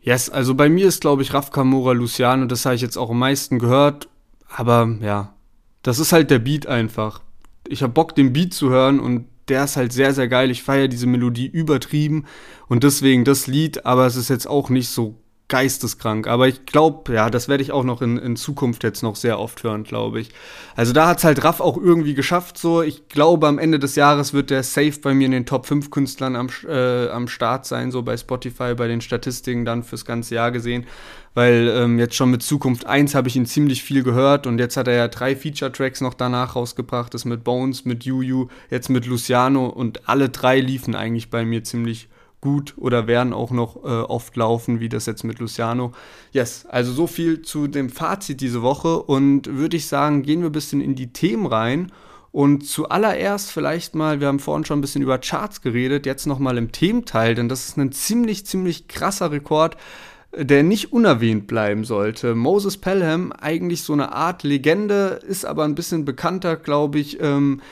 Yes, 0.00 0.30
also 0.30 0.54
bei 0.54 0.68
mir 0.68 0.86
ist, 0.86 1.00
glaube 1.00 1.22
ich, 1.22 1.34
Raf 1.34 1.50
Kamora 1.50 1.92
Luciano, 1.92 2.46
das 2.46 2.64
habe 2.64 2.74
ich 2.74 2.82
jetzt 2.82 2.96
auch 2.96 3.10
am 3.10 3.18
meisten 3.18 3.58
gehört. 3.58 4.08
Aber 4.48 4.96
ja, 5.00 5.34
das 5.82 5.98
ist 5.98 6.12
halt 6.12 6.30
der 6.30 6.38
Beat 6.38 6.66
einfach. 6.66 7.20
Ich 7.66 7.82
habe 7.82 7.92
Bock, 7.92 8.14
den 8.14 8.32
Beat 8.32 8.54
zu 8.54 8.70
hören 8.70 8.98
und 8.98 9.26
der 9.48 9.64
ist 9.64 9.76
halt 9.76 9.92
sehr, 9.92 10.14
sehr 10.14 10.28
geil. 10.28 10.50
Ich 10.50 10.62
feiere 10.62 10.88
diese 10.88 11.06
Melodie 11.06 11.46
übertrieben 11.46 12.24
und 12.68 12.84
deswegen 12.84 13.24
das 13.24 13.46
Lied, 13.46 13.86
aber 13.86 14.06
es 14.06 14.16
ist 14.16 14.28
jetzt 14.28 14.46
auch 14.46 14.70
nicht 14.70 14.88
so 14.88 15.16
geisteskrank. 15.48 16.26
Aber 16.26 16.46
ich 16.46 16.66
glaube, 16.66 17.14
ja, 17.14 17.30
das 17.30 17.48
werde 17.48 17.62
ich 17.62 17.72
auch 17.72 17.82
noch 17.82 18.02
in, 18.02 18.18
in 18.18 18.36
Zukunft 18.36 18.84
jetzt 18.84 19.02
noch 19.02 19.16
sehr 19.16 19.38
oft 19.38 19.62
hören, 19.62 19.82
glaube 19.82 20.20
ich. 20.20 20.30
Also 20.76 20.92
da 20.92 21.08
hat's 21.08 21.24
halt 21.24 21.42
Raff 21.42 21.60
auch 21.60 21.78
irgendwie 21.78 22.12
geschafft. 22.12 22.58
So, 22.58 22.82
ich 22.82 23.08
glaube, 23.08 23.48
am 23.48 23.58
Ende 23.58 23.78
des 23.78 23.96
Jahres 23.96 24.34
wird 24.34 24.50
der 24.50 24.62
safe 24.62 25.00
bei 25.02 25.14
mir 25.14 25.24
in 25.24 25.32
den 25.32 25.46
Top 25.46 25.64
5 25.66 25.90
Künstlern 25.90 26.36
am, 26.36 26.48
äh, 26.68 27.08
am 27.08 27.28
Start 27.28 27.64
sein, 27.64 27.90
so 27.90 28.02
bei 28.02 28.16
Spotify, 28.18 28.74
bei 28.74 28.88
den 28.88 29.00
Statistiken 29.00 29.64
dann 29.64 29.82
fürs 29.82 30.04
ganze 30.04 30.34
Jahr 30.34 30.52
gesehen. 30.52 30.86
Weil 31.32 31.72
ähm, 31.74 31.98
jetzt 31.98 32.14
schon 32.14 32.30
mit 32.30 32.42
Zukunft 32.42 32.86
1 32.86 33.14
habe 33.14 33.28
ich 33.28 33.36
ihn 33.36 33.46
ziemlich 33.46 33.82
viel 33.82 34.02
gehört 34.02 34.46
und 34.46 34.58
jetzt 34.58 34.76
hat 34.76 34.88
er 34.88 34.94
ja 34.94 35.08
drei 35.08 35.34
Feature-Tracks 35.34 36.02
noch 36.02 36.14
danach 36.14 36.56
rausgebracht. 36.56 37.14
Das 37.14 37.24
mit 37.24 37.42
Bones, 37.42 37.86
mit 37.86 38.04
Juju, 38.04 38.48
jetzt 38.70 38.90
mit 38.90 39.06
Luciano 39.06 39.66
und 39.66 40.08
alle 40.08 40.28
drei 40.28 40.60
liefen 40.60 40.94
eigentlich 40.94 41.30
bei 41.30 41.44
mir 41.44 41.64
ziemlich 41.64 42.08
gut 42.40 42.74
oder 42.76 43.06
werden 43.06 43.32
auch 43.32 43.50
noch 43.50 43.76
äh, 43.76 43.88
oft 43.88 44.36
laufen, 44.36 44.80
wie 44.80 44.88
das 44.88 45.06
jetzt 45.06 45.24
mit 45.24 45.38
Luciano. 45.38 45.92
Yes, 46.32 46.66
also 46.66 46.92
so 46.92 47.06
viel 47.06 47.42
zu 47.42 47.66
dem 47.66 47.90
Fazit 47.90 48.40
diese 48.40 48.62
Woche 48.62 49.02
und 49.02 49.46
würde 49.46 49.76
ich 49.76 49.86
sagen, 49.86 50.22
gehen 50.22 50.40
wir 50.40 50.50
ein 50.50 50.52
bisschen 50.52 50.80
in 50.80 50.94
die 50.94 51.12
Themen 51.12 51.46
rein. 51.46 51.92
Und 52.30 52.66
zuallererst 52.66 53.50
vielleicht 53.50 53.94
mal, 53.94 54.20
wir 54.20 54.28
haben 54.28 54.38
vorhin 54.38 54.64
schon 54.64 54.78
ein 54.78 54.82
bisschen 54.82 55.02
über 55.02 55.18
Charts 55.18 55.62
geredet, 55.62 56.06
jetzt 56.06 56.26
nochmal 56.26 56.58
im 56.58 56.72
Thementeil, 56.72 57.34
denn 57.34 57.48
das 57.48 57.66
ist 57.68 57.78
ein 57.78 57.90
ziemlich, 57.90 58.46
ziemlich 58.46 58.86
krasser 58.86 59.32
Rekord, 59.32 59.76
der 60.36 60.62
nicht 60.62 60.92
unerwähnt 60.92 61.46
bleiben 61.46 61.84
sollte. 61.84 62.34
Moses 62.34 62.76
Pelham, 62.76 63.32
eigentlich 63.32 63.82
so 63.82 63.94
eine 63.94 64.12
Art 64.12 64.42
Legende, 64.42 65.20
ist 65.26 65.46
aber 65.46 65.64
ein 65.64 65.74
bisschen 65.74 66.04
bekannter, 66.04 66.56
glaube 66.56 66.98
ich, 66.98 67.20
ähm, 67.20 67.62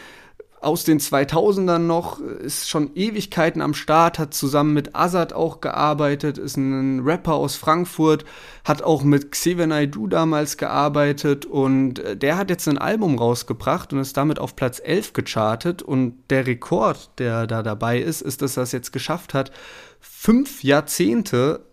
aus 0.67 0.83
den 0.83 0.99
2000ern 0.99 1.79
noch, 1.79 2.19
ist 2.21 2.69
schon 2.69 2.91
Ewigkeiten 2.97 3.63
am 3.63 3.73
Start, 3.73 4.19
hat 4.19 4.35
zusammen 4.35 4.75
mit 4.75 4.97
Azad 4.97 5.33
auch 5.33 5.61
gearbeitet, 5.61 6.39
ist 6.39 6.57
ein 6.57 7.01
Rapper 7.05 7.35
aus 7.35 7.55
Frankfurt, 7.55 8.25
hat 8.65 8.83
auch 8.83 9.05
mit 9.05 9.31
Xavier 9.31 9.69
Naidoo 9.69 10.09
damals 10.09 10.57
gearbeitet 10.57 11.47
und 11.47 12.01
äh, 12.01 12.17
der 12.17 12.37
hat 12.37 12.51
jetzt 12.51 12.67
ein 12.67 12.79
Album 12.79 13.17
rausgebracht 13.17 13.93
und 13.93 14.01
ist 14.01 14.17
damit 14.17 14.41
auf 14.41 14.57
Platz 14.57 14.81
11 14.83 15.13
gechartet 15.13 15.83
und 15.83 16.19
der 16.31 16.49
Rekord, 16.49 17.11
der 17.19 17.47
da 17.47 17.63
dabei 17.63 18.01
ist, 18.01 18.21
ist, 18.21 18.43
dass 18.43 18.57
er 18.57 18.65
es 18.65 18.73
jetzt 18.73 18.93
geschafft 18.93 19.35
hat, 19.35 19.53
fünf 20.01 20.65
Jahrzehnte 20.65 21.66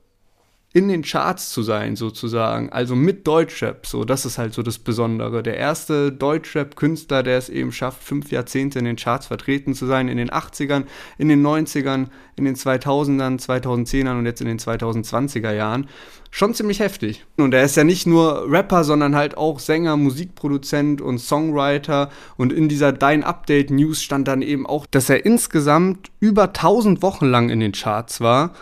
in 0.75 0.87
den 0.87 1.03
Charts 1.03 1.51
zu 1.51 1.61
sein, 1.61 1.95
sozusagen. 1.95 2.71
Also 2.71 2.95
mit 2.95 3.27
Deutschrap. 3.27 3.85
So, 3.85 4.03
das 4.05 4.25
ist 4.25 4.39
halt 4.39 4.55
so 4.55 4.63
das 4.63 4.79
Besondere. 4.79 5.43
Der 5.43 5.55
erste 5.55 6.11
Deutschrap-Künstler, 6.11 7.21
der 7.21 7.37
es 7.37 7.49
eben 7.49 7.71
schafft, 7.71 8.03
fünf 8.03 8.31
Jahrzehnte 8.31 8.79
in 8.79 8.85
den 8.85 8.95
Charts 8.95 9.27
vertreten 9.27 9.75
zu 9.75 9.85
sein, 9.85 10.07
in 10.07 10.17
den 10.17 10.31
80ern, 10.31 10.85
in 11.19 11.29
den 11.29 11.45
90ern, 11.45 12.07
in 12.35 12.45
den 12.45 12.55
2000ern, 12.55 13.39
2010ern 13.39 14.17
und 14.17 14.25
jetzt 14.25 14.41
in 14.41 14.47
den 14.47 14.57
2020er 14.57 15.53
Jahren. 15.53 15.87
Schon 16.31 16.55
ziemlich 16.55 16.79
heftig. 16.79 17.23
Und 17.37 17.53
er 17.53 17.63
ist 17.63 17.77
ja 17.77 17.83
nicht 17.83 18.07
nur 18.07 18.49
Rapper, 18.49 18.83
sondern 18.83 19.15
halt 19.15 19.37
auch 19.37 19.59
Sänger, 19.59 19.95
Musikproduzent 19.95 21.01
und 21.01 21.19
Songwriter. 21.19 22.09
Und 22.35 22.51
in 22.51 22.67
dieser 22.67 22.91
Dein 22.91 23.23
Update 23.23 23.69
News 23.69 24.01
stand 24.01 24.27
dann 24.27 24.41
eben 24.41 24.65
auch, 24.65 24.87
dass 24.87 25.11
er 25.11 25.23
insgesamt 25.23 26.09
über 26.19 26.45
1000 26.45 27.03
Wochen 27.03 27.27
lang 27.27 27.49
in 27.49 27.59
den 27.59 27.73
Charts 27.73 28.19
war. 28.21 28.53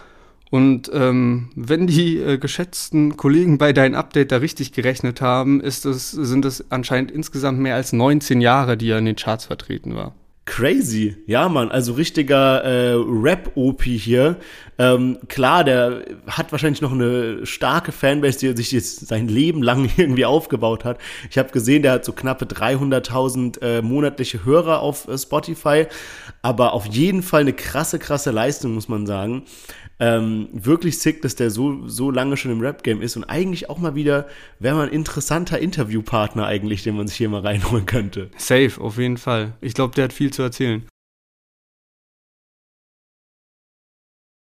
Und 0.52 0.92
ähm, 0.94 1.50
wenn 1.56 1.88
die 1.88 2.18
äh, 2.18 2.38
geschätzten 2.38 3.16
Kollegen 3.16 3.58
bei 3.58 3.72
Dein 3.72 3.96
Update 3.96 4.34
da 4.34 4.38
richtig 4.38 4.74
gerechnet 4.74 5.22
haben, 5.22 5.62
ist 5.62 5.86
es, 5.86 6.12
sind 6.12 6.44
es 6.44 6.70
anscheinend 6.70 7.10
insgesamt 7.10 7.60
mehr 7.60 7.76
als 7.76 7.94
19 7.94 8.42
Jahre, 8.42 8.76
die 8.76 8.90
er 8.90 9.00
in 9.00 9.06
den 9.06 9.16
Charts 9.16 9.46
vertreten 9.46 9.96
war. 9.96 10.14
Crazy, 10.46 11.16
ja 11.28 11.48
Mann, 11.48 11.70
also 11.70 11.94
richtiger 11.94 12.64
äh, 12.64 12.96
Rap-OP 12.96 13.84
hier. 13.84 14.36
Ähm, 14.80 15.20
klar, 15.30 15.64
der 15.64 16.04
hat 16.28 16.52
wahrscheinlich 16.52 16.82
noch 16.82 16.92
eine 16.92 17.46
starke 17.46 17.92
Fanbase, 17.92 18.40
die 18.40 18.58
sich 18.58 18.72
jetzt 18.72 19.08
sein 19.08 19.28
Leben 19.28 19.64
lang 19.64 19.90
irgendwie 19.98 20.26
aufgebaut 20.26 20.84
hat. 20.84 20.98
Ich 21.30 21.38
habe 21.38 21.52
gesehen, 21.52 21.84
der 21.84 21.94
hat 21.94 22.06
so 22.06 22.12
knappe 22.12 22.46
300.000 22.46 23.62
äh, 23.62 23.82
monatliche 23.82 24.44
Hörer 24.44 24.82
auf 24.82 25.08
äh, 25.08 25.18
Spotify, 25.18 25.86
aber 26.42 26.74
auf 26.74 26.88
jeden 26.88 27.22
Fall 27.22 27.42
eine 27.42 27.54
krasse, 27.54 28.00
krasse 28.00 28.32
Leistung, 28.32 28.74
muss 28.74 28.90
man 28.90 29.06
sagen. 29.06 29.44
Ähm, 30.02 30.50
wirklich 30.52 30.98
sick, 30.98 31.22
dass 31.22 31.36
der 31.36 31.52
so, 31.52 31.88
so 31.88 32.10
lange 32.10 32.36
schon 32.36 32.52
im 32.52 32.60
Rap-Game 32.60 33.04
ist 33.04 33.16
und 33.18 33.24
eigentlich 33.26 33.70
auch 33.70 33.78
mal 33.78 33.94
wieder, 33.94 34.28
wäre 34.58 34.76
mal 34.76 34.88
ein 34.88 34.94
interessanter 34.94 35.60
Interviewpartner 35.60 36.48
eigentlich, 36.48 36.82
den 36.82 36.98
man 36.98 37.08
sich 37.08 37.18
hier 37.18 37.30
mal 37.30 37.42
reinholen 37.42 37.86
könnte. 37.86 38.32
Safe, 38.36 38.72
auf 38.80 38.98
jeden 38.98 39.18
Fall. 39.18 39.54
Ich 39.62 39.76
glaube, 39.76 39.94
der 39.94 40.06
hat 40.06 40.14
viel 40.14 40.34
zu 40.34 40.42
erzählen. 40.42 40.88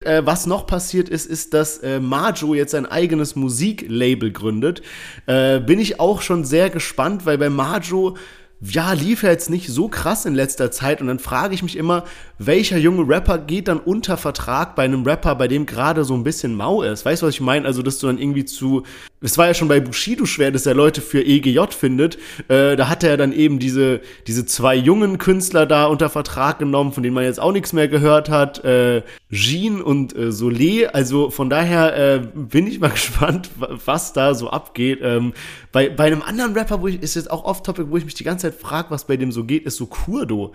Äh, 0.05 0.27
was 0.27 0.47
noch 0.47 0.67
passiert 0.67 1.09
ist, 1.09 1.25
ist, 1.25 1.55
dass 1.55 1.79
äh, 1.79 1.99
Majo 1.99 2.53
jetzt 2.53 2.75
ein 2.75 2.85
eigenes 2.85 3.35
Musiklabel 3.35 4.31
gründet. 4.33 4.83
Äh, 5.25 5.61
bin 5.61 5.79
ich 5.79 5.99
auch 5.99 6.21
schon 6.21 6.45
sehr 6.45 6.69
gespannt, 6.69 7.25
weil 7.25 7.39
bei 7.39 7.49
Majo 7.49 8.19
ja, 8.61 8.93
lief 8.93 9.23
er 9.23 9.31
jetzt 9.31 9.51
nicht 9.51 9.69
so 9.69 9.89
krass 9.89 10.27
in 10.27 10.35
letzter 10.35 10.71
Zeit 10.71 11.01
und 11.01 11.07
dann 11.07 11.21
frage 11.21 11.55
ich 11.55 11.63
mich 11.63 11.77
immer, 11.77 12.05
welcher 12.39 12.79
junge 12.79 13.09
Rapper 13.09 13.39
geht 13.39 13.69
dann 13.69 13.81
unter 13.81 14.17
Vertrag 14.17 14.77
bei 14.77 14.85
einem 14.85 15.03
Rapper, 15.05 15.35
bei 15.35 15.49
dem 15.49 15.67
gerade 15.67 16.05
so 16.05 16.15
ein 16.15 16.23
bisschen 16.23 16.55
mau 16.55 16.83
ist? 16.83 17.05
Weißt 17.05 17.23
du, 17.23 17.27
was 17.27 17.35
ich 17.35 17.41
meine? 17.41 17.67
Also, 17.67 17.83
dass 17.83 17.99
du 17.99 18.07
dann 18.07 18.19
irgendwie 18.19 18.45
zu, 18.45 18.85
es 19.21 19.37
war 19.37 19.49
ja 19.49 19.55
schon 19.55 19.67
bei 19.67 19.81
Bushido 19.81 20.25
schwer, 20.25 20.53
dass 20.53 20.65
er 20.65 20.75
Leute 20.75 21.01
für 21.01 21.21
EGJ 21.25 21.59
findet, 21.71 22.17
äh, 22.49 22.77
da 22.77 22.89
hat 22.89 23.03
er 23.03 23.17
dann 23.17 23.33
eben 23.33 23.59
diese, 23.59 24.01
diese 24.29 24.47
zwei 24.47 24.77
jungen 24.77 25.19
Künstler 25.19 25.67
da 25.67 25.87
unter 25.87 26.09
Vertrag 26.09 26.61
genommen, 26.61 26.93
von 26.93 27.03
denen 27.03 27.15
man 27.15 27.25
jetzt 27.25 27.41
auch 27.41 27.53
nichts 27.53 27.73
mehr 27.73 27.89
gehört 27.89 28.31
hat, 28.31 28.65
äh, 28.65 29.03
Jean 29.33 29.83
und 29.83 30.15
äh, 30.15 30.29
Solé, 30.29 30.87
also 30.87 31.31
von 31.31 31.51
daher 31.51 31.97
äh, 31.97 32.21
bin 32.35 32.69
ich 32.69 32.79
mal 32.79 32.89
gespannt, 32.99 33.51
was 33.85 34.13
da 34.13 34.35
so 34.35 34.51
abgeht. 34.51 35.01
Ähm, 35.03 35.33
bei, 35.73 35.89
bei 35.89 36.05
einem 36.05 36.23
anderen 36.23 36.55
Rapper, 36.55 36.81
wo 36.81 36.87
ich, 36.87 37.03
ist 37.03 37.17
jetzt 37.17 37.31
auch 37.31 37.45
off-topic, 37.45 37.91
wo 37.91 37.97
ich 37.97 38.05
mich 38.05 38.15
die 38.15 38.25
ganze 38.25 38.51
Zeit 38.51 38.61
frage, 38.61 38.91
was 38.91 39.07
bei 39.07 39.17
dem 39.17 39.33
so 39.33 39.45
geht, 39.45 39.65
ist 39.67 39.77
so 39.77 39.87
Kurdo. 39.87 40.53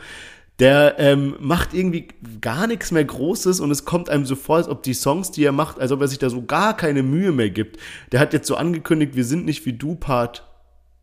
Der 0.60 0.96
ähm, 1.00 1.36
macht 1.40 1.74
irgendwie 1.74 2.10
gar 2.40 2.68
nichts 2.68 2.92
mehr 2.92 3.04
Großes 3.04 3.60
und 3.60 3.72
es 3.72 3.86
kommt 3.86 4.10
einem 4.10 4.26
so 4.26 4.36
vor, 4.36 4.58
als 4.58 4.68
ob 4.68 4.84
die 4.84 4.94
Songs, 4.94 5.32
die 5.32 5.44
er 5.44 5.52
macht, 5.52 5.80
als 5.80 5.92
ob 5.92 6.02
er 6.02 6.08
sich 6.08 6.20
da 6.20 6.30
so 6.30 6.44
gar 6.44 6.78
keine 6.78 7.02
Mühe 7.02 7.32
mehr 7.32 7.50
gibt. 7.50 7.80
Der 8.12 8.20
hat 8.20 8.34
jetzt 8.34 8.48
so 8.48 8.56
angekündigt, 8.56 9.16
wir 9.16 9.26
sind 9.26 9.46
nicht 9.46 9.66
wie 9.66 9.74
du, 9.74 9.96
Part 9.96 10.48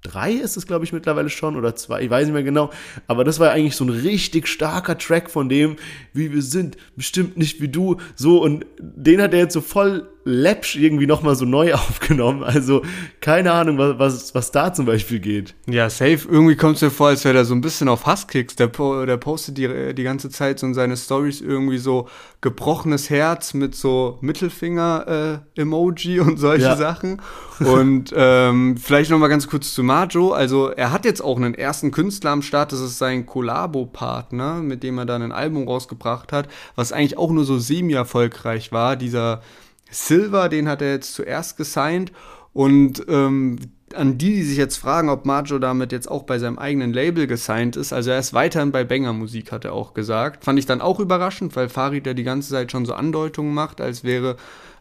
drei 0.02 0.32
ist 0.32 0.56
es, 0.56 0.66
glaube 0.66 0.84
ich, 0.84 0.92
mittlerweile 0.92 1.28
schon 1.28 1.56
oder 1.56 1.76
zwei, 1.76 2.02
ich 2.02 2.10
weiß 2.10 2.26
nicht 2.26 2.34
mehr 2.34 2.42
genau. 2.42 2.70
Aber 3.06 3.24
das 3.24 3.38
war 3.38 3.50
eigentlich 3.50 3.76
so 3.76 3.84
ein 3.84 3.90
richtig 3.90 4.48
starker 4.48 4.96
Track 4.96 5.30
von 5.30 5.48
dem, 5.48 5.76
wie 6.12 6.32
wir 6.32 6.42
sind, 6.42 6.76
bestimmt 6.96 7.36
nicht 7.36 7.60
wie 7.60 7.68
du. 7.68 7.96
So, 8.14 8.42
und 8.42 8.64
den 8.78 9.20
hat 9.20 9.32
er 9.32 9.40
jetzt 9.40 9.54
so 9.54 9.60
voll 9.60 10.08
läppsch 10.24 10.76
irgendwie 10.76 11.06
nochmal 11.06 11.34
so 11.34 11.44
neu 11.44 11.74
aufgenommen. 11.74 12.42
Also 12.42 12.82
keine 13.20 13.52
Ahnung, 13.52 13.78
was, 13.78 13.98
was, 13.98 14.34
was 14.34 14.50
da 14.50 14.72
zum 14.72 14.86
Beispiel 14.86 15.20
geht. 15.20 15.54
Ja, 15.66 15.88
safe. 15.90 16.20
Irgendwie 16.28 16.56
kommt 16.56 16.76
es 16.76 16.82
mir 16.82 16.90
vor, 16.90 17.08
als 17.08 17.24
wäre 17.24 17.34
der 17.34 17.44
so 17.44 17.54
ein 17.54 17.60
bisschen 17.60 17.88
auf 17.88 18.06
Hasskicks. 18.06 18.56
Der, 18.56 18.68
der 18.68 19.16
postet 19.16 19.58
die, 19.58 19.94
die 19.94 20.02
ganze 20.02 20.30
Zeit 20.30 20.58
so 20.58 20.66
in 20.66 20.74
seine 20.74 20.96
Stories 20.96 21.40
irgendwie 21.40 21.78
so 21.78 22.08
gebrochenes 22.40 23.10
Herz 23.10 23.54
mit 23.54 23.74
so 23.74 24.18
Mittelfinger-Emoji 24.22 26.16
äh, 26.16 26.20
und 26.20 26.38
solche 26.38 26.64
ja. 26.64 26.76
Sachen. 26.76 27.20
Und 27.60 28.12
ähm, 28.16 28.76
vielleicht 28.78 29.10
nochmal 29.10 29.28
ganz 29.28 29.46
kurz 29.46 29.74
zu 29.74 29.82
Majo. 29.82 30.32
Also 30.32 30.68
er 30.68 30.92
hat 30.92 31.04
jetzt 31.04 31.20
auch 31.22 31.36
einen 31.36 31.54
ersten 31.54 31.90
Künstler 31.90 32.30
am 32.30 32.42
Start. 32.42 32.72
Das 32.72 32.80
ist 32.80 32.98
sein 32.98 33.26
Kollabo-Partner, 33.26 34.62
mit 34.62 34.82
dem 34.82 34.98
er 34.98 35.04
dann 35.04 35.22
ein 35.22 35.32
Album 35.32 35.68
rausgebracht 35.68 36.32
hat, 36.32 36.48
was 36.76 36.92
eigentlich 36.92 37.18
auch 37.18 37.30
nur 37.30 37.44
so 37.44 37.58
semi-erfolgreich 37.58 38.72
war. 38.72 38.96
Dieser 38.96 39.42
Silver, 39.90 40.48
den 40.48 40.68
hat 40.68 40.82
er 40.82 40.92
jetzt 40.92 41.14
zuerst 41.14 41.56
gesigned 41.56 42.12
und 42.52 43.04
ähm, 43.08 43.58
an 43.94 44.18
die, 44.18 44.34
die 44.34 44.42
sich 44.42 44.56
jetzt 44.56 44.76
fragen, 44.76 45.08
ob 45.08 45.26
Majo 45.26 45.58
damit 45.58 45.92
jetzt 45.92 46.10
auch 46.10 46.22
bei 46.22 46.38
seinem 46.38 46.58
eigenen 46.58 46.92
Label 46.92 47.26
gesigned 47.26 47.76
ist, 47.76 47.92
also 47.92 48.10
er 48.10 48.18
ist 48.18 48.32
weiterhin 48.34 48.70
bei 48.70 48.84
Banger 48.84 49.12
Musik, 49.12 49.50
hat 49.52 49.64
er 49.64 49.72
auch 49.72 49.94
gesagt. 49.94 50.44
Fand 50.44 50.58
ich 50.58 50.66
dann 50.66 50.80
auch 50.80 51.00
überraschend, 51.00 51.56
weil 51.56 51.68
Farid 51.68 52.06
ja 52.06 52.14
die 52.14 52.22
ganze 52.22 52.50
Zeit 52.50 52.70
schon 52.70 52.86
so 52.86 52.94
Andeutungen 52.94 53.52
macht, 53.52 53.80
als 53.80 54.04
wäre, 54.04 54.36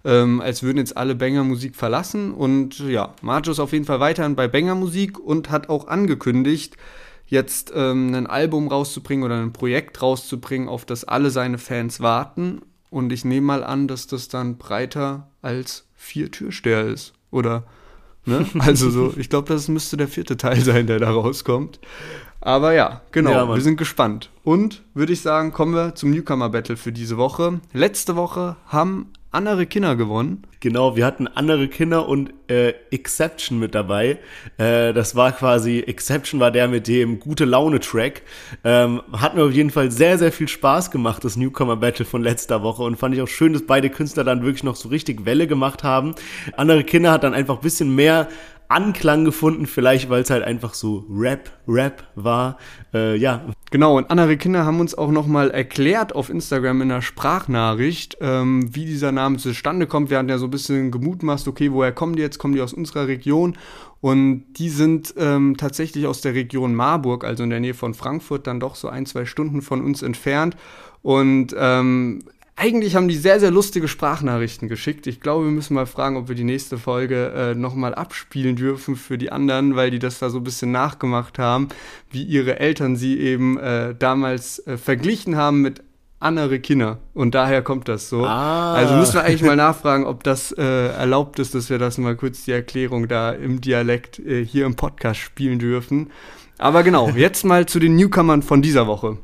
ähm, 0.05 0.41
als 0.41 0.61
würden 0.63 0.77
jetzt 0.77 0.95
alle 0.95 1.15
Banger 1.15 1.43
Musik 1.43 1.75
verlassen. 1.75 2.33
Und 2.33 2.79
ja, 2.79 3.13
Majo 3.21 3.51
ist 3.51 3.59
auf 3.59 3.73
jeden 3.73 3.85
Fall 3.85 3.99
weiterhin 3.99 4.35
bei 4.35 4.47
Banger 4.47 4.75
Musik 4.75 5.19
und 5.19 5.49
hat 5.49 5.69
auch 5.69 5.87
angekündigt, 5.87 6.77
jetzt 7.25 7.71
ähm, 7.75 8.13
ein 8.13 8.27
Album 8.27 8.67
rauszubringen 8.67 9.23
oder 9.23 9.39
ein 9.39 9.53
Projekt 9.53 10.01
rauszubringen, 10.01 10.67
auf 10.67 10.85
das 10.85 11.03
alle 11.03 11.29
seine 11.29 11.57
Fans 11.57 11.99
warten. 11.99 12.61
Und 12.89 13.11
ich 13.11 13.25
nehme 13.25 13.47
mal 13.47 13.63
an, 13.63 13.87
dass 13.87 14.07
das 14.07 14.27
dann 14.27 14.57
breiter 14.57 15.29
als 15.41 15.85
vier 15.95 16.31
Türsteher 16.31 16.85
ist. 16.85 17.13
Oder, 17.31 17.65
ne? 18.25 18.45
Also 18.59 18.89
so, 18.89 19.13
ich 19.17 19.29
glaube, 19.29 19.47
das 19.47 19.67
müsste 19.67 19.97
der 19.97 20.07
vierte 20.07 20.37
Teil 20.37 20.61
sein, 20.61 20.87
der 20.87 20.99
da 20.99 21.11
rauskommt. 21.11 21.79
Aber 22.41 22.73
ja, 22.73 23.01
genau, 23.11 23.31
ja, 23.31 23.47
wir 23.47 23.61
sind 23.61 23.77
gespannt. 23.77 24.29
Und 24.43 24.83
würde 24.93 25.13
ich 25.13 25.21
sagen, 25.21 25.51
kommen 25.51 25.73
wir 25.73 25.95
zum 25.95 26.11
Newcomer 26.11 26.49
Battle 26.49 26.77
für 26.77 26.93
diese 26.93 27.17
Woche. 27.17 27.59
Letzte 27.73 28.15
Woche 28.15 28.55
haben 28.65 29.11
andere 29.31 29.65
Kinder 29.67 29.95
gewonnen. 29.95 30.43
Genau, 30.59 30.95
wir 30.95 31.05
hatten 31.05 31.27
andere 31.27 31.67
Kinder 31.67 32.07
und 32.07 32.33
äh, 32.47 32.73
Exception 32.91 33.59
mit 33.59 33.75
dabei. 33.75 34.17
Äh, 34.57 34.91
das 34.93 35.15
war 35.15 35.31
quasi, 35.31 35.79
Exception 35.79 36.39
war 36.39 36.51
der 36.51 36.67
mit 36.67 36.87
dem 36.87 37.19
gute 37.19 37.45
Laune-Track. 37.45 38.23
Ähm, 38.63 39.01
hat 39.11 39.35
mir 39.35 39.43
auf 39.43 39.51
jeden 39.51 39.69
Fall 39.69 39.91
sehr, 39.91 40.17
sehr 40.17 40.31
viel 40.31 40.47
Spaß 40.47 40.89
gemacht, 40.89 41.23
das 41.23 41.37
Newcomer-Battle 41.37 42.05
von 42.05 42.23
letzter 42.23 42.63
Woche. 42.63 42.83
Und 42.83 42.97
fand 42.97 43.13
ich 43.13 43.21
auch 43.21 43.27
schön, 43.27 43.53
dass 43.53 43.65
beide 43.65 43.89
Künstler 43.89 44.23
dann 44.23 44.41
wirklich 44.43 44.63
noch 44.63 44.75
so 44.75 44.89
richtig 44.89 45.25
Welle 45.25 45.45
gemacht 45.45 45.83
haben. 45.83 46.15
Andere 46.57 46.83
Kinder 46.83 47.11
hat 47.11 47.23
dann 47.23 47.33
einfach 47.33 47.57
ein 47.57 47.61
bisschen 47.61 47.93
mehr 47.93 48.29
Anklang 48.67 49.25
gefunden, 49.25 49.65
vielleicht 49.65 50.11
weil 50.11 50.21
es 50.21 50.29
halt 50.29 50.43
einfach 50.43 50.75
so 50.75 51.05
Rap, 51.09 51.51
Rap 51.67 52.03
war. 52.15 52.57
Äh, 52.93 53.15
ja. 53.15 53.41
Genau, 53.71 53.97
und 53.97 54.09
andere 54.09 54.35
Kinder 54.35 54.65
haben 54.65 54.79
uns 54.79 54.95
auch 54.95 55.11
nochmal 55.11 55.51
erklärt 55.51 56.15
auf 56.15 56.29
Instagram 56.29 56.81
in 56.81 56.91
einer 56.91 57.03
Sprachnachricht, 57.03 58.17
ähm, 58.19 58.73
wie 58.73 58.85
dieser 58.85 59.11
Name 59.11 59.37
zustande 59.37 59.85
kommt. 59.85 60.09
Wir 60.09 60.17
hatten 60.17 60.29
ja 60.29 60.39
so 60.39 60.47
ein 60.47 60.51
bisschen 60.51 60.89
gemutmaßt, 60.89 61.47
okay, 61.47 61.71
woher 61.71 61.91
kommen 61.91 62.15
die 62.15 62.23
jetzt? 62.23 62.39
Kommen 62.39 62.55
die 62.55 62.61
aus 62.61 62.73
unserer 62.73 63.07
Region? 63.07 63.57
Und 64.01 64.45
die 64.57 64.69
sind 64.69 65.13
ähm, 65.17 65.55
tatsächlich 65.57 66.07
aus 66.07 66.21
der 66.21 66.33
Region 66.33 66.73
Marburg, 66.73 67.23
also 67.23 67.43
in 67.43 67.51
der 67.51 67.59
Nähe 67.59 67.75
von 67.75 67.93
Frankfurt, 67.93 68.47
dann 68.47 68.59
doch 68.59 68.75
so 68.75 68.87
ein, 68.87 69.05
zwei 69.05 69.25
Stunden 69.25 69.61
von 69.61 69.83
uns 69.83 70.01
entfernt. 70.01 70.57
Und 71.03 71.55
ähm, 71.57 72.23
eigentlich 72.59 72.95
haben 72.95 73.07
die 73.07 73.15
sehr, 73.15 73.39
sehr 73.39 73.51
lustige 73.51 73.87
Sprachnachrichten 73.87 74.67
geschickt. 74.67 75.07
Ich 75.07 75.21
glaube, 75.21 75.45
wir 75.45 75.51
müssen 75.51 75.73
mal 75.73 75.85
fragen, 75.85 76.17
ob 76.17 76.27
wir 76.27 76.35
die 76.35 76.43
nächste 76.43 76.77
Folge 76.77 77.31
äh, 77.33 77.55
nochmal 77.55 77.95
abspielen 77.95 78.57
dürfen 78.57 78.97
für 78.97 79.17
die 79.17 79.31
anderen, 79.31 79.77
weil 79.77 79.91
die 79.91 79.99
das 79.99 80.19
da 80.19 80.29
so 80.29 80.39
ein 80.39 80.43
bisschen 80.43 80.71
nachgemacht 80.71 81.39
haben, 81.39 81.69
wie 82.11 82.23
ihre 82.23 82.59
Eltern 82.59 82.97
sie 82.97 83.17
eben 83.17 83.57
äh, 83.57 83.95
damals 83.97 84.59
äh, 84.67 84.77
verglichen 84.77 85.37
haben 85.37 85.61
mit 85.61 85.81
andere 86.19 86.59
Kinder. 86.59 86.99
Und 87.13 87.33
daher 87.33 87.61
kommt 87.61 87.87
das 87.87 88.09
so. 88.09 88.25
Ah. 88.25 88.73
Also 88.73 88.95
müssen 88.95 89.13
wir 89.13 89.23
eigentlich 89.23 89.43
mal 89.43 89.55
nachfragen, 89.55 90.05
ob 90.05 90.25
das 90.25 90.51
äh, 90.51 90.87
erlaubt 90.87 91.39
ist, 91.39 91.55
dass 91.55 91.69
wir 91.69 91.77
das 91.77 91.97
mal 91.97 92.17
kurz 92.17 92.43
die 92.43 92.51
Erklärung 92.51 93.07
da 93.07 93.31
im 93.31 93.61
Dialekt 93.61 94.19
äh, 94.19 94.45
hier 94.45 94.65
im 94.65 94.75
Podcast 94.75 95.21
spielen 95.21 95.59
dürfen. 95.59 96.11
Aber 96.57 96.83
genau, 96.83 97.09
jetzt 97.09 97.45
mal 97.45 97.65
zu 97.67 97.79
den 97.79 97.95
Newcomern 97.95 98.43
von 98.43 98.61
dieser 98.61 98.85
Woche. 98.85 99.17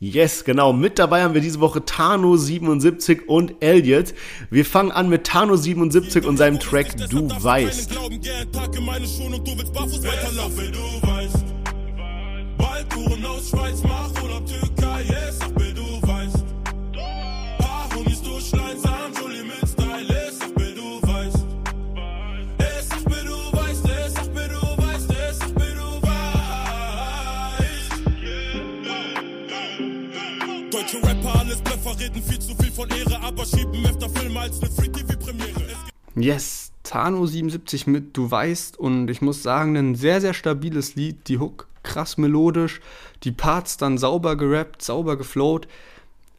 Yes, 0.00 0.44
genau. 0.44 0.72
Mit 0.72 0.98
dabei 0.98 1.22
haben 1.22 1.34
wir 1.34 1.40
diese 1.40 1.60
Woche 1.60 1.78
Tano77 1.78 3.26
und 3.26 3.54
Elliot. 3.60 4.12
Wir 4.50 4.64
fangen 4.64 4.90
an 4.90 5.08
mit 5.08 5.28
Tano77 5.28 6.26
und 6.26 6.36
seinem 6.36 6.58
Track 6.58 6.96
Du 7.08 7.28
weißt. 7.28 7.94
Waldtouren 12.58 13.24
aus 13.24 13.48
Schweiz, 13.50 13.82
mach 13.82 14.22
Urlaub 14.22 14.46
Türkei, 14.46 14.73
aber 33.24 33.46
schieben 33.46 33.86
öfter 33.86 34.08
Filme 34.10 34.40
als 34.40 34.60
eine 34.60 34.70
Free-TV-Premiere. 34.70 35.72
Yes, 36.14 36.72
Tano77 36.84 37.88
mit 37.88 38.16
Du 38.16 38.30
weißt 38.30 38.78
und 38.78 39.08
ich 39.08 39.22
muss 39.22 39.42
sagen, 39.42 39.76
ein 39.76 39.94
sehr, 39.94 40.20
sehr 40.20 40.34
stabiles 40.34 40.94
Lied. 40.94 41.26
Die 41.28 41.38
Hook 41.38 41.66
krass 41.82 42.18
melodisch, 42.18 42.80
die 43.22 43.32
Parts 43.32 43.78
dann 43.78 43.96
sauber 43.96 44.36
gerappt, 44.36 44.82
sauber 44.82 45.16
geflowt. 45.16 45.66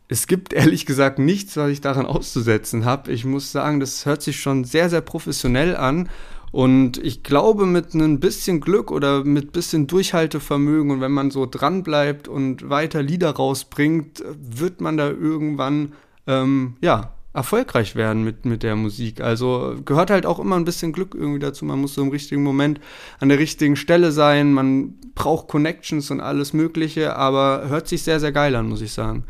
Es 0.07 0.27
gibt 0.27 0.53
ehrlich 0.53 0.85
gesagt 0.85 1.17
nichts, 1.17 1.57
was 1.57 1.71
ich 1.71 1.81
daran 1.81 2.05
auszusetzen 2.05 2.85
habe. 2.85 3.11
Ich 3.11 3.25
muss 3.25 3.51
sagen, 3.51 3.79
das 3.79 4.05
hört 4.05 4.21
sich 4.21 4.39
schon 4.39 4.63
sehr, 4.63 4.89
sehr 4.89 5.01
professionell 5.01 5.75
an 5.75 6.09
und 6.51 6.97
ich 6.99 7.23
glaube, 7.23 7.65
mit 7.65 7.95
ein 7.95 8.19
bisschen 8.19 8.61
Glück 8.61 8.91
oder 8.91 9.23
mit 9.23 9.51
bisschen 9.51 9.87
Durchhaltevermögen 9.87 10.91
und 10.91 11.01
wenn 11.01 11.11
man 11.11 11.31
so 11.31 11.47
dran 11.47 11.83
bleibt 11.83 12.27
und 12.27 12.69
weiter 12.69 13.01
Lieder 13.01 13.31
rausbringt, 13.31 14.23
wird 14.39 14.81
man 14.81 14.97
da 14.97 15.09
irgendwann, 15.09 15.93
ähm, 16.27 16.77
ja, 16.81 17.15
erfolgreich 17.35 17.95
werden 17.95 18.23
mit, 18.23 18.45
mit 18.45 18.63
der 18.63 18.75
Musik. 18.75 19.19
Also 19.19 19.75
gehört 19.83 20.09
halt 20.09 20.25
auch 20.25 20.39
immer 20.39 20.55
ein 20.55 20.65
bisschen 20.65 20.93
Glück 20.93 21.13
irgendwie 21.13 21.39
dazu. 21.39 21.65
Man 21.65 21.79
muss 21.79 21.93
so 21.93 22.01
im 22.01 22.09
richtigen 22.09 22.43
Moment 22.43 22.79
an 23.19 23.29
der 23.29 23.39
richtigen 23.39 23.75
Stelle 23.75 24.11
sein. 24.11 24.53
Man 24.53 24.95
braucht 25.15 25.49
Connections 25.49 26.09
und 26.11 26.21
alles 26.21 26.53
Mögliche, 26.53 27.15
aber 27.15 27.67
hört 27.67 27.89
sich 27.89 28.03
sehr, 28.03 28.21
sehr 28.21 28.31
geil 28.31 28.55
an, 28.55 28.69
muss 28.69 28.81
ich 28.81 28.93
sagen. 28.93 29.25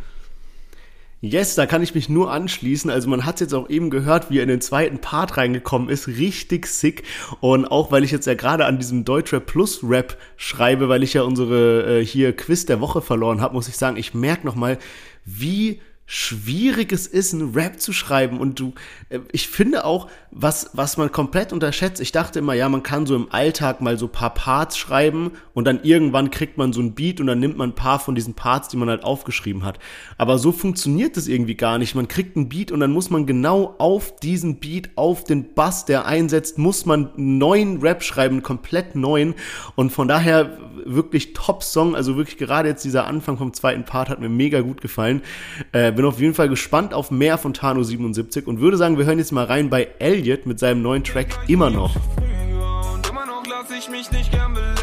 Yes, 1.22 1.56
da 1.56 1.66
kann 1.66 1.82
ich 1.82 1.96
mich 1.96 2.08
nur 2.08 2.32
anschließen. 2.32 2.92
Also 2.92 3.10
man 3.10 3.26
hat 3.26 3.40
jetzt 3.40 3.56
auch 3.56 3.68
eben 3.70 3.90
gehört, 3.90 4.30
wie 4.30 4.38
er 4.38 4.44
in 4.44 4.50
den 4.50 4.62
zweiten 4.62 5.00
Part 5.00 5.38
reingekommen 5.38 5.90
ist. 5.90 6.08
Richtig 6.08 6.68
sick. 6.68 7.02
Und 7.40 7.66
auch 7.66 7.92
weil 7.92 8.04
ich 8.04 8.12
jetzt 8.12 8.28
ja 8.28 8.36
gerade 8.36 8.66
an 8.66 8.78
diesem 8.78 9.06
Deutschrap 9.06 9.48
Plus 9.48 9.80
Rap 9.82 10.18
schreibe, 10.38 10.88
weil 10.90 11.02
ich 11.02 11.14
ja 11.16 11.24
unsere 11.24 12.02
äh, 12.02 12.06
hier 12.06 12.36
Quiz 12.36 12.68
der 12.68 12.80
Woche 12.82 13.02
verloren 13.02 13.42
habe, 13.42 13.56
muss 13.56 13.68
ich 13.68 13.78
sagen, 13.78 13.98
ich 13.98 14.14
merke 14.14 14.46
nochmal, 14.46 14.78
wie 15.24 15.82
schwierig 16.08 16.92
es 16.92 17.08
ist, 17.08 17.34
einen 17.34 17.54
Rap 17.54 17.80
zu 17.80 17.92
schreiben. 17.92 18.40
Und 18.40 18.60
du, 18.60 18.74
äh, 19.10 19.20
ich 19.32 19.48
finde 19.48 19.86
auch, 19.86 20.08
was, 20.32 20.70
was 20.74 20.98
man 20.98 21.12
komplett 21.12 21.52
unterschätzt, 21.52 22.02
ich 22.02 22.12
dachte 22.12 22.40
immer, 22.40 22.54
ja, 22.54 22.70
man 22.70 22.84
kann 22.84 23.06
so 23.06 23.16
im 23.16 23.32
Alltag 23.32 23.82
mal 23.82 23.98
so 23.98 24.08
paar 24.08 24.34
Parts 24.34 24.78
schreiben 24.78 25.32
und 25.54 25.66
dann 25.66 25.80
irgendwann 25.84 26.30
kriegt 26.30 26.58
man 26.58 26.74
so 26.74 26.82
ein 26.82 26.94
Beat 26.94 27.20
und 27.20 27.28
dann 27.28 27.40
nimmt 27.40 27.58
man 27.58 27.70
ein 27.70 27.76
paar 27.76 28.00
von 28.00 28.16
diesen 28.16 28.34
Parts, 28.34 28.68
die 28.68 28.78
man 28.78 28.90
halt 28.90 29.04
aufgeschrieben 29.04 29.64
hat. 29.64 29.80
Aber 30.18 30.38
so 30.38 30.52
funktioniert 30.52 31.18
das 31.18 31.28
irgendwie 31.28 31.56
gar 31.56 31.78
nicht. 31.78 31.96
Man 31.96 32.08
kriegt 32.08 32.36
ein 32.36 32.50
Beat 32.50 32.72
und 32.72 32.82
dann 32.82 32.92
muss 32.92 33.10
man 33.10 33.26
genau 33.26 33.76
auf 33.80 34.16
diesen 34.18 34.60
Beat, 34.60 34.90
auf 34.96 35.24
den 35.24 35.54
Bass, 35.54 35.86
der 35.86 36.06
einsetzt, 36.06 36.58
muss 36.58 36.86
man 36.86 37.14
einen 37.16 37.38
neuen 37.38 37.82
Rap 37.82 38.04
schreiben, 38.04 38.44
komplett 38.44 38.96
neuen. 38.96 39.34
Und 39.76 39.92
von 39.92 40.08
daher 40.08 40.58
wirklich 40.86 41.34
Top-Song, 41.34 41.96
also 41.96 42.16
wirklich 42.16 42.38
gerade 42.38 42.70
jetzt 42.70 42.84
dieser 42.86 43.08
Anfang 43.08 43.38
vom 43.38 43.54
zweiten 43.54 43.86
Part 43.86 44.10
hat 44.10 44.20
mir 44.20 44.30
mega 44.30 44.62
gut 44.62 44.82
gefallen. 44.82 45.22
Äh, 45.72 45.95
bin 45.96 46.06
auf 46.06 46.20
jeden 46.20 46.34
Fall 46.34 46.50
gespannt 46.50 46.94
auf 46.94 47.10
mehr 47.10 47.38
von 47.38 47.54
Tano 47.54 47.84
77 47.84 48.48
und 48.48 48.60
würde 48.60 48.78
sagen, 48.78 48.98
wir 48.98 49.06
hören 49.06 49.18
jetzt 49.18 49.32
mal 49.32 49.46
rein 49.46 49.70
bei 49.70 49.88
Elliot 50.00 50.46
mit 50.46 50.60
seinem 50.60 50.82
neuen 50.82 51.04
Track 51.04 51.28
immer 51.48 51.70
noch. 51.70 51.96
Immer 53.10 53.26
noch 53.26 53.44
lass 53.48 53.72
ich 53.72 53.90
mich 53.90 54.12
nicht 54.12 54.32
gern 54.32 54.54
belehren. 54.54 54.75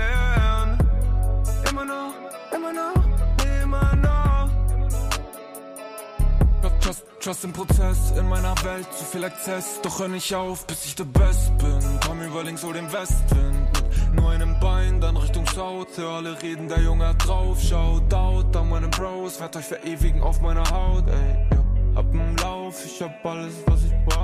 Trust, 7.23 7.45
im 7.45 7.53
Prozess, 7.53 8.11
in 8.19 8.29
meiner 8.29 8.53
Welt 8.65 8.93
zu 8.99 9.05
viel 9.05 9.23
Exzess. 9.23 9.81
Doch 9.83 10.01
hör 10.01 10.09
nicht 10.09 10.35
auf, 10.35 10.67
bis 10.67 10.87
ich 10.87 10.97
der 10.97 11.05
Best 11.05 11.57
bin. 11.57 11.79
Komm 12.05 12.21
über 12.21 12.43
links 12.43 12.65
oder 12.65 12.81
den 12.81 12.93
Westwind. 12.93 13.71
Mit 14.11 14.21
nur 14.21 14.31
einem 14.31 14.59
Bein, 14.59 15.01
dann 15.01 15.17
Richtung 15.17 15.47
South. 15.47 15.97
Hör 15.97 16.15
alle 16.15 16.43
reden, 16.43 16.67
der 16.67 16.81
Junge 16.81 17.07
hat 17.07 17.25
drauf. 17.25 17.61
Schaut 17.63 18.13
out 18.13 18.57
an 18.57 18.69
meinen 18.71 18.91
Bros, 18.91 19.39
werd 19.39 19.55
euch 19.55 19.67
verewigen 19.67 20.21
auf 20.21 20.41
meiner 20.41 20.69
Haut, 20.69 21.05
ey. 21.07 21.47
Ja. 21.53 21.65
Hab 21.95 22.13
im 22.13 22.37
Lauf, 22.39 22.85
ich 22.85 23.01
hab 23.01 23.25
alles, 23.25 23.55
was 23.67 23.85
ich 23.85 23.93
brauch. 24.05 24.22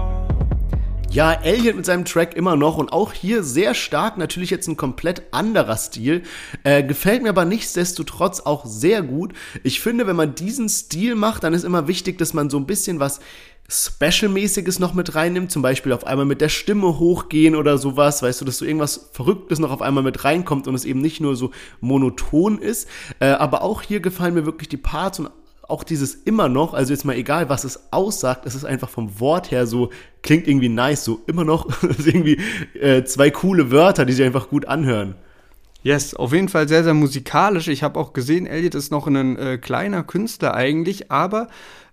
Ja, 1.10 1.32
Elliot 1.32 1.74
mit 1.74 1.86
seinem 1.86 2.04
Track 2.04 2.36
immer 2.36 2.54
noch 2.54 2.76
und 2.76 2.92
auch 2.92 3.14
hier 3.14 3.42
sehr 3.42 3.72
stark, 3.72 4.18
natürlich 4.18 4.50
jetzt 4.50 4.68
ein 4.68 4.76
komplett 4.76 5.22
anderer 5.30 5.76
Stil. 5.78 6.22
Äh, 6.64 6.82
gefällt 6.82 7.22
mir 7.22 7.30
aber 7.30 7.46
nichtsdestotrotz 7.46 8.40
auch 8.40 8.66
sehr 8.66 9.00
gut. 9.00 9.32
Ich 9.62 9.80
finde, 9.80 10.06
wenn 10.06 10.16
man 10.16 10.34
diesen 10.34 10.68
Stil 10.68 11.14
macht, 11.14 11.44
dann 11.44 11.54
ist 11.54 11.64
immer 11.64 11.88
wichtig, 11.88 12.18
dass 12.18 12.34
man 12.34 12.50
so 12.50 12.58
ein 12.58 12.66
bisschen 12.66 13.00
was 13.00 13.20
Special-mäßiges 13.70 14.78
noch 14.80 14.92
mit 14.92 15.14
reinnimmt, 15.14 15.50
zum 15.50 15.62
Beispiel 15.62 15.92
auf 15.92 16.06
einmal 16.06 16.26
mit 16.26 16.42
der 16.42 16.50
Stimme 16.50 16.98
hochgehen 16.98 17.54
oder 17.56 17.78
sowas, 17.78 18.22
weißt 18.22 18.42
du, 18.42 18.44
dass 18.44 18.58
so 18.58 18.66
irgendwas 18.66 19.08
Verrücktes 19.12 19.58
noch 19.58 19.70
auf 19.70 19.82
einmal 19.82 20.04
mit 20.04 20.24
reinkommt 20.24 20.68
und 20.68 20.74
es 20.74 20.84
eben 20.84 21.00
nicht 21.00 21.20
nur 21.20 21.36
so 21.36 21.52
monoton 21.80 22.58
ist. 22.58 22.86
Äh, 23.18 23.28
aber 23.28 23.62
auch 23.62 23.80
hier 23.80 24.00
gefallen 24.00 24.34
mir 24.34 24.44
wirklich 24.46 24.68
die 24.68 24.76
Parts 24.76 25.20
und 25.20 25.30
auch 25.68 25.84
dieses 25.84 26.14
immer 26.14 26.48
noch, 26.48 26.74
also 26.74 26.92
jetzt 26.92 27.04
mal 27.04 27.16
egal, 27.16 27.48
was 27.48 27.64
es 27.64 27.92
aussagt, 27.92 28.46
es 28.46 28.54
ist 28.54 28.64
einfach 28.64 28.88
vom 28.88 29.20
Wort 29.20 29.50
her 29.50 29.66
so, 29.66 29.90
klingt 30.22 30.48
irgendwie 30.48 30.70
nice, 30.70 31.04
so 31.04 31.20
immer 31.26 31.44
noch, 31.44 31.68
irgendwie 32.04 32.38
äh, 32.74 33.04
zwei 33.04 33.30
coole 33.30 33.70
Wörter, 33.70 34.04
die 34.06 34.14
sich 34.14 34.24
einfach 34.24 34.48
gut 34.48 34.66
anhören. 34.66 35.14
Yes, 35.82 36.14
auf 36.14 36.32
jeden 36.32 36.48
Fall 36.48 36.68
sehr, 36.68 36.82
sehr 36.82 36.94
musikalisch. 36.94 37.68
Ich 37.68 37.82
habe 37.82 38.00
auch 38.00 38.12
gesehen, 38.12 38.46
Elliot 38.46 38.74
ist 38.74 38.90
noch 38.90 39.06
ein 39.06 39.36
äh, 39.36 39.58
kleiner 39.58 40.02
Künstler 40.02 40.54
eigentlich, 40.54 41.10
aber 41.12 41.48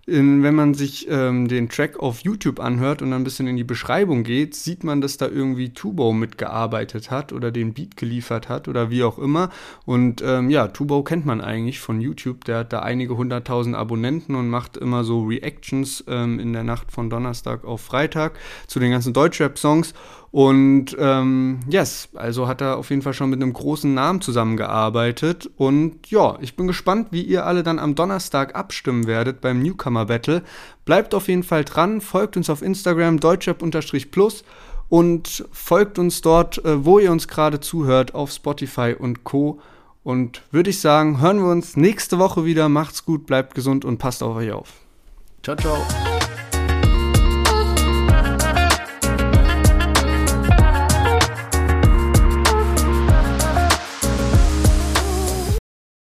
in, 0.06 0.44
wenn 0.44 0.54
man 0.54 0.74
sich 0.74 1.08
ähm, 1.10 1.48
den 1.48 1.68
Track 1.68 1.98
auf 1.98 2.20
YouTube 2.20 2.60
anhört 2.60 3.02
und 3.02 3.10
dann 3.10 3.22
ein 3.22 3.24
bisschen 3.24 3.48
in 3.48 3.56
die 3.56 3.64
Beschreibung 3.64 4.22
geht, 4.22 4.54
sieht 4.54 4.84
man, 4.84 5.00
dass 5.00 5.16
da 5.16 5.26
irgendwie 5.26 5.70
Tubo 5.70 6.12
mitgearbeitet 6.12 7.10
hat 7.10 7.32
oder 7.32 7.50
den 7.50 7.74
Beat 7.74 7.96
geliefert 7.96 8.48
hat 8.48 8.68
oder 8.68 8.88
wie 8.90 9.02
auch 9.02 9.18
immer. 9.18 9.50
Und 9.84 10.22
ähm, 10.24 10.48
ja, 10.48 10.68
Tubo 10.68 11.02
kennt 11.02 11.26
man 11.26 11.40
eigentlich 11.40 11.80
von 11.80 12.00
YouTube. 12.00 12.44
Der 12.44 12.58
hat 12.58 12.72
da 12.72 12.80
einige 12.80 13.16
hunderttausend 13.16 13.74
Abonnenten 13.74 14.36
und 14.36 14.48
macht 14.48 14.76
immer 14.76 15.02
so 15.02 15.24
Reactions 15.24 16.04
ähm, 16.06 16.38
in 16.38 16.52
der 16.52 16.62
Nacht 16.62 16.92
von 16.92 17.10
Donnerstag 17.10 17.64
auf 17.64 17.80
Freitag 17.80 18.38
zu 18.68 18.78
den 18.78 18.92
ganzen 18.92 19.12
Deutschrap-Songs. 19.12 19.92
Und 20.36 20.94
ähm, 20.98 21.60
yes, 21.66 22.10
also 22.14 22.46
hat 22.46 22.60
er 22.60 22.76
auf 22.76 22.90
jeden 22.90 23.00
Fall 23.00 23.14
schon 23.14 23.30
mit 23.30 23.40
einem 23.40 23.54
großen 23.54 23.94
Namen 23.94 24.20
zusammengearbeitet. 24.20 25.48
Und 25.56 26.10
ja, 26.10 26.36
ich 26.42 26.56
bin 26.56 26.66
gespannt, 26.66 27.08
wie 27.10 27.22
ihr 27.22 27.46
alle 27.46 27.62
dann 27.62 27.78
am 27.78 27.94
Donnerstag 27.94 28.54
abstimmen 28.54 29.06
werdet 29.06 29.40
beim 29.40 29.62
Newcomer 29.62 30.04
Battle. 30.04 30.42
Bleibt 30.84 31.14
auf 31.14 31.28
jeden 31.28 31.42
Fall 31.42 31.64
dran, 31.64 32.02
folgt 32.02 32.36
uns 32.36 32.50
auf 32.50 32.60
Instagram 32.60 33.18
deutschrap-plus 33.18 34.44
und 34.90 35.46
folgt 35.52 35.98
uns 35.98 36.20
dort, 36.20 36.62
äh, 36.66 36.84
wo 36.84 36.98
ihr 36.98 37.12
uns 37.12 37.28
gerade 37.28 37.58
zuhört, 37.60 38.14
auf 38.14 38.30
Spotify 38.30 38.94
und 38.98 39.24
Co. 39.24 39.58
Und 40.04 40.42
würde 40.50 40.68
ich 40.68 40.82
sagen, 40.82 41.18
hören 41.18 41.38
wir 41.38 41.50
uns 41.50 41.78
nächste 41.78 42.18
Woche 42.18 42.44
wieder. 42.44 42.68
Macht's 42.68 43.06
gut, 43.06 43.24
bleibt 43.24 43.54
gesund 43.54 43.86
und 43.86 43.96
passt 43.96 44.22
auf 44.22 44.36
euch 44.36 44.52
auf. 44.52 44.74
Ciao, 45.42 45.56
ciao. 45.56 45.78